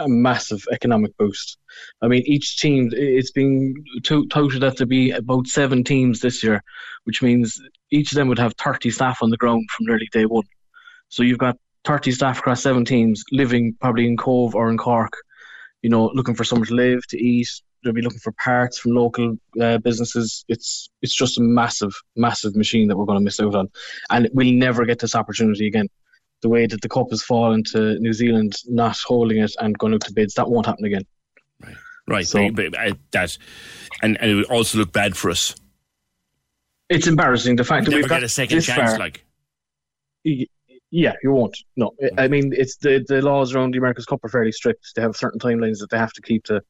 [0.00, 1.58] a massive economic boost.
[2.02, 3.74] I mean, each team, it's being
[4.04, 6.62] to- touted that to be about seven teams this year,
[7.04, 7.60] which means
[7.90, 10.44] each of them would have 30 staff on the ground from nearly day one.
[11.08, 15.12] So you've got 30 staff across seven teams living probably in Cobh or in Cork,
[15.82, 17.48] you know, looking for somewhere to live, to eat.
[17.82, 20.44] They'll be looking for parts from local uh, businesses.
[20.48, 23.70] It's it's just a massive, massive machine that we're going to miss out on,
[24.10, 25.88] and we'll never get this opportunity again.
[26.42, 29.92] The way that the cup has fallen to New Zealand not holding it and going
[29.94, 31.02] out to bids, that won't happen again.
[31.62, 31.74] Right,
[32.08, 32.26] right.
[32.26, 33.36] So- but, but, uh, that,
[34.02, 35.54] and, and it would also look bad for us.
[36.88, 38.98] It's embarrassing the fact that we've got a second chance, far.
[38.98, 39.24] like.
[40.24, 41.56] Yeah, you won't.
[41.76, 44.84] No, I- I mean it's the the laws around the America's Cup are fairly strict.
[44.96, 46.60] They have certain timelines that they have to keep to,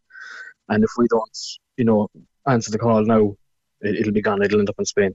[0.69, 1.39] and if we don't,
[1.79, 2.09] you know,
[2.47, 3.35] answer the call now,
[3.81, 4.43] it, it'll be gone.
[4.43, 5.15] It'll end up in Spain.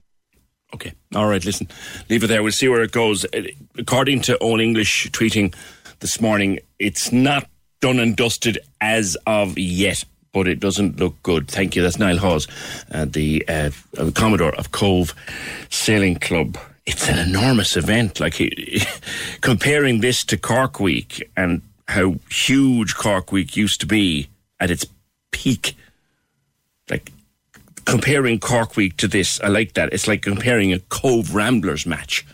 [0.74, 0.92] Okay.
[1.14, 1.68] All right, listen,
[2.10, 2.42] leave it there.
[2.42, 3.24] We'll see where it goes.
[3.26, 3.42] Uh,
[3.78, 5.54] According to Eoin English tweeting
[6.00, 7.48] this morning, it's not
[7.80, 11.48] done and dusted as of yet, but it doesn't look good.
[11.48, 11.82] Thank you.
[11.82, 12.48] That's Niall Hawes,
[12.90, 15.14] uh, the uh, uh, Commodore of Cove
[15.70, 16.58] Sailing Club.
[16.84, 18.20] It's an enormous event.
[18.20, 18.40] Like
[19.40, 24.28] comparing this to Cork Week and how huge Cork Week used to be
[24.60, 24.86] at its
[25.32, 25.76] peak.
[27.86, 29.92] Comparing Cork Week to this, I like that.
[29.92, 32.26] It's like comparing a Cobh Ramblers match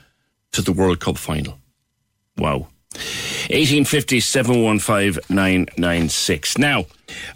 [0.53, 1.59] to the World Cup final.
[2.37, 2.69] Wow.
[2.95, 6.59] 1850 715 996.
[6.59, 6.87] Now,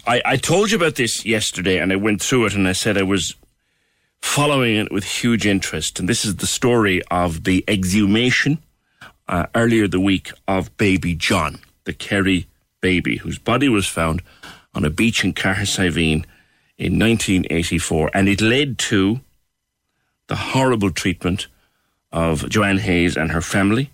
[0.05, 2.97] I, I told you about this yesterday and I went through it and I said
[2.97, 3.35] I was
[4.21, 5.99] following it with huge interest.
[5.99, 8.59] And this is the story of the exhumation
[9.27, 12.47] uh, earlier the week of baby John, the Kerry
[12.81, 14.21] baby, whose body was found
[14.73, 16.25] on a beach in Cahersiveen
[16.77, 18.11] in 1984.
[18.13, 19.19] And it led to
[20.27, 21.47] the horrible treatment
[22.11, 23.89] of Joanne Hayes and her family.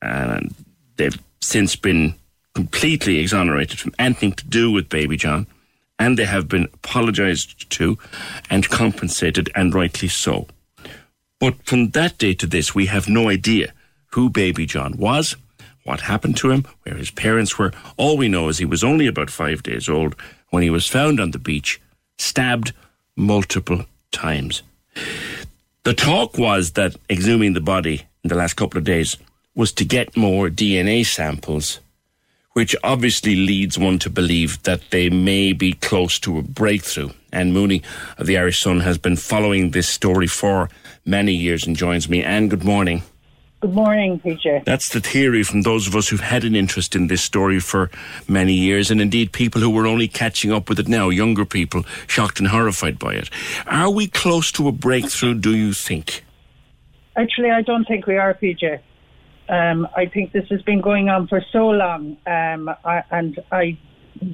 [0.00, 0.54] And
[0.96, 2.14] they've since been
[2.54, 5.46] completely exonerated from anything to do with baby John.
[5.98, 7.96] And they have been apologised to
[8.50, 10.48] and compensated, and rightly so.
[11.38, 13.72] But from that day to this, we have no idea
[14.12, 15.36] who baby John was,
[15.84, 17.72] what happened to him, where his parents were.
[17.96, 20.14] All we know is he was only about five days old
[20.50, 21.80] when he was found on the beach,
[22.18, 22.72] stabbed
[23.16, 24.62] multiple times.
[25.84, 29.16] The talk was that exhuming the body in the last couple of days
[29.54, 31.80] was to get more DNA samples,
[32.52, 37.10] which obviously leads one to believe that they may be close to a breakthrough.
[37.32, 37.82] Anne Mooney
[38.18, 40.68] of the Irish Sun has been following this story for
[41.04, 42.22] many years and joins me.
[42.22, 43.02] Anne, good morning.
[43.62, 44.64] Good morning, PJ.
[44.64, 47.92] That's the theory from those of us who've had an interest in this story for
[48.26, 51.84] many years, and indeed people who were only catching up with it now, younger people,
[52.08, 53.30] shocked and horrified by it.
[53.68, 56.24] Are we close to a breakthrough, do you think?
[57.14, 58.80] Actually, I don't think we are, PJ.
[59.48, 63.78] Um, I think this has been going on for so long, um, I, and I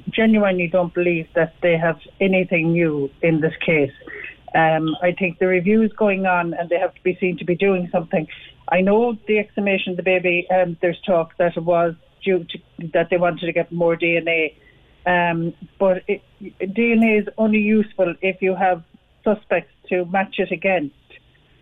[0.09, 3.93] genuinely don't believe that they have anything new in this case.
[4.55, 7.45] Um, I think the review is going on, and they have to be seen to
[7.45, 8.27] be doing something.
[8.71, 10.47] I know the exhumation of the baby.
[10.49, 12.59] Um, there's talk that it was due to
[12.93, 14.55] that they wanted to get more DNA,
[15.05, 18.83] um, but it, DNA is only useful if you have
[19.23, 20.95] suspects to match it against.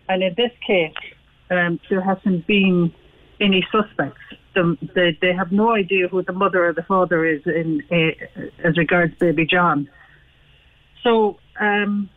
[0.08, 0.94] And in this case,
[1.50, 2.92] um, there hasn't been
[3.40, 4.20] any suspects.
[4.54, 8.44] The, they, they have no idea who the mother or the father is in uh,
[8.64, 9.88] as regards baby John.
[11.02, 12.10] So, um,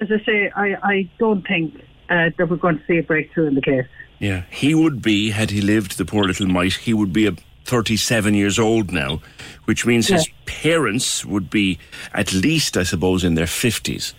[0.00, 1.74] as I say, I, I don't think
[2.08, 3.86] uh, that we're going to see a breakthrough in the case.
[4.18, 7.32] Yeah, he would be, had he lived, the poor little mite, he would be a
[7.64, 9.20] 37 years old now,
[9.66, 11.78] which means his parents would be
[12.14, 14.14] at least, I suppose, in their 50s.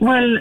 [0.00, 0.38] Well,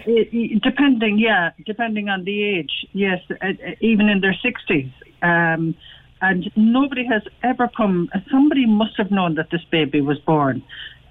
[0.64, 4.92] depending, yeah, depending on the age, yes, uh, uh, even in their 60s.
[5.22, 5.76] Um,
[6.22, 10.64] and nobody has ever come, somebody must have known that this baby was born.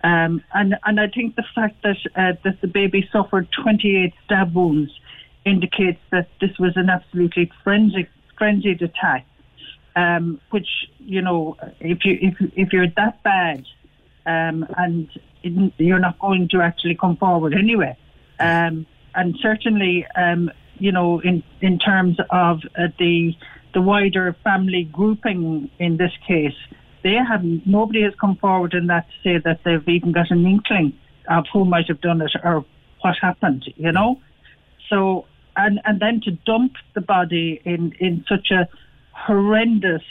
[0.03, 4.55] Um, and, and I think the fact that, uh, that the baby suffered 28 stab
[4.55, 4.93] wounds
[5.45, 9.27] indicates that this was an absolutely frenzied, frenzied attack.
[9.97, 10.69] Um, which,
[11.01, 13.67] you know, if, you, if, if you're that bad
[14.25, 15.11] um, and
[15.43, 17.97] it- you're not going to actually come forward anyway,
[18.39, 18.87] um,
[19.17, 23.35] and certainly, um, you know, in in terms of uh, the
[23.75, 26.55] the wider family grouping in this case,
[27.03, 27.67] they haven't.
[27.67, 30.93] Nobody has come forward in that to say that they've even got an inkling
[31.29, 32.65] of who might have done it or
[33.01, 33.65] what happened.
[33.77, 34.21] You know,
[34.89, 35.27] so
[35.65, 38.69] and and then to dump the body in in such a
[39.13, 40.03] horrendous,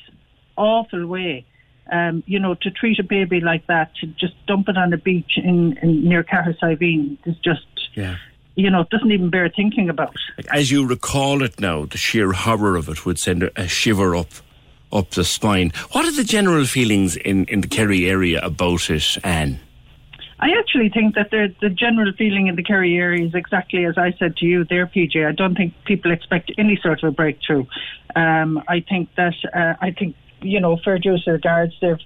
[0.55, 1.45] awful way.
[1.91, 4.97] Um, you know, to treat a baby like that, to just dump it on a
[4.97, 7.65] beach in, in near Cahersiveen is just,
[7.95, 8.17] Yeah.
[8.53, 10.13] you know, it doesn't even bear thinking about.
[10.53, 14.15] As you recall it now, the sheer horror of it would send a, a shiver
[14.15, 14.27] up
[14.91, 15.71] up the spine.
[15.91, 19.59] What are the general feelings in, in the Kerry area about it, Anne?
[20.41, 24.13] I actually think that the general feeling in the Kerry area is exactly as I
[24.17, 25.27] said to you there, PJ.
[25.27, 27.65] I don't think people expect any sort of a breakthrough.
[28.15, 31.73] Um, I think that uh, I think you know fair dues to the guards.
[31.81, 31.97] They've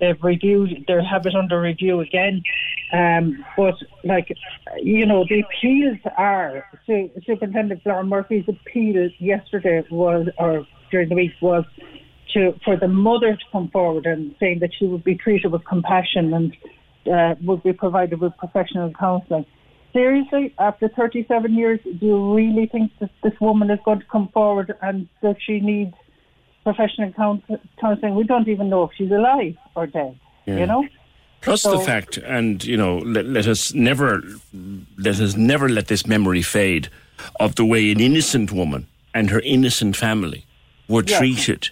[0.00, 2.42] they've reviewed, they have it under review again.
[2.92, 4.36] Um, but like,
[4.82, 11.14] you know, the appeals are so Superintendent Flor Murphy's appeal yesterday was, or during the
[11.14, 11.64] week was
[12.34, 15.64] to for the mother to come forward and saying that she would be treated with
[15.64, 16.56] compassion and
[17.08, 19.46] uh, would be provided with professional counselling.
[19.92, 24.28] Seriously, after 37 years, do you really think that this woman is going to come
[24.28, 25.94] forward and that she needs
[26.64, 27.12] professional
[27.80, 28.14] counselling?
[28.14, 30.18] We don't even know if she's alive or dead.
[30.46, 30.58] Yeah.
[30.58, 30.86] You know.
[31.40, 34.22] Plus So- the fact, and you know, let, let us never
[34.98, 36.88] let us never let this memory fade
[37.40, 40.44] of the way an innocent woman and her innocent family
[40.88, 41.18] were Yes.
[41.18, 41.70] treated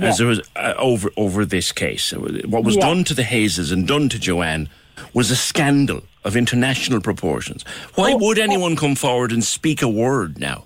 [0.00, 2.12] as there was uh, over over this case.
[2.12, 2.82] What was Yeah.
[2.88, 4.68] done to the Hazes and done to Joanne
[5.12, 7.64] was a scandal of international proportions.
[7.94, 10.64] Why Oh, would anyone come forward and speak a word now?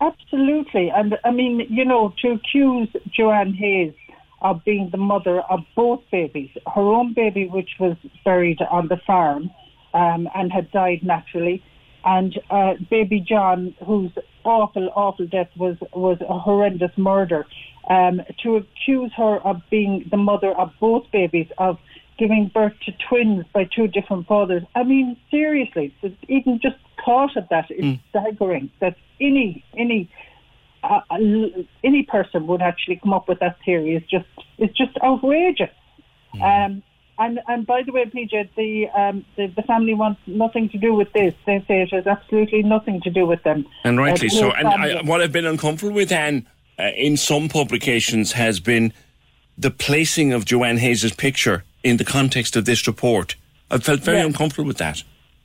[0.00, 0.90] Absolutely.
[0.90, 3.94] And I mean, you know, to accuse Joanne Hayes
[4.42, 8.98] of being the mother of both babies, her own baby, which was buried on the
[9.06, 9.50] farm
[9.94, 11.62] um, and had died naturally,
[12.04, 14.10] and uh, baby John, whose
[14.44, 17.46] awful, awful death was, was a horrendous murder,
[17.88, 21.78] um, to accuse her of being the mother of both babies, of
[22.18, 24.62] giving birth to twins by two different fathers.
[24.74, 25.94] I mean, seriously,
[26.28, 28.70] even just thought of that is staggering.
[28.80, 30.08] That any any
[30.82, 31.00] uh,
[31.82, 34.26] any person would actually come up with that theory is just
[34.58, 35.70] is just outrageous.
[36.42, 36.82] Um,
[37.18, 40.94] and and by the way, PJ, the, um, the the family wants nothing to do
[40.94, 41.34] with this.
[41.46, 43.66] They say it has absolutely nothing to do with them.
[43.84, 44.50] And rightly Uh, so.
[44.52, 46.46] And I, what I've been uncomfortable with, Anne,
[46.78, 48.92] uh, in some publications has been
[49.56, 53.36] the placing of Joanne Hayes' picture in the context of this report.
[53.70, 54.24] I felt very Yeah.
[54.26, 55.02] uncomfortable with that.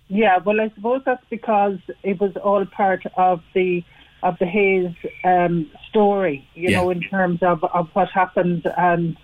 [0.07, 3.83] Yeah, well, I suppose that's because it was all part of the
[4.21, 4.91] of the Hayes
[5.23, 6.81] um, story, you Yeah.
[6.81, 9.15] know, in terms of, of what happened and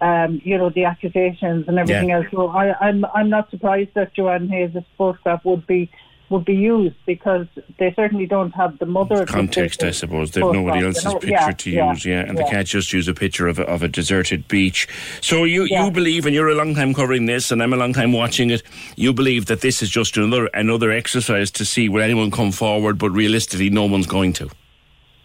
[0.00, 2.16] um, you know the accusations and everything Yeah.
[2.18, 2.26] else.
[2.30, 5.90] So I, I'm I'm not surprised that Joanne Hayes' photograph would be
[6.30, 7.46] would be used because
[7.78, 10.30] they certainly don't have the mother Context, I suppose.
[10.30, 12.50] They've nobody else's you know, picture yeah, to yeah, use, yeah, and they yeah.
[12.50, 14.86] can't just use a picture of a, of a deserted beach.
[15.20, 17.92] So you, you believe, and you're a long time covering this, and I'm a long
[17.92, 18.62] time watching it.
[18.94, 22.96] You believe that this is just another another exercise to see will anyone come forward,
[22.96, 24.48] but realistically, no one's going to.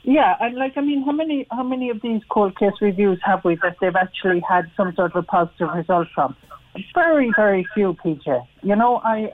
[0.05, 3.43] Yeah, and like I mean, how many how many of these cold case reviews have
[3.43, 6.35] we that they've actually had some sort of a positive result from?
[6.93, 8.45] Very, very few, PJ.
[8.61, 9.31] You know, I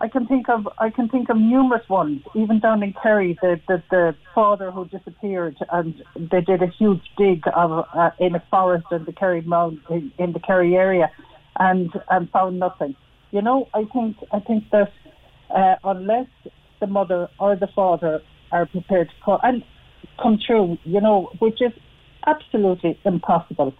[0.00, 3.60] I can think of I can think of numerous ones, even down in Kerry, the
[3.68, 8.42] the, the father who disappeared, and they did a huge dig of uh, in a
[8.50, 11.10] forest in the Kerry Mount in, in the Kerry area,
[11.58, 12.96] and and found nothing.
[13.30, 14.90] You know, I think I think that
[15.54, 16.28] uh, unless
[16.80, 18.22] the mother or the father
[18.52, 19.62] are prepared to call and
[20.20, 21.72] come true, you know, which is
[22.26, 23.74] absolutely impossible.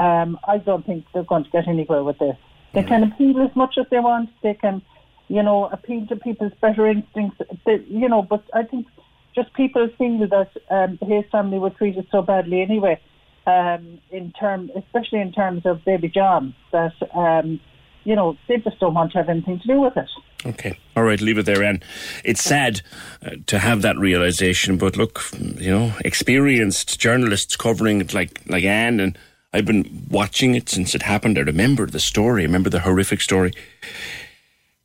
[0.00, 2.36] Um, I don't think they're going to get anywhere with this.
[2.72, 4.30] They can appeal as much as they want.
[4.42, 4.82] They can,
[5.28, 7.40] you know, appeal to people's better instincts.
[7.64, 8.86] They, you know, but I think
[9.34, 13.00] just people feel that um, his family were treated so badly anyway.
[13.46, 17.60] Um, in term, especially in terms of baby John, that um,
[18.04, 20.08] you know they just don't want to have anything to do with it.
[20.46, 20.78] Okay.
[20.94, 21.82] All right, leave it there, Anne.
[22.22, 22.82] It's sad
[23.24, 28.64] uh, to have that realization, but look, you know, experienced journalists covering it like, like
[28.64, 29.18] Anne, and
[29.54, 31.38] I've been watching it since it happened.
[31.38, 33.52] I remember the story, I remember the horrific story.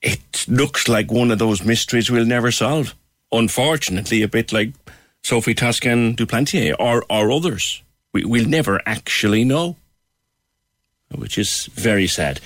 [0.01, 2.95] It looks like one of those mysteries we'll never solve.
[3.31, 4.71] Unfortunately, a bit like
[5.23, 7.83] Sophie Toscan Duplantier or, or others.
[8.13, 9.75] We, we'll never actually know
[11.15, 12.39] which is very sad.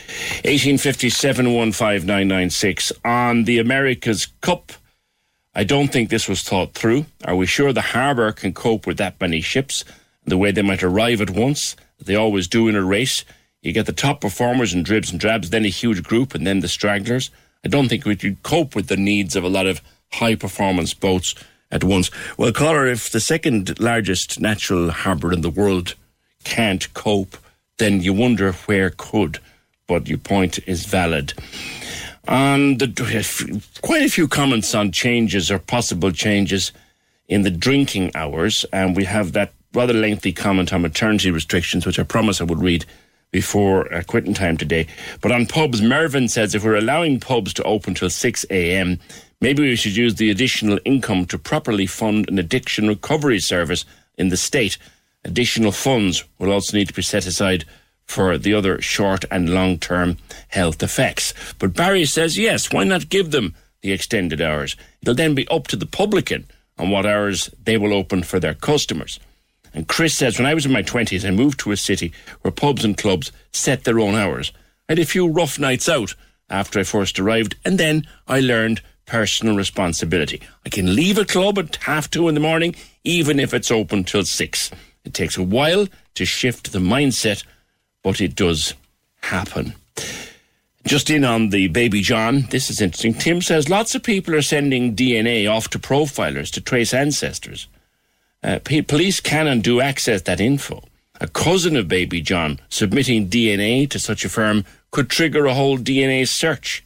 [0.43, 4.71] 1857-15996 on the America's Cup.
[5.53, 7.05] I don't think this was thought through.
[7.25, 9.83] Are we sure the harbour can cope with that many ships?
[10.25, 13.25] The way they might arrive at once, they always do in a race.
[13.61, 16.61] You get the top performers and dribs and drabs, then a huge group, and then
[16.61, 17.29] the stragglers.
[17.63, 19.81] I don't think we could cope with the needs of a lot of
[20.13, 21.35] high performance boats
[21.71, 22.11] at once.
[22.37, 25.95] Well, caller, if the second largest natural harbour in the world
[26.43, 27.37] can't cope,
[27.83, 29.39] then you wonder where could.
[29.87, 31.33] But your point is valid.
[32.25, 36.71] And the, quite a few comments on changes or possible changes
[37.27, 41.99] in the drinking hours, and we have that rather lengthy comment on maternity restrictions, which
[41.99, 42.85] I promise I would read
[43.31, 44.87] before uh, quitting time today.
[45.19, 48.99] But on pubs, Mervyn says if we're allowing pubs to open till 6 a.m.,
[49.41, 53.83] maybe we should use the additional income to properly fund an addiction recovery service
[54.17, 54.77] in the state.
[55.25, 57.65] Additional funds will also need to be set aside
[58.05, 60.17] for the other short and long term
[60.49, 61.33] health effects.
[61.59, 64.75] But Barry says, yes, why not give them the extended hours?
[65.01, 66.45] It'll then be up to the publican
[66.77, 69.19] on what hours they will open for their customers.
[69.73, 72.51] And Chris says, when I was in my 20s, I moved to a city where
[72.51, 74.51] pubs and clubs set their own hours.
[74.87, 76.13] I had a few rough nights out
[76.49, 80.41] after I first arrived, and then I learned personal responsibility.
[80.65, 84.03] I can leave a club at half two in the morning, even if it's open
[84.03, 84.69] till six.
[85.05, 87.43] It takes a while to shift the mindset,
[88.03, 88.73] but it does
[89.21, 89.75] happen.
[90.85, 93.13] Just in on the baby John, this is interesting.
[93.13, 97.67] Tim says lots of people are sending DNA off to profilers to trace ancestors.
[98.43, 100.83] Uh, police can and do access that info.
[101.21, 105.77] A cousin of baby John submitting DNA to such a firm could trigger a whole
[105.77, 106.83] DNA search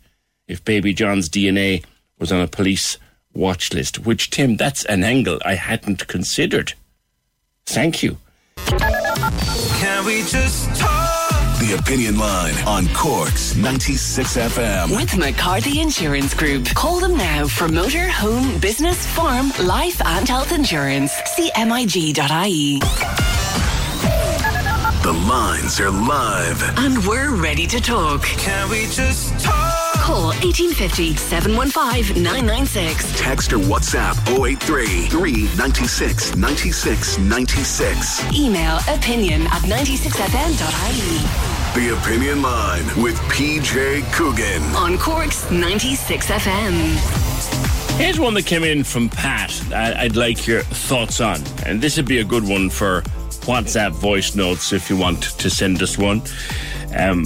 [0.47, 1.83] if baby John's DNA
[2.19, 2.97] was on a police
[3.33, 6.73] watch list, which, Tim, that's an angle I hadn't considered.
[7.67, 8.17] Thank you.
[8.55, 11.59] Can we just talk?
[11.59, 14.95] The Opinion Line on Cork's 96 FM.
[14.95, 16.65] With McCarthy Insurance Group.
[16.67, 21.11] Call them now for motor, home, business, farm, life, and health insurance.
[21.35, 22.79] CMIG.ie.
[25.03, 26.63] The lines are live.
[26.77, 28.23] And we're ready to talk.
[28.23, 29.66] Can we just talk?
[30.07, 33.19] Call 1850 715 996.
[33.19, 38.33] Text or WhatsApp 083 396 96 96.
[38.33, 41.19] Email opinion at 96fm.ie.
[41.81, 44.63] The Opinion Line with PJ Coogan.
[44.77, 47.97] On Cork's 96 FM.
[47.97, 49.51] Here's one that came in from Pat.
[49.73, 53.01] I- I'd like your thoughts on, and this would be a good one for
[53.45, 56.21] WhatsApp voice notes if you want to send us one.
[56.97, 57.25] Um,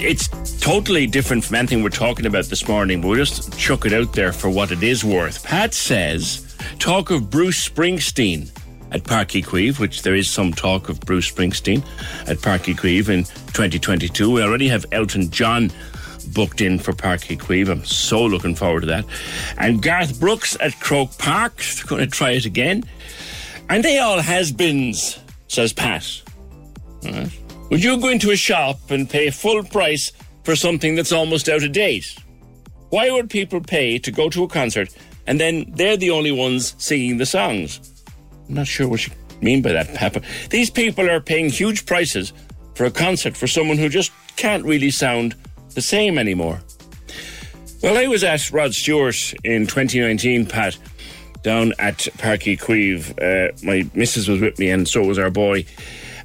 [0.00, 0.28] it's
[0.60, 4.12] totally different from anything we're talking about this morning, but we'll just chuck it out
[4.12, 5.44] there for what it is worth.
[5.44, 8.50] Pat says, talk of Bruce Springsteen
[8.92, 11.84] at Páirc Uí Chaoimh, which there is some talk of Bruce Springsteen
[12.28, 14.30] at Páirc Uí Chaoimh in 2022.
[14.30, 15.70] We already have Elton John
[16.32, 17.70] booked in for Páirc Uí Chaoimh.
[17.70, 19.04] I'm so looking forward to that.
[19.58, 21.62] And Garth Brooks at Croke Park.
[21.86, 22.84] Going to try it again.
[23.68, 26.22] And they all has-beens, says Pat.
[27.04, 27.40] All right.
[27.70, 30.10] Would you go into a shop and pay full price
[30.42, 32.16] for something that's almost out of date?
[32.88, 34.92] Why would people pay to go to a concert
[35.28, 37.80] and then they're the only ones singing the songs?
[38.48, 40.20] I'm not sure what you mean by that, Papa.
[40.50, 42.32] These people are paying huge prices
[42.74, 45.36] for a concert for someone who just can't really sound
[45.74, 46.60] the same anymore.
[47.84, 50.76] Well, I was at Rod Stewart in 2019, Pat,
[51.44, 53.10] down at Páirc Uí Chaoimh.
[53.22, 55.64] Uh, my missus was with me, and so was our boy.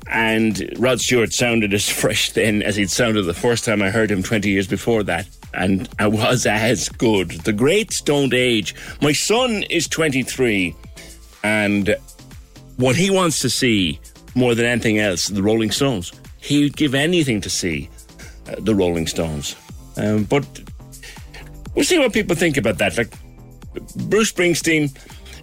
[0.07, 4.11] And Rod Stewart sounded as fresh then as he'd sounded the first time I heard
[4.11, 5.27] him 20 years before that.
[5.53, 7.31] And I was as good.
[7.31, 8.75] The greats don't age.
[9.01, 10.75] My son is 23,
[11.43, 11.95] and
[12.77, 13.99] what he wants to see
[14.35, 16.11] more than anything else, the Rolling Stones.
[16.39, 17.89] He'd give anything to see
[18.49, 19.55] uh, the Rolling Stones.
[19.97, 20.45] Um, but
[21.73, 22.97] we'll see what people think about that.
[22.97, 23.13] Like
[24.09, 24.95] Bruce Springsteen,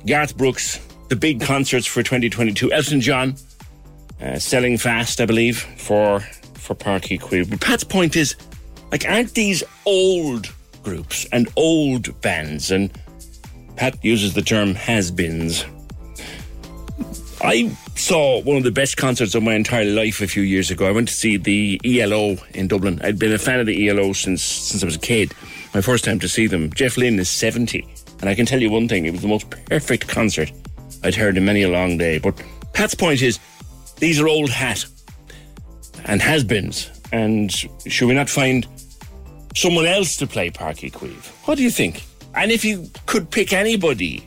[0.07, 0.79] Garth Brooks,
[1.09, 3.35] the big concerts for 2022, Elton John,
[4.23, 6.21] uh, selling fast, I believe, for
[6.55, 7.51] for Páirc Uí Chaoimh.
[7.51, 8.37] But Pat's point is,
[8.93, 12.71] like, aren't these old groups and old bands?
[12.71, 12.91] And
[13.77, 15.65] Pat uses the term has-beens.
[17.43, 20.87] I saw one of the best concerts of my entire life a few years ago.
[20.87, 23.01] I went to see the ELO in Dublin.
[23.03, 25.35] I'd been a fan of the ELO since since I was a kid.
[25.75, 26.73] My first time to see them.
[26.73, 27.85] Jeff Lynne is 70.
[28.21, 30.53] And I can tell you one thing, it was the most perfect concert
[31.03, 32.19] I'd heard in many a long day.
[32.19, 32.41] But
[32.73, 33.41] Pat's point is,
[34.03, 34.85] these are old hat
[36.07, 36.91] and has-beens.
[37.13, 37.53] And
[37.87, 38.67] should we not find
[39.55, 41.27] someone else to play Páirc Uí Chaoimh?
[41.47, 42.03] What do you think?
[42.35, 44.27] And if you could pick anybody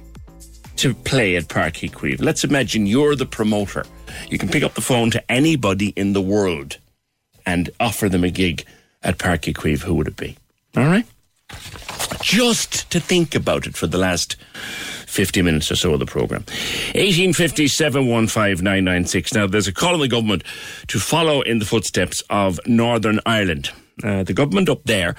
[0.78, 2.22] to play at Páirc Uí Chaoimh.
[2.22, 3.86] Let's imagine you're the promoter.
[4.30, 6.78] You can pick up the phone to anybody in the world
[7.46, 8.64] and offer them a gig
[9.04, 9.82] at Páirc Uí Chaoimh.
[9.82, 10.38] Who would it be?
[10.78, 11.06] All right?
[12.22, 14.38] Just to think about it for the last
[15.16, 16.44] 50 minutes or so of the programme.
[16.94, 17.68] 1850
[19.34, 20.44] Now, there's a call on the government
[20.88, 23.72] to follow in the footsteps of Northern Ireland.
[24.04, 25.16] Uh, the government up there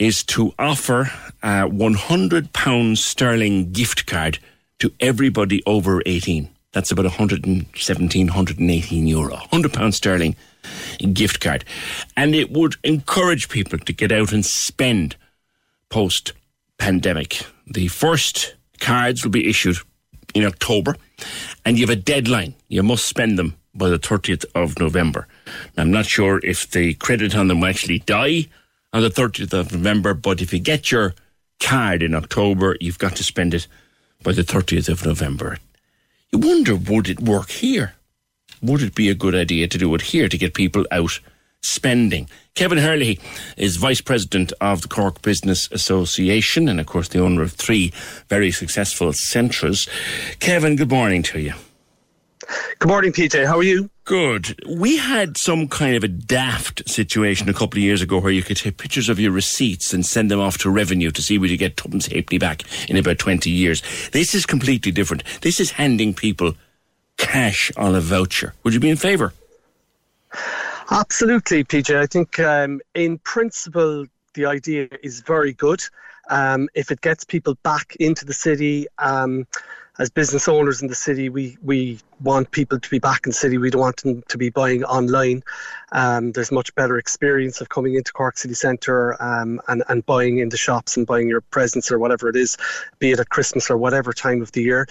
[0.00, 1.02] is to offer
[1.44, 4.40] a £100 sterling gift card
[4.80, 6.48] to everybody over 18.
[6.72, 9.34] That's about 117, 118 euro.
[9.34, 10.34] 100 pounds sterling
[11.12, 11.64] gift card.
[12.16, 15.14] And it would encourage people to get out and spend
[15.88, 16.32] post
[16.78, 17.46] pandemic.
[17.66, 19.76] The first cards will be issued
[20.34, 20.96] in October,
[21.64, 22.54] and you have a deadline.
[22.68, 25.26] You must spend them by the 30th of November.
[25.76, 28.46] I'm not sure if the credit on them will actually die
[28.92, 31.14] on the 30th of November, but if you get your
[31.60, 33.66] card in October, you've got to spend it
[34.22, 35.58] by the 30th of November.
[36.32, 37.94] You wonder, would it work here?
[38.62, 41.20] Would it be a good idea to do it here to get people out
[41.62, 42.28] spending?
[42.56, 43.20] Kevin Hurley
[43.58, 47.92] is Vice President of the Cork Business Association and, of course, the owner of three
[48.28, 49.86] very successful centres.
[50.40, 51.52] Kevin, good morning to you.
[52.78, 53.46] Good morning, PJ.
[53.46, 53.90] How are you?
[54.04, 54.58] Good.
[54.66, 58.42] We had some kind of a daft situation a couple of years ago where you
[58.42, 61.50] could take pictures of your receipts and send them off to revenue to see would
[61.50, 63.82] you get Tubbs Halfpenny back in about 20 years.
[64.12, 65.24] This is completely different.
[65.42, 66.54] This is handing people
[67.18, 68.54] cash on a voucher.
[68.62, 69.34] Would you be in favour?
[70.90, 71.96] Absolutely, PJ.
[71.96, 75.82] I think um, in principle, the idea is very good.
[76.30, 79.46] Um, if it gets people back into the city, um,
[79.98, 83.34] as business owners in the city, we, we want people to be back in the
[83.34, 83.58] city.
[83.58, 85.42] We don't want them to be buying online.
[85.92, 90.38] Um, there's much better experience of coming into Cork City Centre um, and, and buying
[90.38, 92.58] in the shops and buying your presents or whatever it is,
[92.98, 94.86] be it at Christmas or whatever time of the year.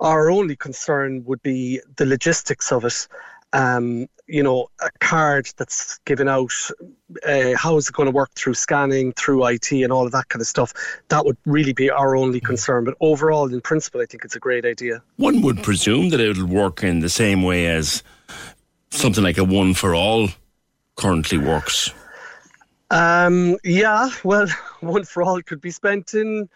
[0.00, 3.06] Our only concern would be the logistics of it
[3.52, 6.52] um, you know, a card that's given out,
[7.26, 10.28] uh, how is it going to work through scanning, through IT, and all of that
[10.28, 10.72] kind of stuff?
[11.08, 12.84] That would really be our only concern.
[12.84, 15.02] But overall, in principle, I think it's a great idea.
[15.16, 18.02] One would presume that it'll work in the same way as
[18.90, 20.28] something like a one for all
[20.96, 21.90] currently works.
[22.90, 24.46] Um, yeah, well,
[24.80, 26.48] one for all could be spent in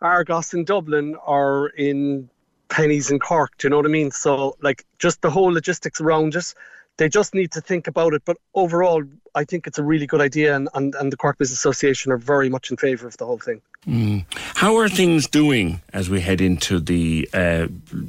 [0.00, 2.28] Argos in Dublin or in
[2.68, 3.56] Penneys in Cork.
[3.58, 4.10] Do you know what I mean?
[4.10, 6.54] So, like, just the whole logistics around it,
[6.96, 8.22] they just need to think about it.
[8.24, 9.02] But overall,
[9.34, 12.16] I think it's a really good idea, and, and, and the Cork Business Association are
[12.16, 13.60] very much in favour of the whole thing.
[13.86, 14.24] Mm.
[14.32, 17.66] How are things doing as we head into the uh,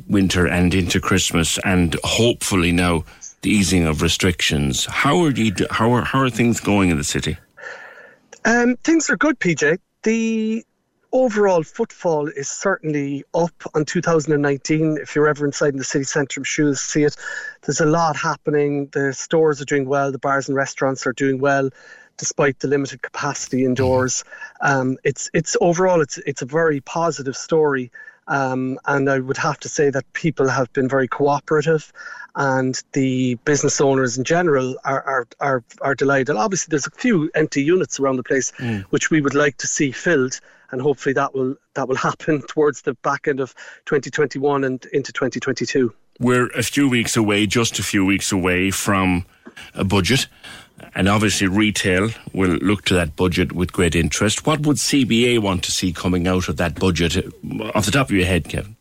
[0.07, 3.03] winter and into Christmas, and hopefully now
[3.41, 4.85] the easing of restrictions?
[4.85, 5.53] How are you?
[5.71, 7.37] How are how are things going in the city?
[8.45, 9.79] Um, things are good, PJ.
[10.03, 10.63] The
[11.15, 14.97] overall footfall is certainly up on 2019.
[15.01, 17.15] If you're ever inside in the city centre, I'm sure you'll see it.
[17.61, 18.89] There's a lot happening.
[18.91, 20.11] The stores are doing well.
[20.11, 21.69] The bars and restaurants are doing well,
[22.17, 24.25] despite the limited capacity indoors.
[24.59, 27.91] Um, it's it's overall it's it's a very positive story.
[28.27, 31.91] Um, and I would have to say that people have been very cooperative
[32.35, 36.35] and the business owners in general are, are, are, are delighted.
[36.35, 38.83] Obviously, there's a few empty units around the place mm.
[38.85, 40.39] which we would like to see filled
[40.71, 43.53] and hopefully that will that will happen towards the back end of
[43.85, 45.93] 2021 and into 2022.
[46.19, 49.25] We're a few weeks away, just a few weeks away from
[49.73, 50.27] a budget.
[50.93, 54.45] And obviously, retail will look to that budget with great interest.
[54.45, 57.25] What would CBA want to see coming out of that budget,
[57.73, 58.75] off the top of your head, Kevin?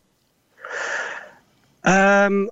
[1.83, 2.49] Um,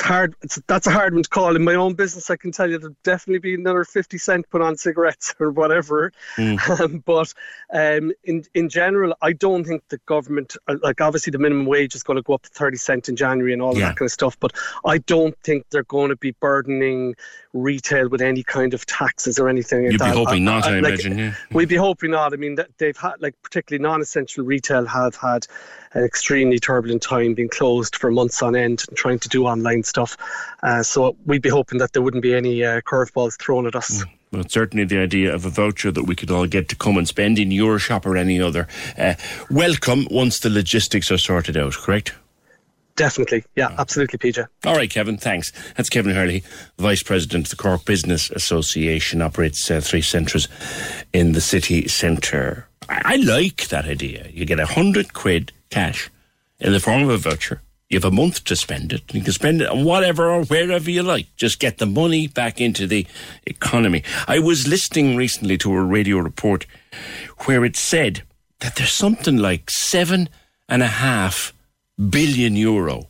[0.00, 0.34] it's hard.
[0.42, 1.54] It's, that's a hard one to call.
[1.56, 4.62] In my own business, I can tell you there'll definitely be another fifty cent put
[4.62, 6.12] on cigarettes or whatever.
[6.36, 6.58] Mm.
[6.80, 7.34] Um, but
[7.74, 11.94] um, in in general, I don't think the government, uh, like obviously the minimum wage
[11.94, 13.88] is going to go up to thirty cent in January and all yeah.
[13.88, 14.38] that kind of stuff.
[14.38, 14.52] But
[14.84, 17.16] I don't think they're going to be burdening
[17.52, 19.82] retail with any kind of taxes or anything.
[19.82, 21.18] You'd like be hoping I, not, I, I like, imagine.
[21.18, 21.34] Yeah.
[21.52, 22.32] We'd be hoping not.
[22.32, 25.46] I mean, they've had like particularly non-essential retail have had
[25.92, 29.82] an extremely turbulent time, being closed for months on end and trying to do online
[29.82, 30.16] stuff.
[30.62, 34.04] Uh, so we'd be hoping that there wouldn't be any uh, curveballs thrown at us.
[34.04, 34.10] Mm.
[34.32, 37.08] Well, certainly the idea of a voucher that we could all get to come and
[37.08, 38.68] spend in your shop or any other.
[38.96, 39.14] Uh,
[39.50, 42.14] welcome once the logistics are sorted out, correct?
[42.94, 43.44] Definitely.
[43.56, 44.46] Yeah, absolutely, PJ.
[44.66, 45.52] All right, Kevin, thanks.
[45.76, 46.44] That's Kevin Hurley,
[46.78, 50.48] Vice President of the Cork Business Association, operates uh, three centres
[51.12, 52.68] in the city centre.
[52.88, 54.28] I-, like that idea.
[54.32, 56.10] You get a hundred quid cash
[56.58, 59.12] in the form of a voucher you have a month to spend it.
[59.12, 61.26] You can spend it on whatever or wherever you like.
[61.36, 63.04] Just get the money back into the
[63.44, 64.04] economy.
[64.28, 66.66] I was listening recently to a radio report
[67.46, 68.22] where it said
[68.60, 70.28] that there's something like seven
[70.68, 71.52] and a half
[72.08, 73.08] billion euro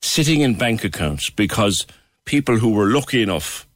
[0.00, 1.86] sitting in bank accounts because
[2.24, 3.68] people who were lucky enough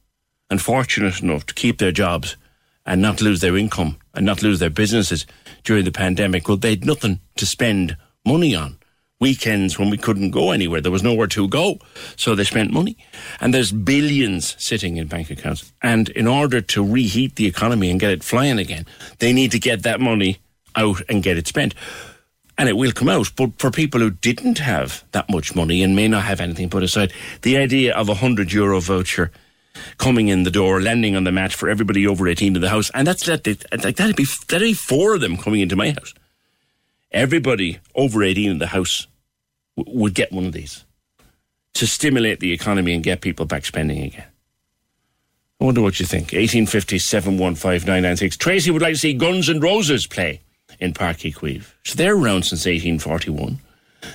[0.49, 2.35] and fortunate enough to keep their jobs
[2.83, 5.25] and not lose their income and not lose their businesses
[5.63, 7.95] during the pandemic, well, they'd nothing to spend
[8.25, 8.77] money on
[9.19, 10.81] weekends when we couldn't go anywhere.
[10.81, 11.79] There was nowhere to go.
[12.15, 12.97] So they spent money.
[13.39, 15.71] And there's billions sitting in bank accounts.
[15.81, 18.85] And in order to reheat the economy and get it flying again,
[19.19, 20.39] they need to get that money
[20.75, 21.73] out and get it spent.
[22.59, 23.31] And it will come out.
[23.35, 26.83] But for people who didn't have that much money and may not have anything put
[26.83, 29.31] aside, the idea of a hundred euro voucher
[29.97, 32.89] coming in the door, landing on the mat for everybody over 18 in the house.
[32.93, 33.45] And that's that,
[33.83, 36.13] like that'd be, that'd be four of them coming into my house
[37.11, 39.07] everybody over 18 in the house
[39.75, 40.85] w- would get one of these
[41.73, 44.25] to stimulate the economy and get people back spending again.
[45.59, 46.25] I wonder what you think.
[46.25, 46.99] 1850
[48.37, 50.41] Tracy would like to see Guns and Roses play
[50.79, 51.65] in Uí Chaoimh.
[51.83, 53.59] So they're around since 1841.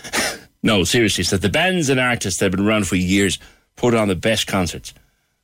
[0.63, 3.39] no, seriously, so the bands and artists that have been around for years
[3.75, 4.95] put on the best concerts.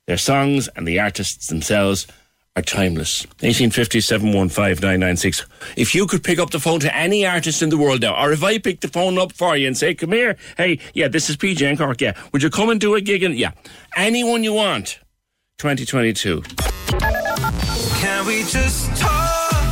[0.09, 2.07] Their songs and the artists themselves
[2.55, 3.27] are timeless.
[3.41, 5.45] 1850 715 996.
[5.77, 8.31] If you could pick up the phone to any artist in the world now, or
[8.31, 11.29] if I pick the phone up for you and say, come here, hey, yeah, this
[11.29, 13.21] is PJ in Cork, yeah, would you come and do a gig?
[13.21, 13.51] And yeah,
[13.95, 14.97] anyone you want.
[15.59, 16.41] 2022.
[18.01, 19.18] Can we just talk?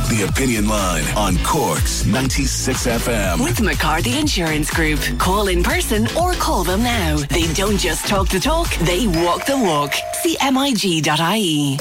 [0.08, 3.44] The Opinion Line on Cork's 96 FM.
[3.44, 5.00] With McCarthy Insurance Group.
[5.18, 7.18] Call in person or call them now.
[7.28, 9.92] They don't just talk the talk, they walk the walk.
[10.22, 11.76] See MIG.ie.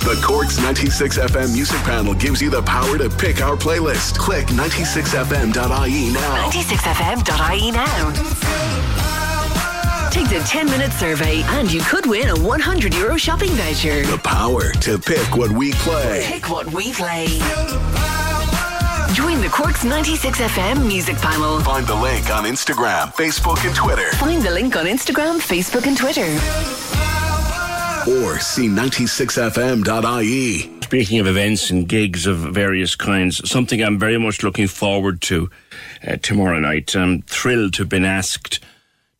[0.00, 4.18] The Cork's 96 FM music panel gives you the power to pick our playlist.
[4.18, 6.48] Click 96fm.ie now.
[6.50, 8.57] 96fm.ie now.
[10.10, 14.04] Take the 10 minute survey and you could win a 100 euro shopping voucher.
[14.06, 16.24] The power to pick what we play.
[16.26, 17.26] Pick what we play.
[19.12, 21.60] Join the Corks 96 FM music panel.
[21.60, 24.10] Find the link on Instagram, Facebook, and Twitter.
[24.12, 26.26] Find the link on Instagram, Facebook, and Twitter.
[28.08, 30.80] Or see 96fm.ie.
[30.82, 35.50] Speaking of events and gigs of various kinds, something I'm very much looking forward to
[36.06, 36.96] uh, tomorrow night.
[36.96, 38.60] I'm thrilled to have been asked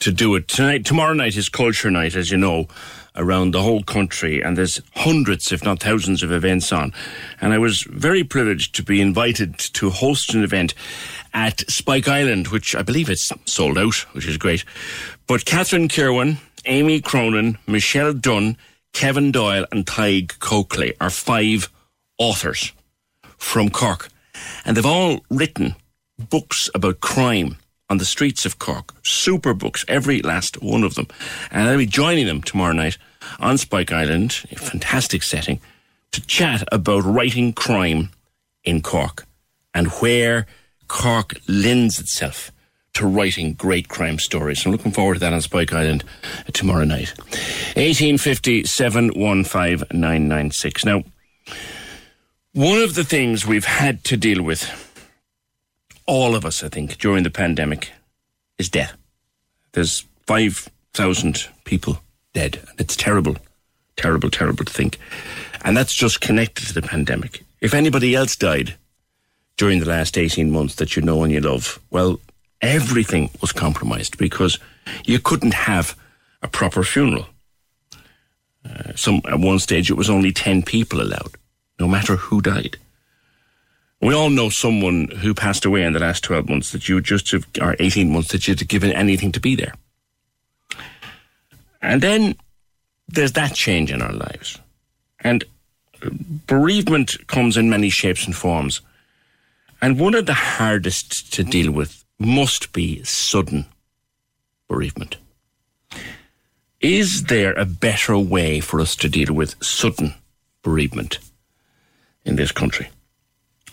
[0.00, 0.84] to do it tonight.
[0.84, 2.68] Tomorrow night is Culture Night, as you know,
[3.16, 6.92] around the whole country, and there's hundreds, if not thousands, of events on.
[7.40, 10.74] And I was very privileged to be invited to host an event
[11.34, 14.64] at Spike Island, which I believe it's sold out, which is great.
[15.26, 18.56] But Catherine Kirwan, Amy Cronin, Michelle Dunne,
[18.92, 21.68] Kevin Doyle, and Tadhg Coakley are five
[22.18, 22.72] authors
[23.36, 24.08] from Cork,
[24.64, 25.74] and they've all written
[26.30, 27.56] books about crime
[27.90, 28.94] on the streets of Cork.
[29.02, 31.06] Super books, every last one of them.
[31.50, 32.98] And I'll be joining them tomorrow night
[33.40, 35.60] on Spike Island, a fantastic setting,
[36.12, 38.10] to chat about writing crime
[38.64, 39.26] in Cork
[39.74, 40.46] and where
[40.88, 42.50] Cork lends itself
[42.94, 44.64] to writing great crime stories.
[44.64, 46.04] I'm looking forward to that on Spike Island
[46.52, 47.12] tomorrow night.
[47.76, 50.50] 1850 715
[50.84, 51.04] Now,
[52.54, 54.87] one of the things we've had to deal with
[56.08, 57.92] all of us, I think, during the pandemic
[58.58, 58.96] is death.
[59.72, 61.98] There's 5,000 people
[62.32, 62.58] dead.
[62.68, 63.36] And it's terrible,
[63.96, 64.98] terrible, terrible to think.
[65.62, 67.44] And that's just connected to the pandemic.
[67.60, 68.76] If anybody else died
[69.58, 72.20] during the last 18 months that you know and you love, well,
[72.62, 74.58] everything was compromised because
[75.04, 75.94] you couldn't have
[76.42, 77.26] a proper funeral.
[78.64, 81.32] Uh, some at one stage it was only 10 people allowed,
[81.78, 82.78] no matter who died.
[84.00, 87.30] We all know someone who passed away in the last 12 months that you just
[87.32, 89.74] have, or 18 months that you'd have given anything to be there.
[91.82, 92.36] And then
[93.08, 94.58] there's that change in our lives.
[95.20, 95.44] And
[96.46, 98.80] bereavement comes in many shapes and forms.
[99.80, 103.66] And one of the hardest to deal with must be sudden
[104.68, 105.16] bereavement.
[106.80, 110.14] Is there a better way for us to deal with sudden
[110.62, 111.18] bereavement
[112.24, 112.90] in this country?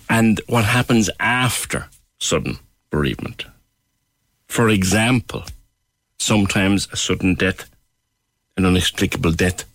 [0.10, 1.88] And what happens after
[2.20, 2.60] sudden
[2.90, 3.46] bereavement.
[4.48, 5.44] For example,
[6.18, 7.70] sometimes a sudden death,
[8.58, 9.66] an inexplicable death,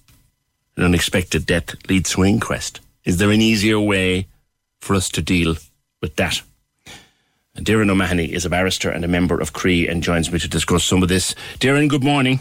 [0.77, 2.81] an unexpected death leads to inquest.
[3.05, 4.27] Is there an easier way
[4.81, 5.57] for us to deal
[6.01, 6.41] with that?
[7.57, 10.85] Darren O'Mahony is a barrister and a member of Croí and joins me to discuss
[10.85, 11.35] some of this.
[11.59, 12.41] Darren, good morning.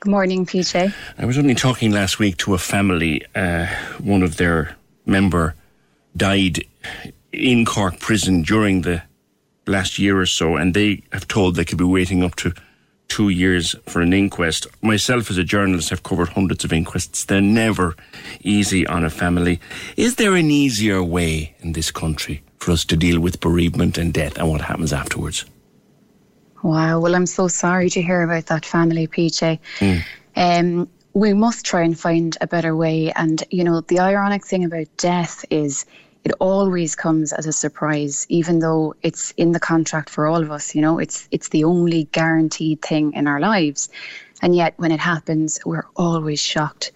[0.00, 0.94] Good morning, PJ.
[1.18, 3.66] I was only talking last week to a family, uh,
[3.98, 4.76] one of their
[5.06, 5.54] member
[6.16, 6.64] died
[7.32, 9.02] in Cork prison during the
[9.66, 12.52] last year or so, and they have told they could be waiting up to
[13.08, 14.66] two years for an inquest.
[14.80, 17.24] Myself, as a journalist, have covered hundreds of inquests.
[17.24, 17.94] They're never
[18.40, 19.60] easy on a family.
[19.96, 24.14] Is there an easier way in this country for us to deal with bereavement and
[24.14, 25.44] death and what happens afterwards?
[26.62, 27.00] Wow.
[27.00, 29.58] Well, I'm so sorry to hear about that family, PJ.
[29.80, 30.04] Mm.
[30.34, 33.12] Um, we must try and find a better way.
[33.12, 35.84] And, you know, the ironic thing about death is
[36.24, 40.50] it always comes as a surprise, even though it's in the contract for all of
[40.50, 40.74] us.
[40.74, 43.88] You know, it's it's the only guaranteed thing in our lives,
[44.40, 46.92] and yet when it happens, we're always shocked.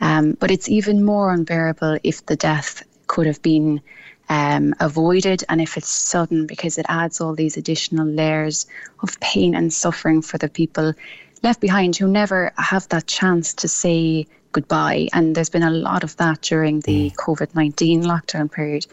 [0.00, 3.82] Um, but it's even more unbearable if the death could have been
[4.30, 8.66] um, avoided and if it's sudden because it adds all these additional layers
[9.02, 10.94] of pain and suffering for the people
[11.42, 15.08] left behind who never have that chance to say goodbye.
[15.12, 17.14] And there's been a lot of that during the mm.
[17.16, 18.86] COVID 19 lockdown period.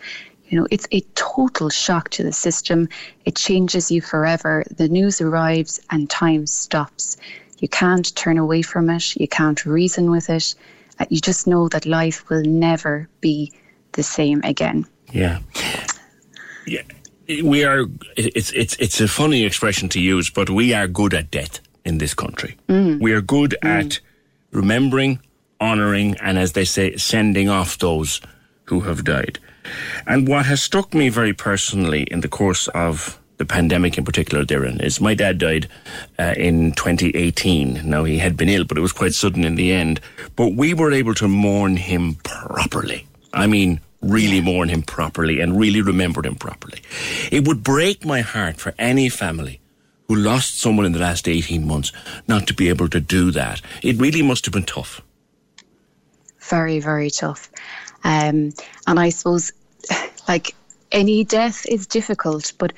[0.50, 2.88] You know, it's a total shock to the system.
[3.26, 4.64] It changes you forever.
[4.70, 7.18] The news arrives and time stops.
[7.60, 9.16] You can't turn away from it.
[9.18, 10.56] You can't reason with it.
[11.00, 13.52] Uh, you just know that life will never be
[13.94, 14.86] the same again.
[15.12, 15.40] Yeah.
[16.66, 16.84] Yeah.
[17.28, 21.30] We are, it's, it's, it's a funny expression to use, but we are good at
[21.30, 22.58] death in this country.
[22.68, 23.00] Mm.
[23.00, 23.70] We are good mm.
[23.70, 24.00] at
[24.52, 25.20] remembering,
[25.62, 28.22] honouring and, as they say, sending off those
[28.66, 29.40] who have died.
[30.06, 34.44] And what has struck me very personally in the course of the pandemic in particular,
[34.44, 35.68] Darren, is my dad died
[36.20, 37.82] uh, in 2018.
[37.90, 40.02] Now, he had been ill, but it was quite sudden in the end.
[40.36, 43.08] But we were able to mourn him properly.
[43.34, 46.80] I mean, really mourn him properly and really remembered him properly.
[47.32, 49.60] It would break my heart for any family
[50.08, 51.92] who lost someone in the last 18 months
[52.28, 53.62] not to be able to do that.
[53.84, 55.02] It really must have been tough.
[56.40, 57.50] Very, very tough.
[58.04, 58.54] Um,
[58.88, 59.52] and I suppose,
[60.28, 60.56] like,
[60.92, 62.72] any death is difficult, but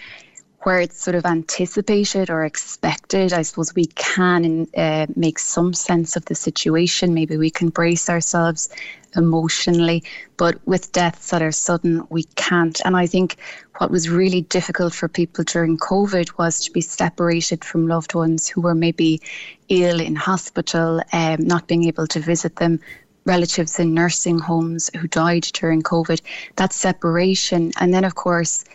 [0.64, 6.16] where it's sort of anticipated or expected, I suppose we can uh, make some sense
[6.16, 7.14] of the situation.
[7.14, 8.70] Maybe we can brace ourselves
[9.16, 10.04] emotionally,
[10.36, 12.82] but with deaths that are sudden, we can't.
[12.84, 13.38] And I think
[13.80, 18.46] what was really difficult for people during COVID was to be separated from loved ones
[18.48, 19.22] who were maybe
[19.70, 22.82] ill in hospital, um, not being able to visit them,
[23.24, 26.20] relatives in nursing homes who died during COVID,
[26.58, 27.72] that separation.
[27.80, 28.66] And then, of course,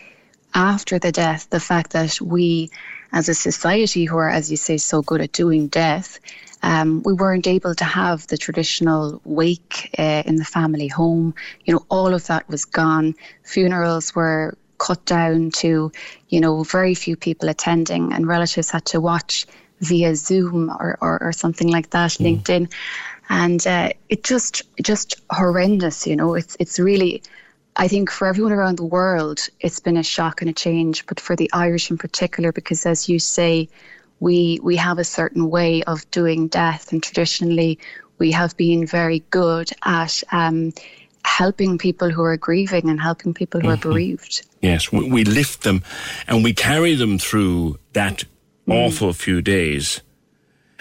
[0.54, 2.70] after the death, the fact that we,
[3.12, 6.18] as a society who are, as you say, so good at doing death,
[6.62, 11.34] um, we weren't able to have the traditional wake uh, in the family home.
[11.66, 13.14] You know, all of that was gone.
[13.42, 14.56] Funerals were
[14.86, 15.90] cut down to,
[16.28, 19.46] you know, very few people attending, and relatives had to watch
[19.80, 22.24] via Zoom or, or, or something like that, mm.
[22.24, 22.72] LinkedIn.
[23.28, 26.34] And uh, it just just horrendous, you know.
[26.34, 27.22] It's it's really
[27.76, 31.20] I think for everyone around the world, it's been a shock and a change, but
[31.20, 33.68] for the Irish in particular, because as you say,
[34.20, 37.78] we we have a certain way of doing death, and traditionally
[38.18, 40.72] we have been very good at um,
[41.24, 43.88] helping people who are grieving and helping people who mm-hmm.
[43.88, 44.46] are bereaved.
[44.60, 45.82] Yes, we, we, lift them
[46.26, 48.24] and we carry them through that
[48.66, 48.74] mm.
[48.74, 50.00] awful few days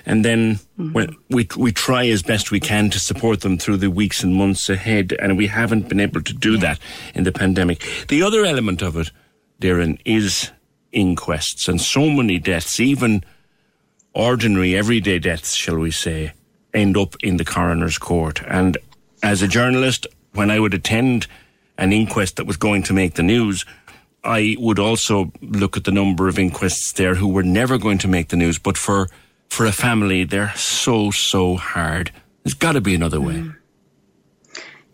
[0.05, 1.09] and then mm-hmm.
[1.29, 4.69] we we try as best we can to support them through the weeks and months
[4.69, 6.79] ahead, and we haven't been able to do that
[7.15, 7.83] in the pandemic.
[8.09, 9.11] The other element of it,
[9.61, 10.51] Darren, is
[10.91, 13.23] inquests, and so many deaths, even
[14.13, 16.33] ordinary everyday deaths, shall we say,
[16.73, 18.41] end up in the coroner's court.
[18.47, 18.77] And
[19.23, 21.27] as a journalist, when I would attend
[21.77, 23.65] an inquest that was going to make the news.
[24.23, 28.07] I would also look at the number of inquests there who were never going to
[28.07, 29.07] make the news, but for
[29.49, 32.11] for a family, they're so, so hard.
[32.43, 33.35] There's got to be another way.
[33.35, 33.55] Mm.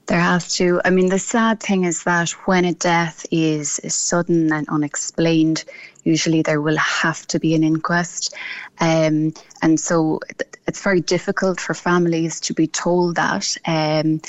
[0.07, 0.82] There has to.
[0.84, 5.64] I mean, the sad thing is that when a death is, sudden and unexplained,
[6.03, 8.36] usually there will have to be an inquest.
[8.80, 10.20] Um, and so
[10.68, 13.56] it's very difficult for families to be told that.
[13.66, 14.20] Um,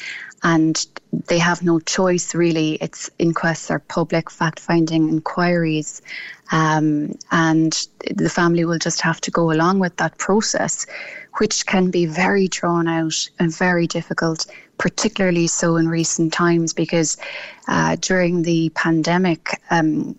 [0.42, 0.86] and
[1.28, 2.74] they have no choice really.
[2.80, 6.02] It's inquests are public fact finding inquiries,
[6.52, 10.86] um, and the family will just have to go along with that process,
[11.38, 14.46] which can be very drawn out and very difficult,
[14.78, 17.16] particularly so in recent times because
[17.68, 20.16] uh, during the pandemic, um,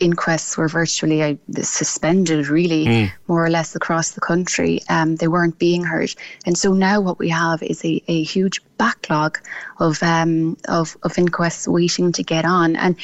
[0.00, 3.12] inquests were virtually uh, suspended, really, mm.
[3.28, 4.80] more or less across the country.
[4.88, 6.14] Um, they weren't being heard.
[6.46, 9.38] And so now what we have is a, a huge backlog
[9.78, 12.76] of, um, of, of inquests waiting to get on.
[12.76, 12.96] And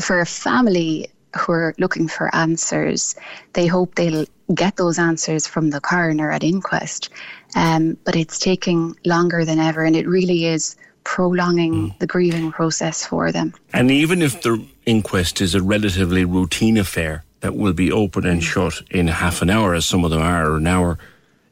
[0.00, 3.14] for a family who are looking for answers,
[3.52, 7.10] they hope they'll get those answers from the coroner at inquest.
[7.54, 11.98] Um, but it's taking longer than ever, and it really is prolonging mm.
[11.98, 13.54] the grieving process for them.
[13.72, 18.40] And even if the inquest is a relatively routine affair that will be open and
[18.40, 18.44] mm.
[18.44, 20.98] shut in half an hour, as some of them are, or an hour,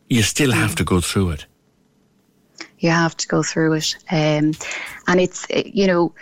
[0.09, 0.55] you still mm.
[0.55, 1.47] have to go through it.
[2.79, 3.97] You have to go through it.
[4.11, 4.53] Um,
[5.07, 6.15] and it's, you know,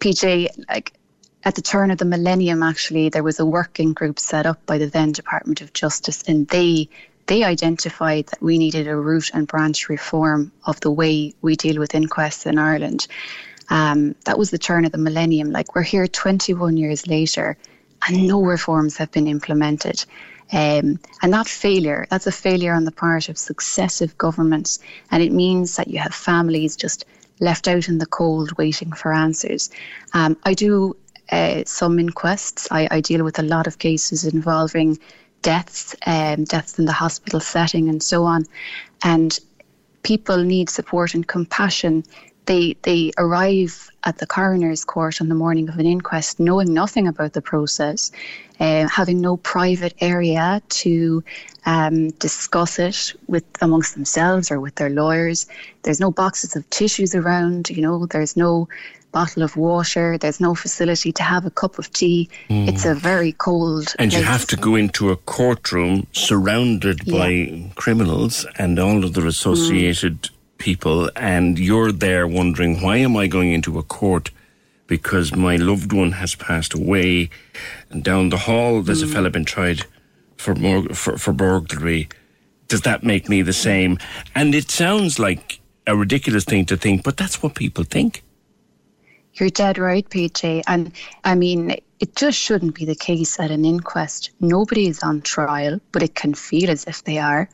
[0.00, 0.92] PJ, like
[1.44, 4.78] at the turn of the millennium, actually, there was a working group set up by
[4.78, 6.88] the then Department of Justice, and they
[7.26, 11.80] they identified that we needed a root and branch reform of the way we deal
[11.80, 13.08] with inquests in Ireland.
[13.68, 15.50] Um, that was the turn of the millennium.
[15.50, 17.56] Like we're here 21 years later,
[18.06, 20.04] and no reforms have been implemented.
[20.52, 24.78] Um, and that failure, that's a failure on the part of successive governments.
[25.10, 27.04] And it means that you have families just
[27.40, 29.70] left out in the cold waiting for answers.
[30.14, 30.96] Um, I do
[31.30, 32.68] uh, some inquests.
[32.70, 34.98] I, I, deal with a lot of cases involving
[35.42, 38.46] deaths, um, deaths in the hospital setting, and so on.
[39.02, 39.38] And
[40.02, 42.04] people need support and compassion.
[42.46, 47.08] They they arrive at the coroner's court on the morning of an inquest, knowing nothing
[47.08, 48.12] about the process,
[48.60, 51.24] uh, having no private area to
[51.66, 55.46] um, discuss it with amongst themselves or with their lawyers.
[55.82, 57.68] There's no boxes of tissues around.
[57.70, 58.68] You know, there's no
[59.12, 60.18] bottle of water.
[60.18, 62.28] There's no facility to have a cup of tea.
[62.50, 62.68] Mm.
[62.68, 63.94] It's a very cold.
[63.98, 64.20] And place.
[64.20, 67.18] you have to go into a courtroom surrounded yeah.
[67.18, 70.30] by criminals and all of their associated mm.
[70.58, 74.30] People, and you're there wondering, why am I going into a court
[74.86, 77.30] because my loved one has passed away?
[77.90, 79.82] And down the hall, there's a fella been tried
[80.36, 82.08] for, mor- for, for burglary.
[82.68, 83.98] Does that make me the same?
[84.34, 88.22] And it sounds like a ridiculous thing to think, but that's what people think.
[89.34, 90.62] You're dead right, PJ.
[90.66, 90.92] And
[91.24, 94.30] I mean, it just shouldn't be the case at an inquest.
[94.40, 97.48] Nobody is on trial, but it can feel as if they are.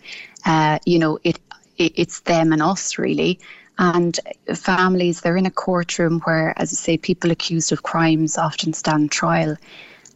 [0.46, 1.38] Uh, you know, it
[1.78, 3.40] it's them and us really.
[3.78, 4.18] And
[4.54, 9.10] families, they're in a courtroom where, as you say, people accused of crimes often stand
[9.10, 9.56] trial,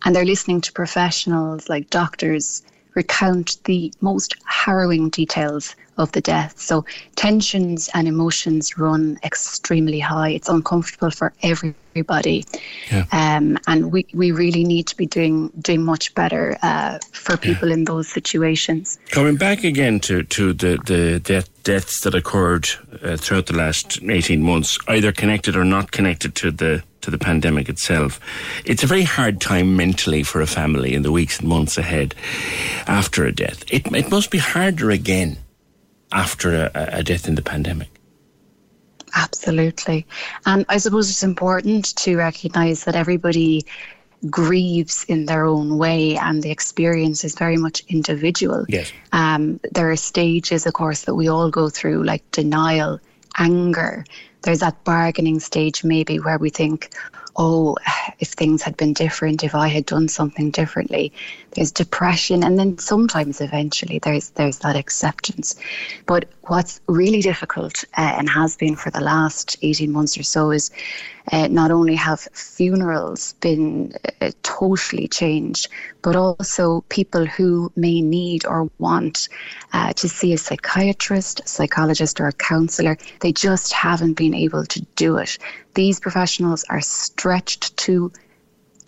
[0.05, 2.63] and they're listening to professionals like doctors
[2.95, 6.59] recount the most harrowing details of the death.
[6.59, 6.85] So
[7.17, 10.31] tensions and emotions run extremely high.
[10.31, 12.45] It's uncomfortable for everybody,
[13.13, 17.71] um, and we, we really need to be doing doing much better uh, for people
[17.71, 18.99] in those situations.
[19.11, 22.69] Coming back again to, to the, the death, deaths that occurred
[23.03, 27.19] uh, throughout the last 18 months, either connected or not connected to the to the
[27.19, 28.19] pandemic itself,
[28.65, 32.17] it's a very hard time mentally for a family in the weeks and months ahead
[32.89, 33.63] after a death.
[33.71, 35.39] It, it must be harder again
[36.13, 37.89] after a, a death in the pandemic.
[39.15, 40.07] Absolutely.
[40.45, 43.65] And I suppose it's important to recognise that everybody
[44.31, 48.65] grieves in their own way and the experience is very much individual.
[48.69, 48.93] Yes.
[49.13, 53.01] Um, there are stages, of course, that we all go through, like denial,
[53.39, 54.05] anger.
[54.43, 56.95] There's that bargaining stage, maybe, where we think,
[57.37, 57.77] oh,
[58.19, 61.13] if things had been different, if I had done something differently.
[61.57, 65.57] There's depression, and then sometimes, eventually, there's there's that acceptance.
[66.05, 70.51] But what's really difficult, uh, and has been for the last 18 months or so,
[70.51, 70.71] is
[71.33, 75.69] uh, not only have funerals been uh, totally changed,
[76.03, 79.31] but also people who may need or want
[79.73, 84.81] uh, to see a psychiatrist, psychologist, or a counsellor, they just haven't been able to
[84.95, 85.39] do it.
[85.73, 88.13] These professionals are stretched to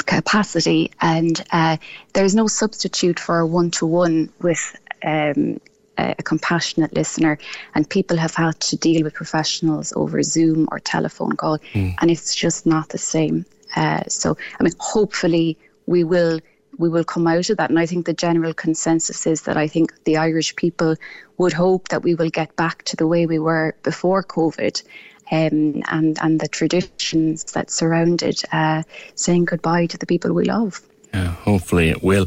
[0.08, 1.76] capacity, and uh,
[2.14, 4.76] there's no substitute for a one to one with.
[5.04, 5.60] Um,
[5.98, 7.38] a a compassionate listener,
[7.74, 11.58] and people have had to deal with professionals over Zoom or telephone call,
[12.00, 13.44] and it's just not the same.
[13.74, 16.38] Uh, so, I mean, hopefully, we will
[16.78, 19.66] we will come out of that, and I think the general consensus is that I
[19.66, 20.94] think the Irish people
[21.36, 24.82] would hope that we will get back to the way we were before COVID.
[25.30, 28.82] Um, and and the traditions that surrounded uh,
[29.14, 30.80] saying goodbye to the people we love.
[31.12, 32.26] Yeah, hopefully it will.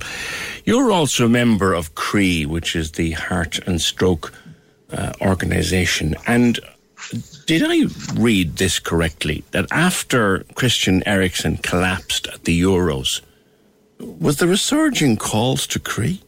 [0.66, 4.34] You're also a member of Croí, which is the Heart and Stroke
[4.92, 6.16] uh, organisation.
[6.28, 6.60] And
[7.46, 9.44] did I read this correctly?
[9.52, 13.22] That after Christian Eriksen collapsed at the Euros,
[14.00, 16.22] was there a surge in calls to Croí?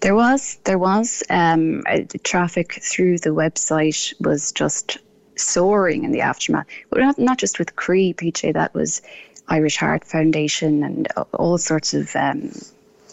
[0.00, 1.22] There was, there was.
[1.30, 4.98] Um, uh, the traffic through the website was just
[5.36, 6.66] soaring in the aftermath.
[6.90, 9.02] But not, not just with Croí, PJ, that was
[9.48, 12.52] Irish Heart Foundation and all sorts of um,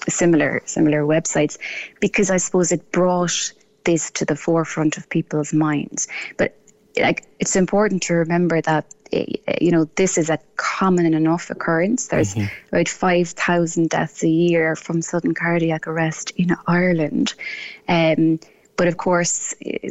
[0.08, 1.58] similar similar websites,
[2.00, 3.54] because I suppose it brought
[3.86, 6.08] this to the forefront of people's minds.
[6.38, 6.58] But
[6.98, 8.86] like, it's important to remember that
[9.62, 12.08] you know this is a common enough occurrence.
[12.08, 12.36] There's
[12.72, 17.34] about five thousand deaths a year from sudden cardiac arrest in Ireland,
[17.88, 18.40] um,
[18.78, 19.90] but of course eh,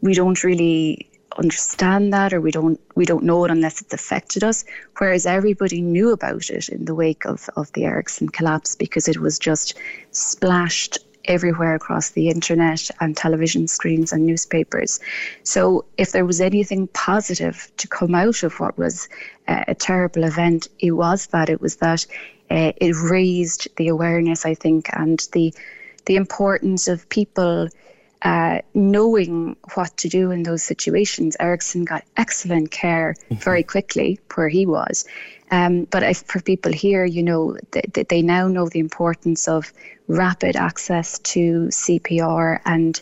[0.00, 4.44] we don't really understand that or we don't we don't know it unless it's affected
[4.44, 4.64] us.
[4.98, 9.18] Whereas everybody knew about it in the wake of, of the Eriksen collapse because it
[9.18, 9.74] was just
[10.10, 15.00] splashed everywhere across the internet and television screens and newspapers
[15.42, 19.08] so if there was anything positive to come out of what was
[19.48, 22.06] uh, a terrible event it was that it was that
[22.50, 25.54] uh, it raised the awareness I think and the
[26.06, 27.68] the importance of people
[28.22, 31.36] uh, knowing what to do in those situations.
[31.40, 35.04] Eriksen got excellent care very quickly where he was.
[35.50, 39.72] Um, but for people here, you know, th- th- they now know the importance of
[40.06, 43.00] rapid access to CPR and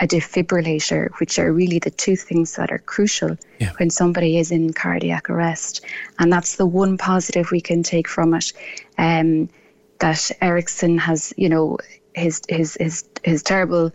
[0.00, 3.36] a defibrillator, which are really the two things that are crucial
[3.78, 5.84] when somebody is in cardiac arrest.
[6.18, 8.52] And that's the one positive we can take from it.
[8.96, 9.50] Um,
[9.98, 11.76] that Eriksen has, you know,
[12.14, 13.92] his his his his terrible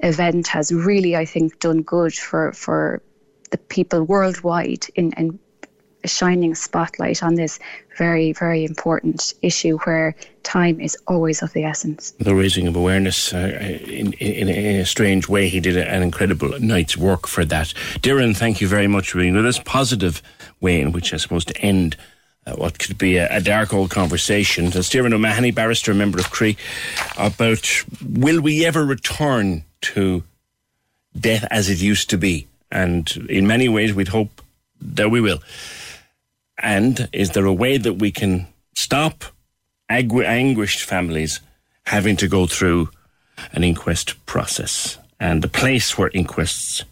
[0.00, 3.00] event has really, I think, done good for for
[3.50, 5.38] the people worldwide in, in
[6.04, 7.58] shining a spotlight on this
[7.96, 12.12] very very important issue where time is always of the essence.
[12.18, 13.38] The raising of awareness uh,
[13.86, 15.48] in, in, in a strange way.
[15.48, 17.68] He did an incredible night's work for that.
[18.00, 19.58] Darren, thank you very much for being with us.
[19.58, 20.22] Positive
[20.60, 21.96] way in which I suppose to end
[22.46, 24.70] uh, what could be a, a dark old conversation.
[24.70, 26.56] That's Darren O'Mahony, barrister, member of Croí,
[27.16, 30.22] about will we ever return to
[31.18, 32.46] death as it used to be.
[32.70, 34.42] And in many ways, we'd hope
[34.80, 35.38] that we will.
[36.64, 39.24] And is there a way that we can stop
[39.90, 41.40] angu- anguished families
[41.84, 42.88] having to go through
[43.52, 46.82] an inquest process and the place where inquests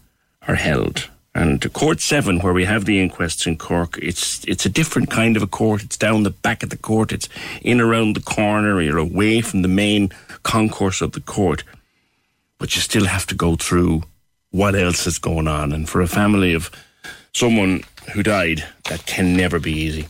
[0.47, 1.09] are held?
[1.33, 5.35] And Court 7, where we have the inquests in Cork, it's it's a different kind
[5.35, 5.81] of a court.
[5.81, 7.11] It's down the back of the court.
[7.11, 7.27] It's
[7.63, 8.79] in around the corner.
[8.79, 10.11] You're away from the main
[10.43, 11.63] concourse of the court.
[12.59, 14.03] But you still have to go through
[14.51, 15.71] what else is going on.
[15.71, 16.69] And for a family of
[17.33, 20.03] someone who died, that can never be easy.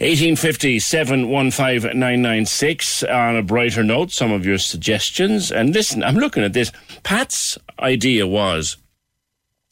[0.00, 3.02] 1850 715996.
[3.04, 5.50] On a brighter note, some of your suggestions.
[5.50, 6.72] And listen, I'm looking at this.
[7.02, 8.76] Pat's idea was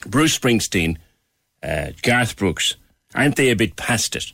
[0.07, 0.97] Bruce Springsteen,
[1.63, 2.77] uh, Garth Brooks,
[3.15, 4.33] aren't they a bit past it?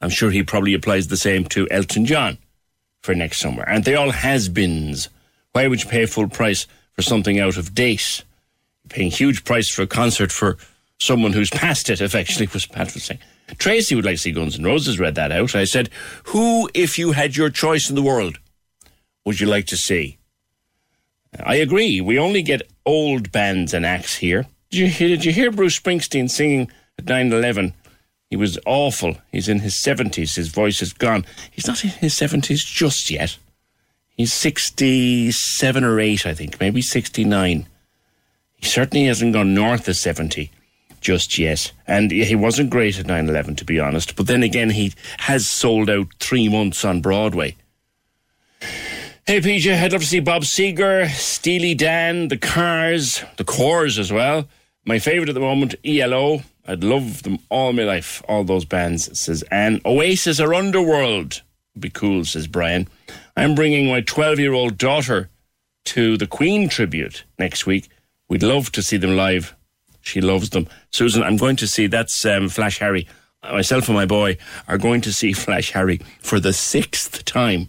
[0.00, 2.38] I'm sure he probably applies the same to Elton John
[3.02, 3.64] for next summer.
[3.66, 5.08] Aren't they all has beens?
[5.52, 8.22] Why would you pay full price for something out of date?
[8.88, 10.58] Paying huge price for a concert for
[10.98, 13.20] someone who's past it, effectively, was Pat was saying.
[13.58, 15.54] Tracy would like to see Guns N' Roses, read that out.
[15.54, 15.90] I said,
[16.24, 18.38] Who, if you had your choice in the world,
[19.24, 20.18] would you like to see?
[21.44, 22.00] I agree.
[22.00, 24.46] We only get old bands and acts here.
[24.70, 27.74] Did you, did you hear Bruce Springsteen singing at 9 11?
[28.30, 29.16] He was awful.
[29.30, 30.34] He's in his 70s.
[30.34, 31.24] His voice is gone.
[31.52, 33.38] He's not in his 70s just yet.
[34.16, 37.66] He's 67 or 8, I think, maybe 69.
[38.56, 40.50] He certainly hasn't gone north of 70
[41.06, 41.70] just yet.
[41.86, 44.16] And he wasn't great at 9 11, to be honest.
[44.16, 47.54] But then again, he has sold out three months on Broadway.
[49.24, 54.12] Hey, PJ, I'd love to see Bob Seger, Steely Dan, The Cars, The Corrs as
[54.12, 54.48] well.
[54.84, 56.40] My favourite at the moment, ELO.
[56.66, 59.80] I'd love them all my life, all those bands, says Anne.
[59.84, 61.42] Oasis or Underworld
[61.78, 62.88] be cool, says Brian.
[63.36, 65.28] I'm bringing my 12 year old daughter
[65.84, 67.88] to the Queen tribute next week.
[68.28, 69.54] We'd love to see them live.
[70.06, 70.68] She loves them.
[70.92, 73.08] Susan, I'm going to see that's um, Flash Harry.
[73.42, 74.38] Myself and my boy
[74.68, 77.68] are going to see Flash Harry for the sixth time.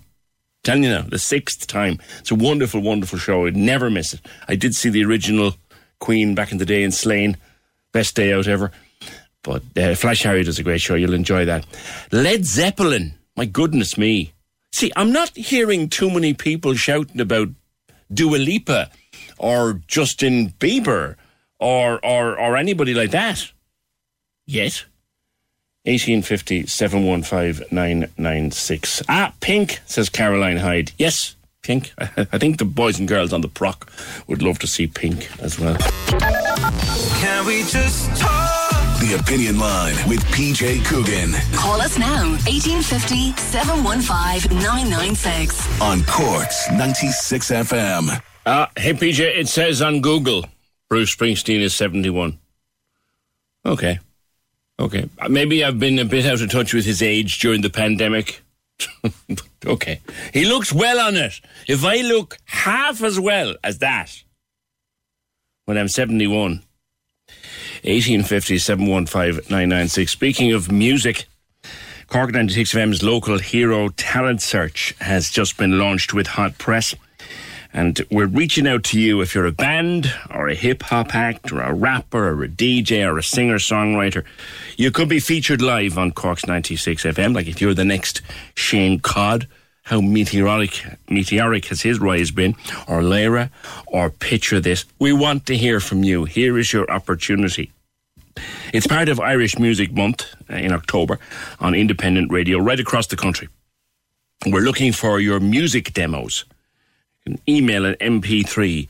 [0.64, 1.98] Telling you now, the sixth time.
[2.20, 3.48] It's a wonderful, wonderful show.
[3.48, 4.22] I'd never miss it.
[4.48, 5.56] I did see the original
[6.00, 7.38] Queen back in the day in Slane.
[7.92, 8.72] Best day out ever.
[9.42, 10.94] But uh, Flash Harry does a great show.
[10.94, 11.66] You'll enjoy that.
[12.12, 13.16] Led Zeppelin.
[13.36, 14.34] My goodness me.
[14.72, 17.50] See, I'm not hearing too many people shouting about
[18.14, 18.92] Dua Lipa
[19.40, 21.16] or Justin Bieber
[21.60, 23.52] or or or anybody like that
[24.46, 24.86] yet.
[25.86, 29.04] 1850 715 996.
[29.08, 30.92] Ah, Pink, says Caroline Hyde.
[30.98, 31.94] Yes, Pink.
[32.00, 33.90] I think the boys and girls on the proc
[34.28, 35.78] would love to see Pink as well.
[37.22, 38.54] Can we just talk?
[39.00, 45.82] The Opinion Line with PJ Coogan Call us now, 1850 715 996.
[45.82, 48.22] on Corks 96 FM.
[48.48, 50.46] Ah, hey PJ, it says on Google
[50.90, 52.40] Bruce Springsteen is 71.
[53.66, 54.00] Okay.
[54.80, 55.10] Okay.
[55.30, 58.42] Maybe I've been a bit out of touch with his age during the pandemic.
[59.66, 60.00] okay.
[60.34, 61.42] He looks well on it.
[61.68, 64.24] If I look half as well as that
[65.66, 66.64] when I'm 71,
[67.84, 71.26] 1850 715 Speaking of music,
[72.08, 76.96] Cork 96 FM's local hero talent search has just been launched with Hot Press.
[77.78, 81.52] And we're reaching out to you if you're a band or a hip hop act
[81.52, 84.24] or a rapper or a DJ or a singer songwriter.
[84.78, 88.24] You could be featured live on Cork's 96 FM, like if you're the next
[88.56, 89.48] Shane Codd.
[89.84, 92.56] How meteoric, meteoric has his rise been,
[92.88, 93.52] or Lyra,
[93.86, 94.86] or picture this.
[94.98, 96.26] We want to hear from you.
[96.26, 97.72] Here is your opportunity.
[98.74, 101.20] It's part of Irish Music Month uh, in October
[101.60, 103.50] on independent radio right across the country.
[104.48, 106.44] We're looking for your music demos.
[107.28, 108.88] Can email an MP3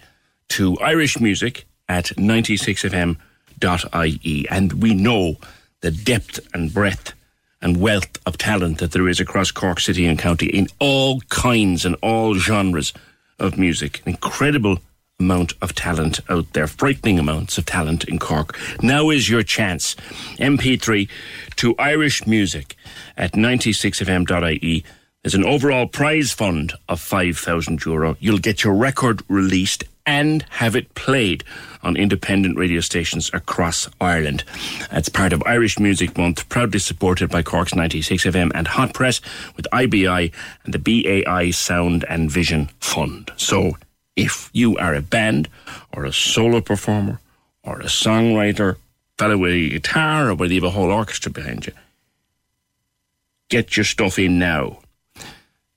[0.50, 4.46] to irishmusic at 96fm.ie.
[4.52, 5.38] And we know
[5.82, 7.14] the depth and breadth
[7.64, 11.84] and wealth of talent that there is across Cork City and County in all kinds
[11.84, 12.94] and all genres
[13.40, 14.04] of music.
[14.06, 14.78] An incredible
[15.20, 18.56] amount of talent out there, frightening amounts of talent in Cork.
[18.84, 19.96] Now is your chance.
[20.38, 21.10] MP3
[21.56, 22.76] to Irish Music
[23.18, 24.86] at 96fm.ie.
[25.28, 28.16] There's an overall prize fund of 5,000 euro.
[28.22, 31.44] You'll get your record released and have it played
[31.84, 34.46] on independent radio stations across Ireland.
[34.90, 39.20] That's part of Irish Music Month, proudly supported by Cork's 96 FM and Hot Press
[39.58, 40.32] with IBI
[40.64, 43.30] and the BAI Sound and Vision Fund.
[43.36, 43.78] So,
[44.16, 45.50] if you are a band
[45.92, 47.20] or a solo performer
[47.64, 48.78] or a songwriter,
[49.18, 51.74] fellow with a guitar or whether you have a whole orchestra behind you,
[53.50, 54.80] get your stuff in now.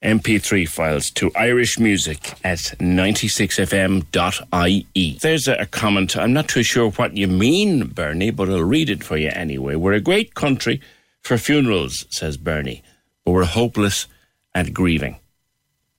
[0.03, 5.19] MP3 files to Irish music at 96fm.ie.
[5.21, 6.17] There's a, comment.
[6.17, 9.75] I'm not too sure what you mean, Bernie, but I'll read it for you anyway.
[9.75, 10.81] We're a great country
[11.23, 12.83] for funerals, says Bernie,
[13.25, 14.07] but we're hopeless
[14.55, 15.17] at grieving.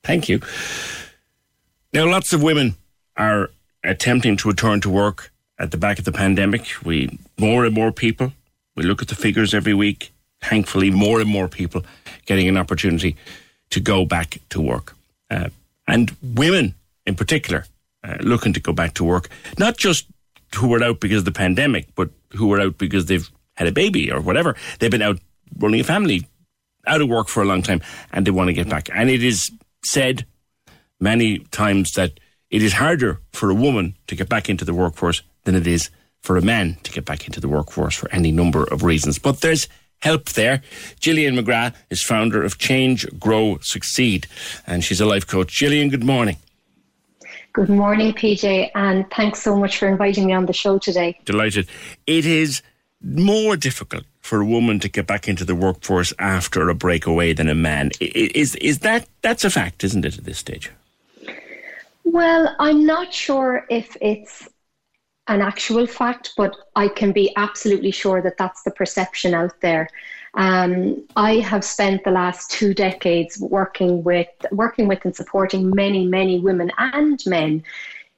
[0.02, 0.40] Thank you.
[1.92, 2.74] Now, lots of women
[3.16, 3.50] are
[3.84, 5.30] attempting to return to work
[5.60, 6.66] at the back of the pandemic.
[6.84, 8.32] We more and more people.
[8.74, 10.12] We look at the figures every week.
[10.42, 11.84] Thankfully, more and more people
[12.26, 13.14] getting an opportunity
[13.72, 14.94] to go back to work.
[15.30, 15.48] Uh,
[15.88, 16.74] and women
[17.06, 17.66] in particular
[18.04, 19.28] uh, looking to go back to work,
[19.58, 20.06] not just
[20.54, 23.72] who were out because of the pandemic, but who were out because they've had a
[23.72, 24.56] baby or whatever.
[24.78, 25.18] They've been out
[25.58, 26.26] running a family,
[26.86, 27.80] out of work for a long time,
[28.12, 28.88] and they want to get back.
[28.92, 29.50] And it is
[29.84, 30.26] said
[31.00, 32.20] many times that
[32.50, 35.90] it is harder for a woman to get back into the workforce than it is
[36.20, 39.18] for a man to get back into the workforce for any number of reasons.
[39.18, 39.68] But there's
[40.02, 40.62] help there.
[41.00, 44.26] Gillian McGrath is founder of Change, Grow, Succeed,
[44.66, 45.52] and she's a life coach.
[45.52, 46.36] Gillian, good morning.
[47.52, 51.18] Good morning, PJ, and thanks so much for inviting me on the show today.
[51.24, 51.68] Delighted.
[52.06, 52.62] It is
[53.02, 57.48] more difficult for a woman to get back into the workforce after a breakaway than
[57.48, 57.90] a man.
[58.00, 60.70] Is is that that's a fact, isn't it, at this stage?
[62.04, 64.48] Well, I'm not sure if it's
[65.32, 69.88] an actual fact, but I can be absolutely sure that that's the perception out there.
[70.34, 76.06] Um, I have spent the last two decades working with working with and supporting many,
[76.06, 77.64] many women and men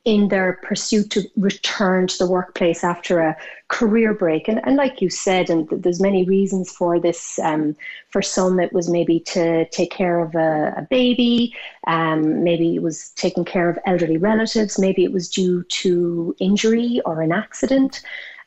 [0.04, 3.36] in their pursuit to return to the workplace after a
[3.68, 4.48] career break.
[4.48, 7.38] And, and like you said, and there's many reasons for this.
[7.38, 7.74] Um,
[8.10, 11.54] for some, it was maybe to take care of a, a baby.
[11.86, 14.78] Um, maybe it was taking care of elderly relatives.
[14.78, 18.02] Maybe it was due to injury or an accident.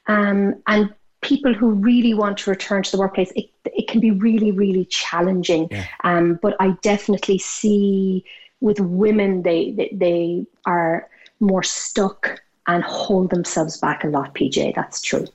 [0.06, 4.12] Um, and people who really want to return to the workplace, it, it can be
[4.12, 5.68] really, really challenging.
[5.72, 5.88] Yeah.
[6.04, 8.24] Um, but I definitely see
[8.62, 11.10] with women, they, they, they are
[11.40, 14.76] more stuck and hold themselves back a lot, PJ.
[14.76, 15.26] That's true.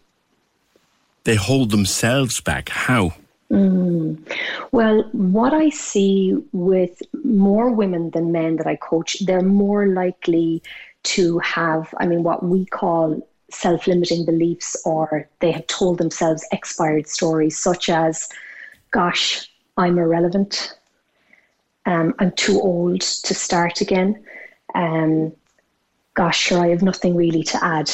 [1.24, 2.68] They hold themselves back.
[2.68, 3.14] How?
[3.50, 4.18] Mm.
[4.72, 10.62] Well, what I see with more women than men that I coach, they're more likely
[11.04, 16.46] to have, I mean, what we call self limiting beliefs, or they have told themselves
[16.52, 18.28] expired stories, such as,
[18.90, 20.76] gosh, I'm irrelevant.
[21.84, 24.24] Um, I'm too old to start again.
[24.74, 25.32] Um,
[26.14, 27.90] gosh, sure, I have nothing really to add.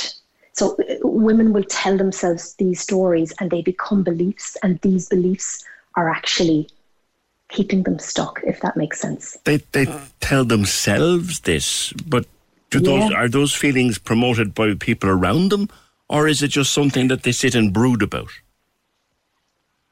[0.52, 5.64] So uh, women will tell themselves these stories and they become beliefs, and these beliefs
[5.94, 6.68] are actually
[7.48, 9.38] keeping them stuck, if that makes sense.
[9.44, 9.86] They, they
[10.20, 12.26] tell themselves this, but
[12.70, 15.68] do those, are those feelings promoted by people around them,
[16.08, 18.28] or is it just something that they sit and brood about?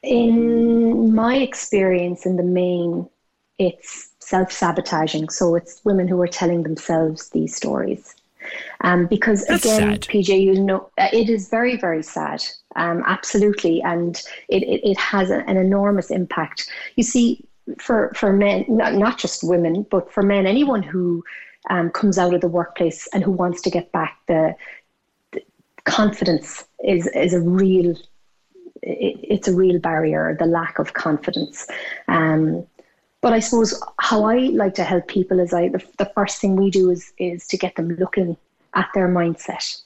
[0.03, 3.09] In my experience, in the main,
[3.57, 5.29] it's self sabotaging.
[5.29, 8.15] So it's women who are telling themselves these stories.
[8.81, 10.01] Um, because That's again, sad.
[10.01, 12.43] PJ, you know, uh, it is very, very sad.
[12.75, 16.69] Um, absolutely, and it, it, it has a, an enormous impact.
[16.95, 17.45] You see,
[17.79, 21.23] for for men, not, not just women, but for men, anyone who
[21.69, 24.55] um, comes out of the workplace and who wants to get back, the,
[25.31, 25.41] the
[25.85, 27.95] confidence is is a real.
[28.83, 30.35] It, it's a real barrier.
[30.37, 31.67] The lack of confidence.
[32.07, 32.67] Um,
[33.27, 36.55] but I suppose how I like to help people is I the, the first thing
[36.55, 38.37] we do is is to get them looking
[38.73, 39.81] at their mindset,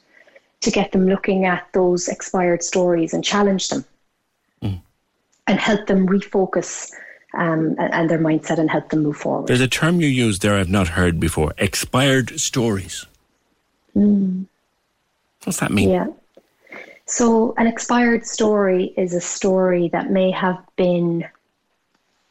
[0.59, 3.83] to get them looking at those expired stories and challenge them,
[4.61, 4.79] mm.
[5.47, 6.91] and help them refocus
[7.33, 9.47] um, and, their mindset and help them move forward.
[9.47, 13.07] There's a term you use there I've not heard before: expired stories.
[13.95, 14.45] Mm.
[15.45, 15.89] What's that mean?
[15.89, 16.09] Yeah.
[17.07, 21.25] So, an expired story is a story that may have been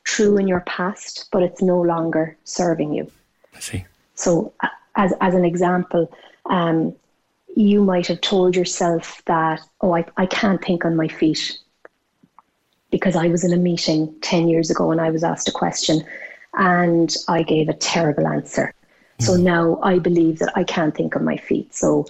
[0.04, 3.10] true in your past, but it's no longer serving you.
[3.54, 3.84] I see.
[4.14, 4.52] So,
[4.96, 6.12] as, as an example,
[6.46, 6.94] um,
[7.56, 11.58] you might have told yourself that, oh, I, I can't think on my feet
[12.90, 16.04] because I was in a meeting 10 years ago and I was asked a question
[16.54, 18.74] and I gave a terrible answer.
[19.18, 19.24] Mm.
[19.24, 21.74] So now I believe that I can't think on my feet.
[21.74, 22.06] So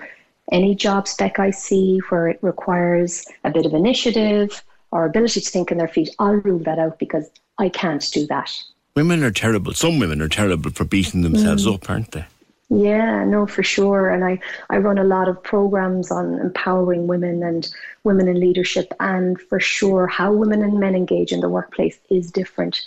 [0.50, 5.50] any job spec I see where it requires a bit of initiative or ability to
[5.50, 7.30] think on their feet, I'll rule that out because
[7.60, 8.50] I can't do that.
[8.96, 9.72] Women are terrible.
[9.74, 11.74] Some women are terrible for beating themselves mm.
[11.74, 12.24] up, aren't they?
[12.70, 14.10] Yeah, no, for sure.
[14.10, 14.38] And I,
[14.70, 17.68] I run a lot of programs on empowering women and
[18.04, 18.94] women in leadership.
[19.00, 22.80] And for sure, how women and men engage in the workplace is different.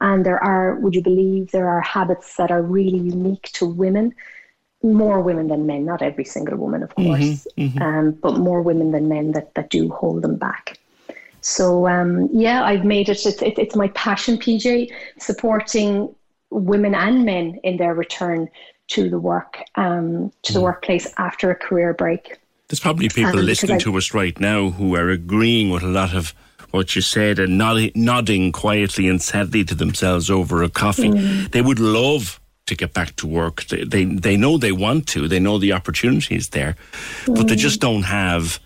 [0.00, 4.14] And there are, would you believe, there are habits that are really unique to women,
[4.82, 7.82] more women than men, not every single woman, of mm-hmm, course, mm-hmm, mm-hmm.
[7.82, 10.78] Um, but more women than men that, that do hold them back.
[11.40, 16.14] So, um, yeah, I've made it, it's, it's my passion, PJ, supporting
[16.50, 18.48] women and men in their return
[18.88, 22.38] to the work um, to the workplace after a career break.
[22.68, 25.88] There's probably people Um, listening I- to us right now who are agreeing with a
[25.88, 26.34] lot of
[26.72, 31.10] what you said and nodding, nodding quietly and sadly to themselves over a coffee.
[31.10, 31.50] Mm.
[31.52, 33.64] They would love to get back to work.
[33.66, 35.28] They, they they know they want to.
[35.28, 36.74] They know the opportunity is there,
[37.26, 37.58] but they Mm.
[37.58, 38.58] just don't have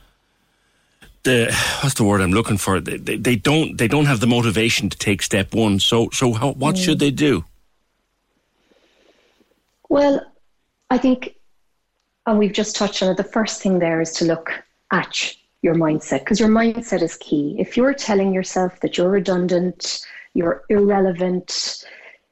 [1.23, 1.53] the
[1.83, 2.81] what's the word I'm looking for.
[2.81, 5.81] They, they, they don't they don't have the motivation to take step one.
[5.81, 6.85] So so how, what Mm.
[6.85, 7.45] should they do?
[9.89, 10.25] Well,
[10.89, 11.35] I think,
[12.27, 14.53] and we've just touched on it, the first thing there is to look
[14.93, 17.57] at your mindset because your mindset is key.
[17.59, 21.85] If you're telling yourself that you're redundant, you're irrelevant,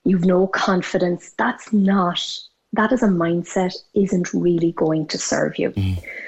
[0.04, 2.20] you've no confidence, that's not,
[2.74, 5.74] that as a mindset isn't really going to serve you.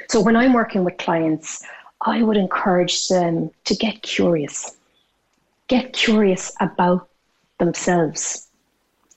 [0.09, 1.65] So when I'm working with clients,
[2.03, 4.77] I would encourage them to get curious.
[5.69, 7.09] Get curious about
[7.59, 8.51] themselves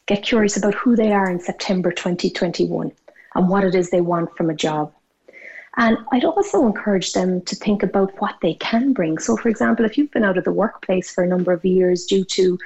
[0.06, 2.92] get curious about who they are in September 2021
[3.36, 4.94] and what it is they want from a job.
[5.76, 9.18] And I'd also encourage them to think about what they can bring.
[9.18, 12.06] So, for example, if you've been out of the workplace for a number of years
[12.06, 12.60] due to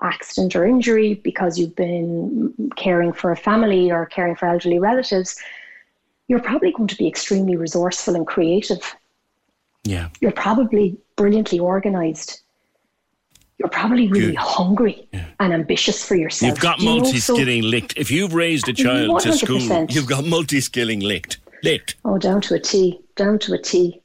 [0.00, 5.36] accident or injury because you've been caring for a family or caring for elderly relatives,
[6.26, 8.96] you're probably going to be extremely resourceful and creative.
[9.84, 10.08] Yeah.
[10.20, 12.40] You're probably brilliantly organized.
[13.58, 15.08] You're probably really hungry
[15.40, 16.50] and ambitious for yourself.
[16.52, 17.94] You've got you multi So- skilling licked.
[17.96, 21.38] If you've raised a child to school, you've got multi skilling licked.
[21.64, 21.96] Licked.
[22.04, 24.00] Oh, down to a T, down to a T.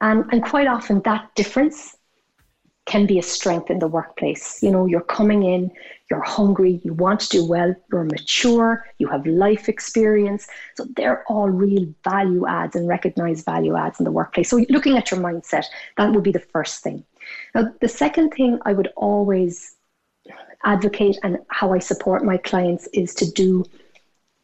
[0.00, 1.96] And, and quite often that difference
[2.86, 4.60] can be a strength in the workplace.
[4.62, 5.70] You know, you're coming in,
[6.12, 10.46] you're hungry, you want to do well, you're mature, you have life experience.
[10.76, 14.50] So they're all real value adds and recognized value adds in the workplace.
[14.50, 15.64] So looking at your mindset,
[15.96, 17.02] that would be the first thing.
[17.54, 19.76] Now, the second thing I would always
[20.64, 23.64] advocate and how I support my clients is to do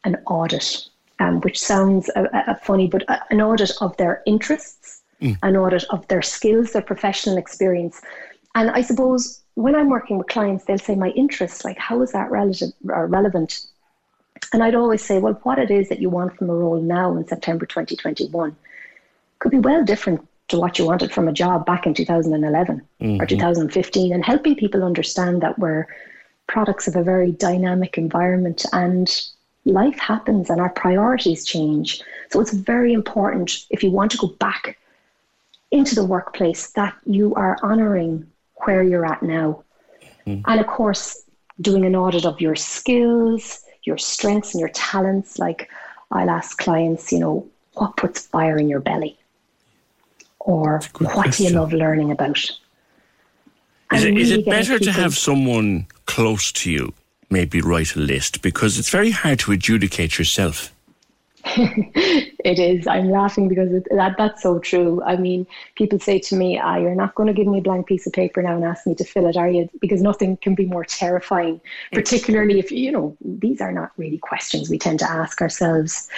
[0.04, 0.88] an audit,
[1.18, 5.02] um, which sounds uh, uh, funny, but uh, an audit of their interests,
[5.42, 8.00] an audit of their skills, their professional experience.
[8.54, 12.12] And I suppose when I'm working with clients, they'll say, My interests, like, how is
[12.12, 13.66] that relative, uh, relevant?
[14.52, 17.16] And I'd always say, Well, what it is that you want from a role now
[17.16, 18.54] in September 2021
[19.40, 23.26] could be well different to what you wanted from a job back in 2011 or
[23.26, 23.28] Mhm.
[23.28, 25.86] 2015, and helping people understand that we're
[26.46, 29.22] products of a very dynamic environment and
[29.64, 32.00] life happens and our priorities change.
[32.30, 34.78] So it's very important if you want to go back
[35.72, 38.24] into the workplace that you are honoring
[38.64, 39.64] where you're at now.
[40.26, 40.42] Mm.
[40.46, 41.22] And of course,
[41.60, 45.38] doing an audit of your skills, your strengths, and your talents.
[45.38, 45.70] Like
[46.10, 49.18] I'll ask clients, you know, what puts fire in your belly?
[50.40, 52.38] Or what do you love learning about?
[53.92, 56.92] Is it, is really it better to have someone close to you
[57.30, 58.42] maybe write a list?
[58.42, 60.72] Because it's very hard to adjudicate yourself.
[61.44, 62.86] it is.
[62.86, 65.02] I'm laughing because it, that that's so true.
[65.04, 65.46] I mean,
[65.76, 68.12] people say to me, ah, "You're not going to give me a blank piece of
[68.12, 70.84] paper now and ask me to fill it, are you?" Because nothing can be more
[70.84, 71.60] terrifying,
[71.92, 76.08] particularly if you know these are not really questions we tend to ask ourselves.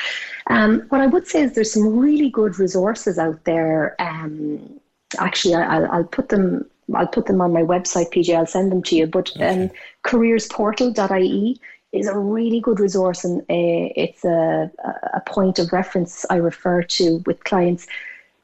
[0.46, 3.96] Um, what I would say is there's some really good resources out there.
[4.00, 4.80] Um,
[5.18, 6.64] actually, I, I'll, I'll put them.
[6.94, 8.34] I'll put them on my website, PJ.
[8.36, 9.06] I'll send them to you.
[9.06, 9.70] But um,
[10.04, 11.60] careersportal.ie
[11.92, 14.70] is a really good resource and uh, it's a,
[15.14, 17.86] a point of reference I refer to with clients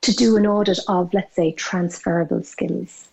[0.02, 3.08] to do an audit of, let's say, transferable skills.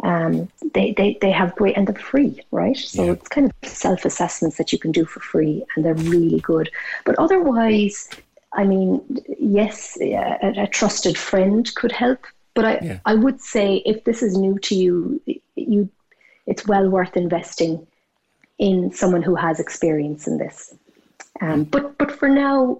[0.00, 2.76] Um, they, they, they have great, and they're free, right?
[2.76, 6.38] So it's kind of self assessments that you can do for free, and they're really
[6.38, 6.70] good.
[7.04, 8.08] But otherwise,
[8.52, 9.02] I mean,
[9.40, 12.24] yes, a, a trusted friend could help,
[12.54, 15.20] but I, I would say if this is new to you,
[15.56, 15.88] you,
[16.46, 17.84] it's well worth investing
[18.58, 20.74] in someone who has experience in this.
[21.40, 22.78] Um, but but for now,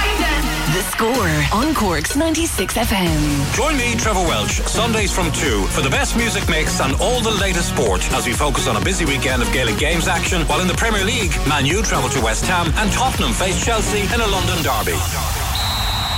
[0.81, 3.55] The Score on Cork's 96 FM.
[3.55, 7.29] Join me, Trevor Welch, Sundays from 2 for the best music mix and all the
[7.29, 10.67] latest sport as we focus on a busy weekend of Gaelic Games action while in
[10.67, 14.25] the Premier League, Man U travel to West Ham and Tottenham face Chelsea in a
[14.25, 14.97] London derby.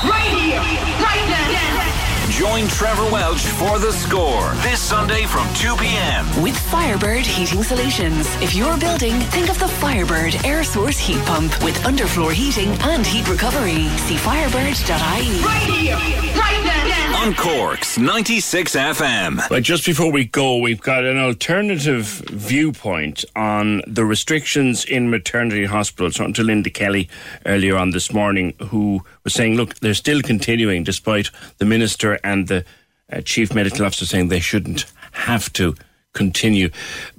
[0.07, 0.61] Right here,
[1.03, 1.52] right now.
[2.33, 6.25] Join Trevor Welch for the score this Sunday from 2 p.m.
[6.41, 8.27] With Firebird Heating Solutions.
[8.41, 13.05] If you're building, think of the Firebird air source heat pump with underfloor heating and
[13.05, 13.87] heat recovery.
[13.99, 15.43] See firebird.ie.
[15.43, 15.95] Right here,
[16.35, 16.72] right now.
[17.13, 19.47] On Cork's 96 FM.
[19.47, 25.63] But just before we go, we've got an alternative viewpoint on the restrictions in maternity
[25.65, 26.15] hospitals.
[26.15, 27.07] Talking to Linda Kelly
[27.45, 31.29] earlier on this morning, who was saying, look, they're still continuing despite
[31.59, 32.65] the minister and the
[33.09, 35.75] uh, chief medical officer saying they shouldn't have to
[36.11, 36.69] continue.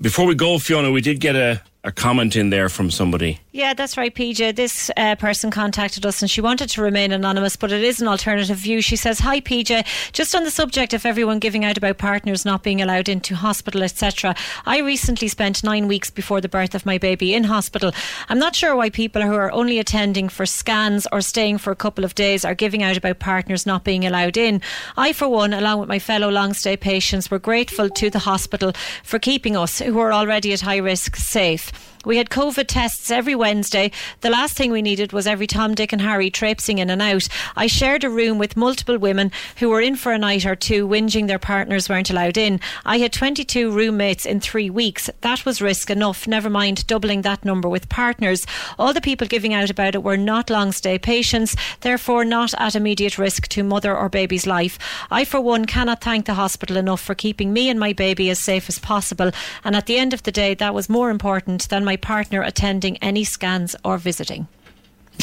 [0.00, 3.38] Before we go, Fiona, we did get a, a comment in there from somebody.
[3.52, 4.56] Yeah, that's right, PJ.
[4.56, 8.08] This uh, person contacted us and she wanted to remain anonymous, but it is an
[8.08, 8.80] alternative view.
[8.80, 9.84] She says, Hi, PJ.
[10.12, 13.82] Just on the subject of everyone giving out about partners not being allowed into hospital,
[13.82, 14.34] etc.,
[14.64, 17.92] I recently spent nine weeks before the birth of my baby in hospital.
[18.30, 21.76] I'm not sure why people who are only attending for scans or staying for a
[21.76, 24.62] couple of days are giving out about partners not being allowed in.
[24.96, 28.72] I, for one, along with my fellow long stay patients, were grateful to the hospital
[29.02, 31.72] for keeping us, who are already at high risk, safe.
[32.04, 33.90] We had COVID tests every Wednesday.
[34.20, 37.28] The last thing we needed was every Tom, Dick, and Harry traipsing in and out.
[37.56, 40.86] I shared a room with multiple women who were in for a night or two,
[40.86, 42.60] whinging their partners weren't allowed in.
[42.84, 45.08] I had 22 roommates in three weeks.
[45.22, 48.46] That was risk enough, never mind doubling that number with partners.
[48.78, 52.76] All the people giving out about it were not long stay patients, therefore not at
[52.76, 54.78] immediate risk to mother or baby's life.
[55.10, 58.44] I, for one, cannot thank the hospital enough for keeping me and my baby as
[58.44, 59.30] safe as possible.
[59.64, 62.96] And at the end of the day, that was more important than my partner attending
[62.98, 64.46] any scans or visiting.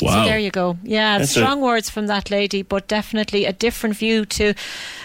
[0.02, 0.23] Wow.
[0.23, 0.77] So there you go.
[0.84, 4.53] Yeah, That's strong a- words from that lady, but definitely a different view to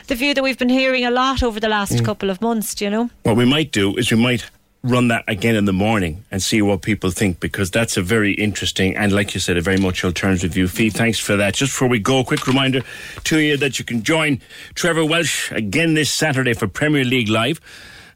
[0.06, 2.04] the view that we've been hearing a lot over the last Mm.
[2.04, 3.10] couple of months, do you know?
[3.24, 4.44] What we might do is we might
[4.84, 8.34] run that again in the morning and see what people think because that's a very
[8.34, 11.72] interesting and like you said a very much alternative view Fee, thanks for that just
[11.72, 12.82] before we go a quick reminder
[13.24, 14.40] to you that you can join
[14.76, 17.60] Trevor Welch again this Saturday for Premier League Live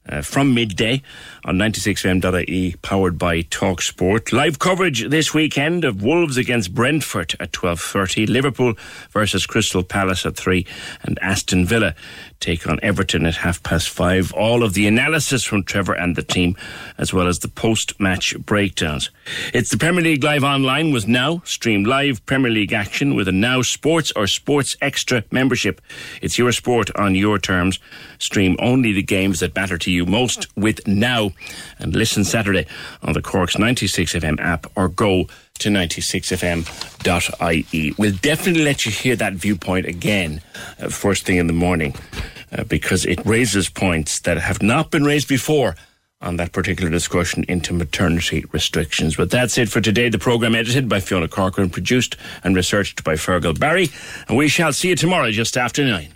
[0.09, 1.03] uh, from midday
[1.45, 4.33] on 96fm.ie powered by Talk Sport.
[4.33, 8.75] Live coverage this weekend of Wolves against Brentford at 12.30, Liverpool
[9.11, 10.67] versus Crystal Palace at 3
[11.03, 11.95] and Aston Villa
[12.41, 14.33] take on Everton at half past 5.
[14.33, 16.57] All of the analysis from Trevor and the team
[16.97, 19.11] as well as the post-match breakdowns.
[19.53, 21.43] It's the Premier League Live Online with Now.
[21.45, 25.81] Stream live Premier League action with a Now Sports or Sports Extra membership.
[26.23, 27.79] It's your sport on your terms.
[28.19, 31.30] Stream only the games that matter to you most with Now.
[31.79, 32.67] And listen Saturday
[33.03, 35.29] on the Cork's 96 FM app or go
[35.61, 37.95] to 96fm.ie.
[37.99, 40.41] We'll definitely let you hear that viewpoint again
[40.81, 41.95] uh, first thing in the morning
[42.53, 45.77] uh, because it raises points that have not been raised before
[46.23, 49.17] on that particular discussion into maternity restrictions.
[49.17, 50.11] But that's it for today.
[50.11, 53.89] The programme edited by Fiona Corcoran, produced and researched by Fergal Barry.
[54.29, 56.13] And we shall see you tomorrow just after nine.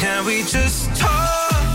[0.00, 1.21] Can we just talk?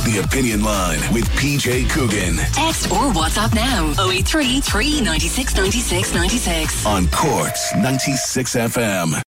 [0.07, 6.85] The Opinion Line with PJ Coogan Text or WhatsApp now 083 396 96 96.
[6.85, 9.26] on Cork's 96 FM.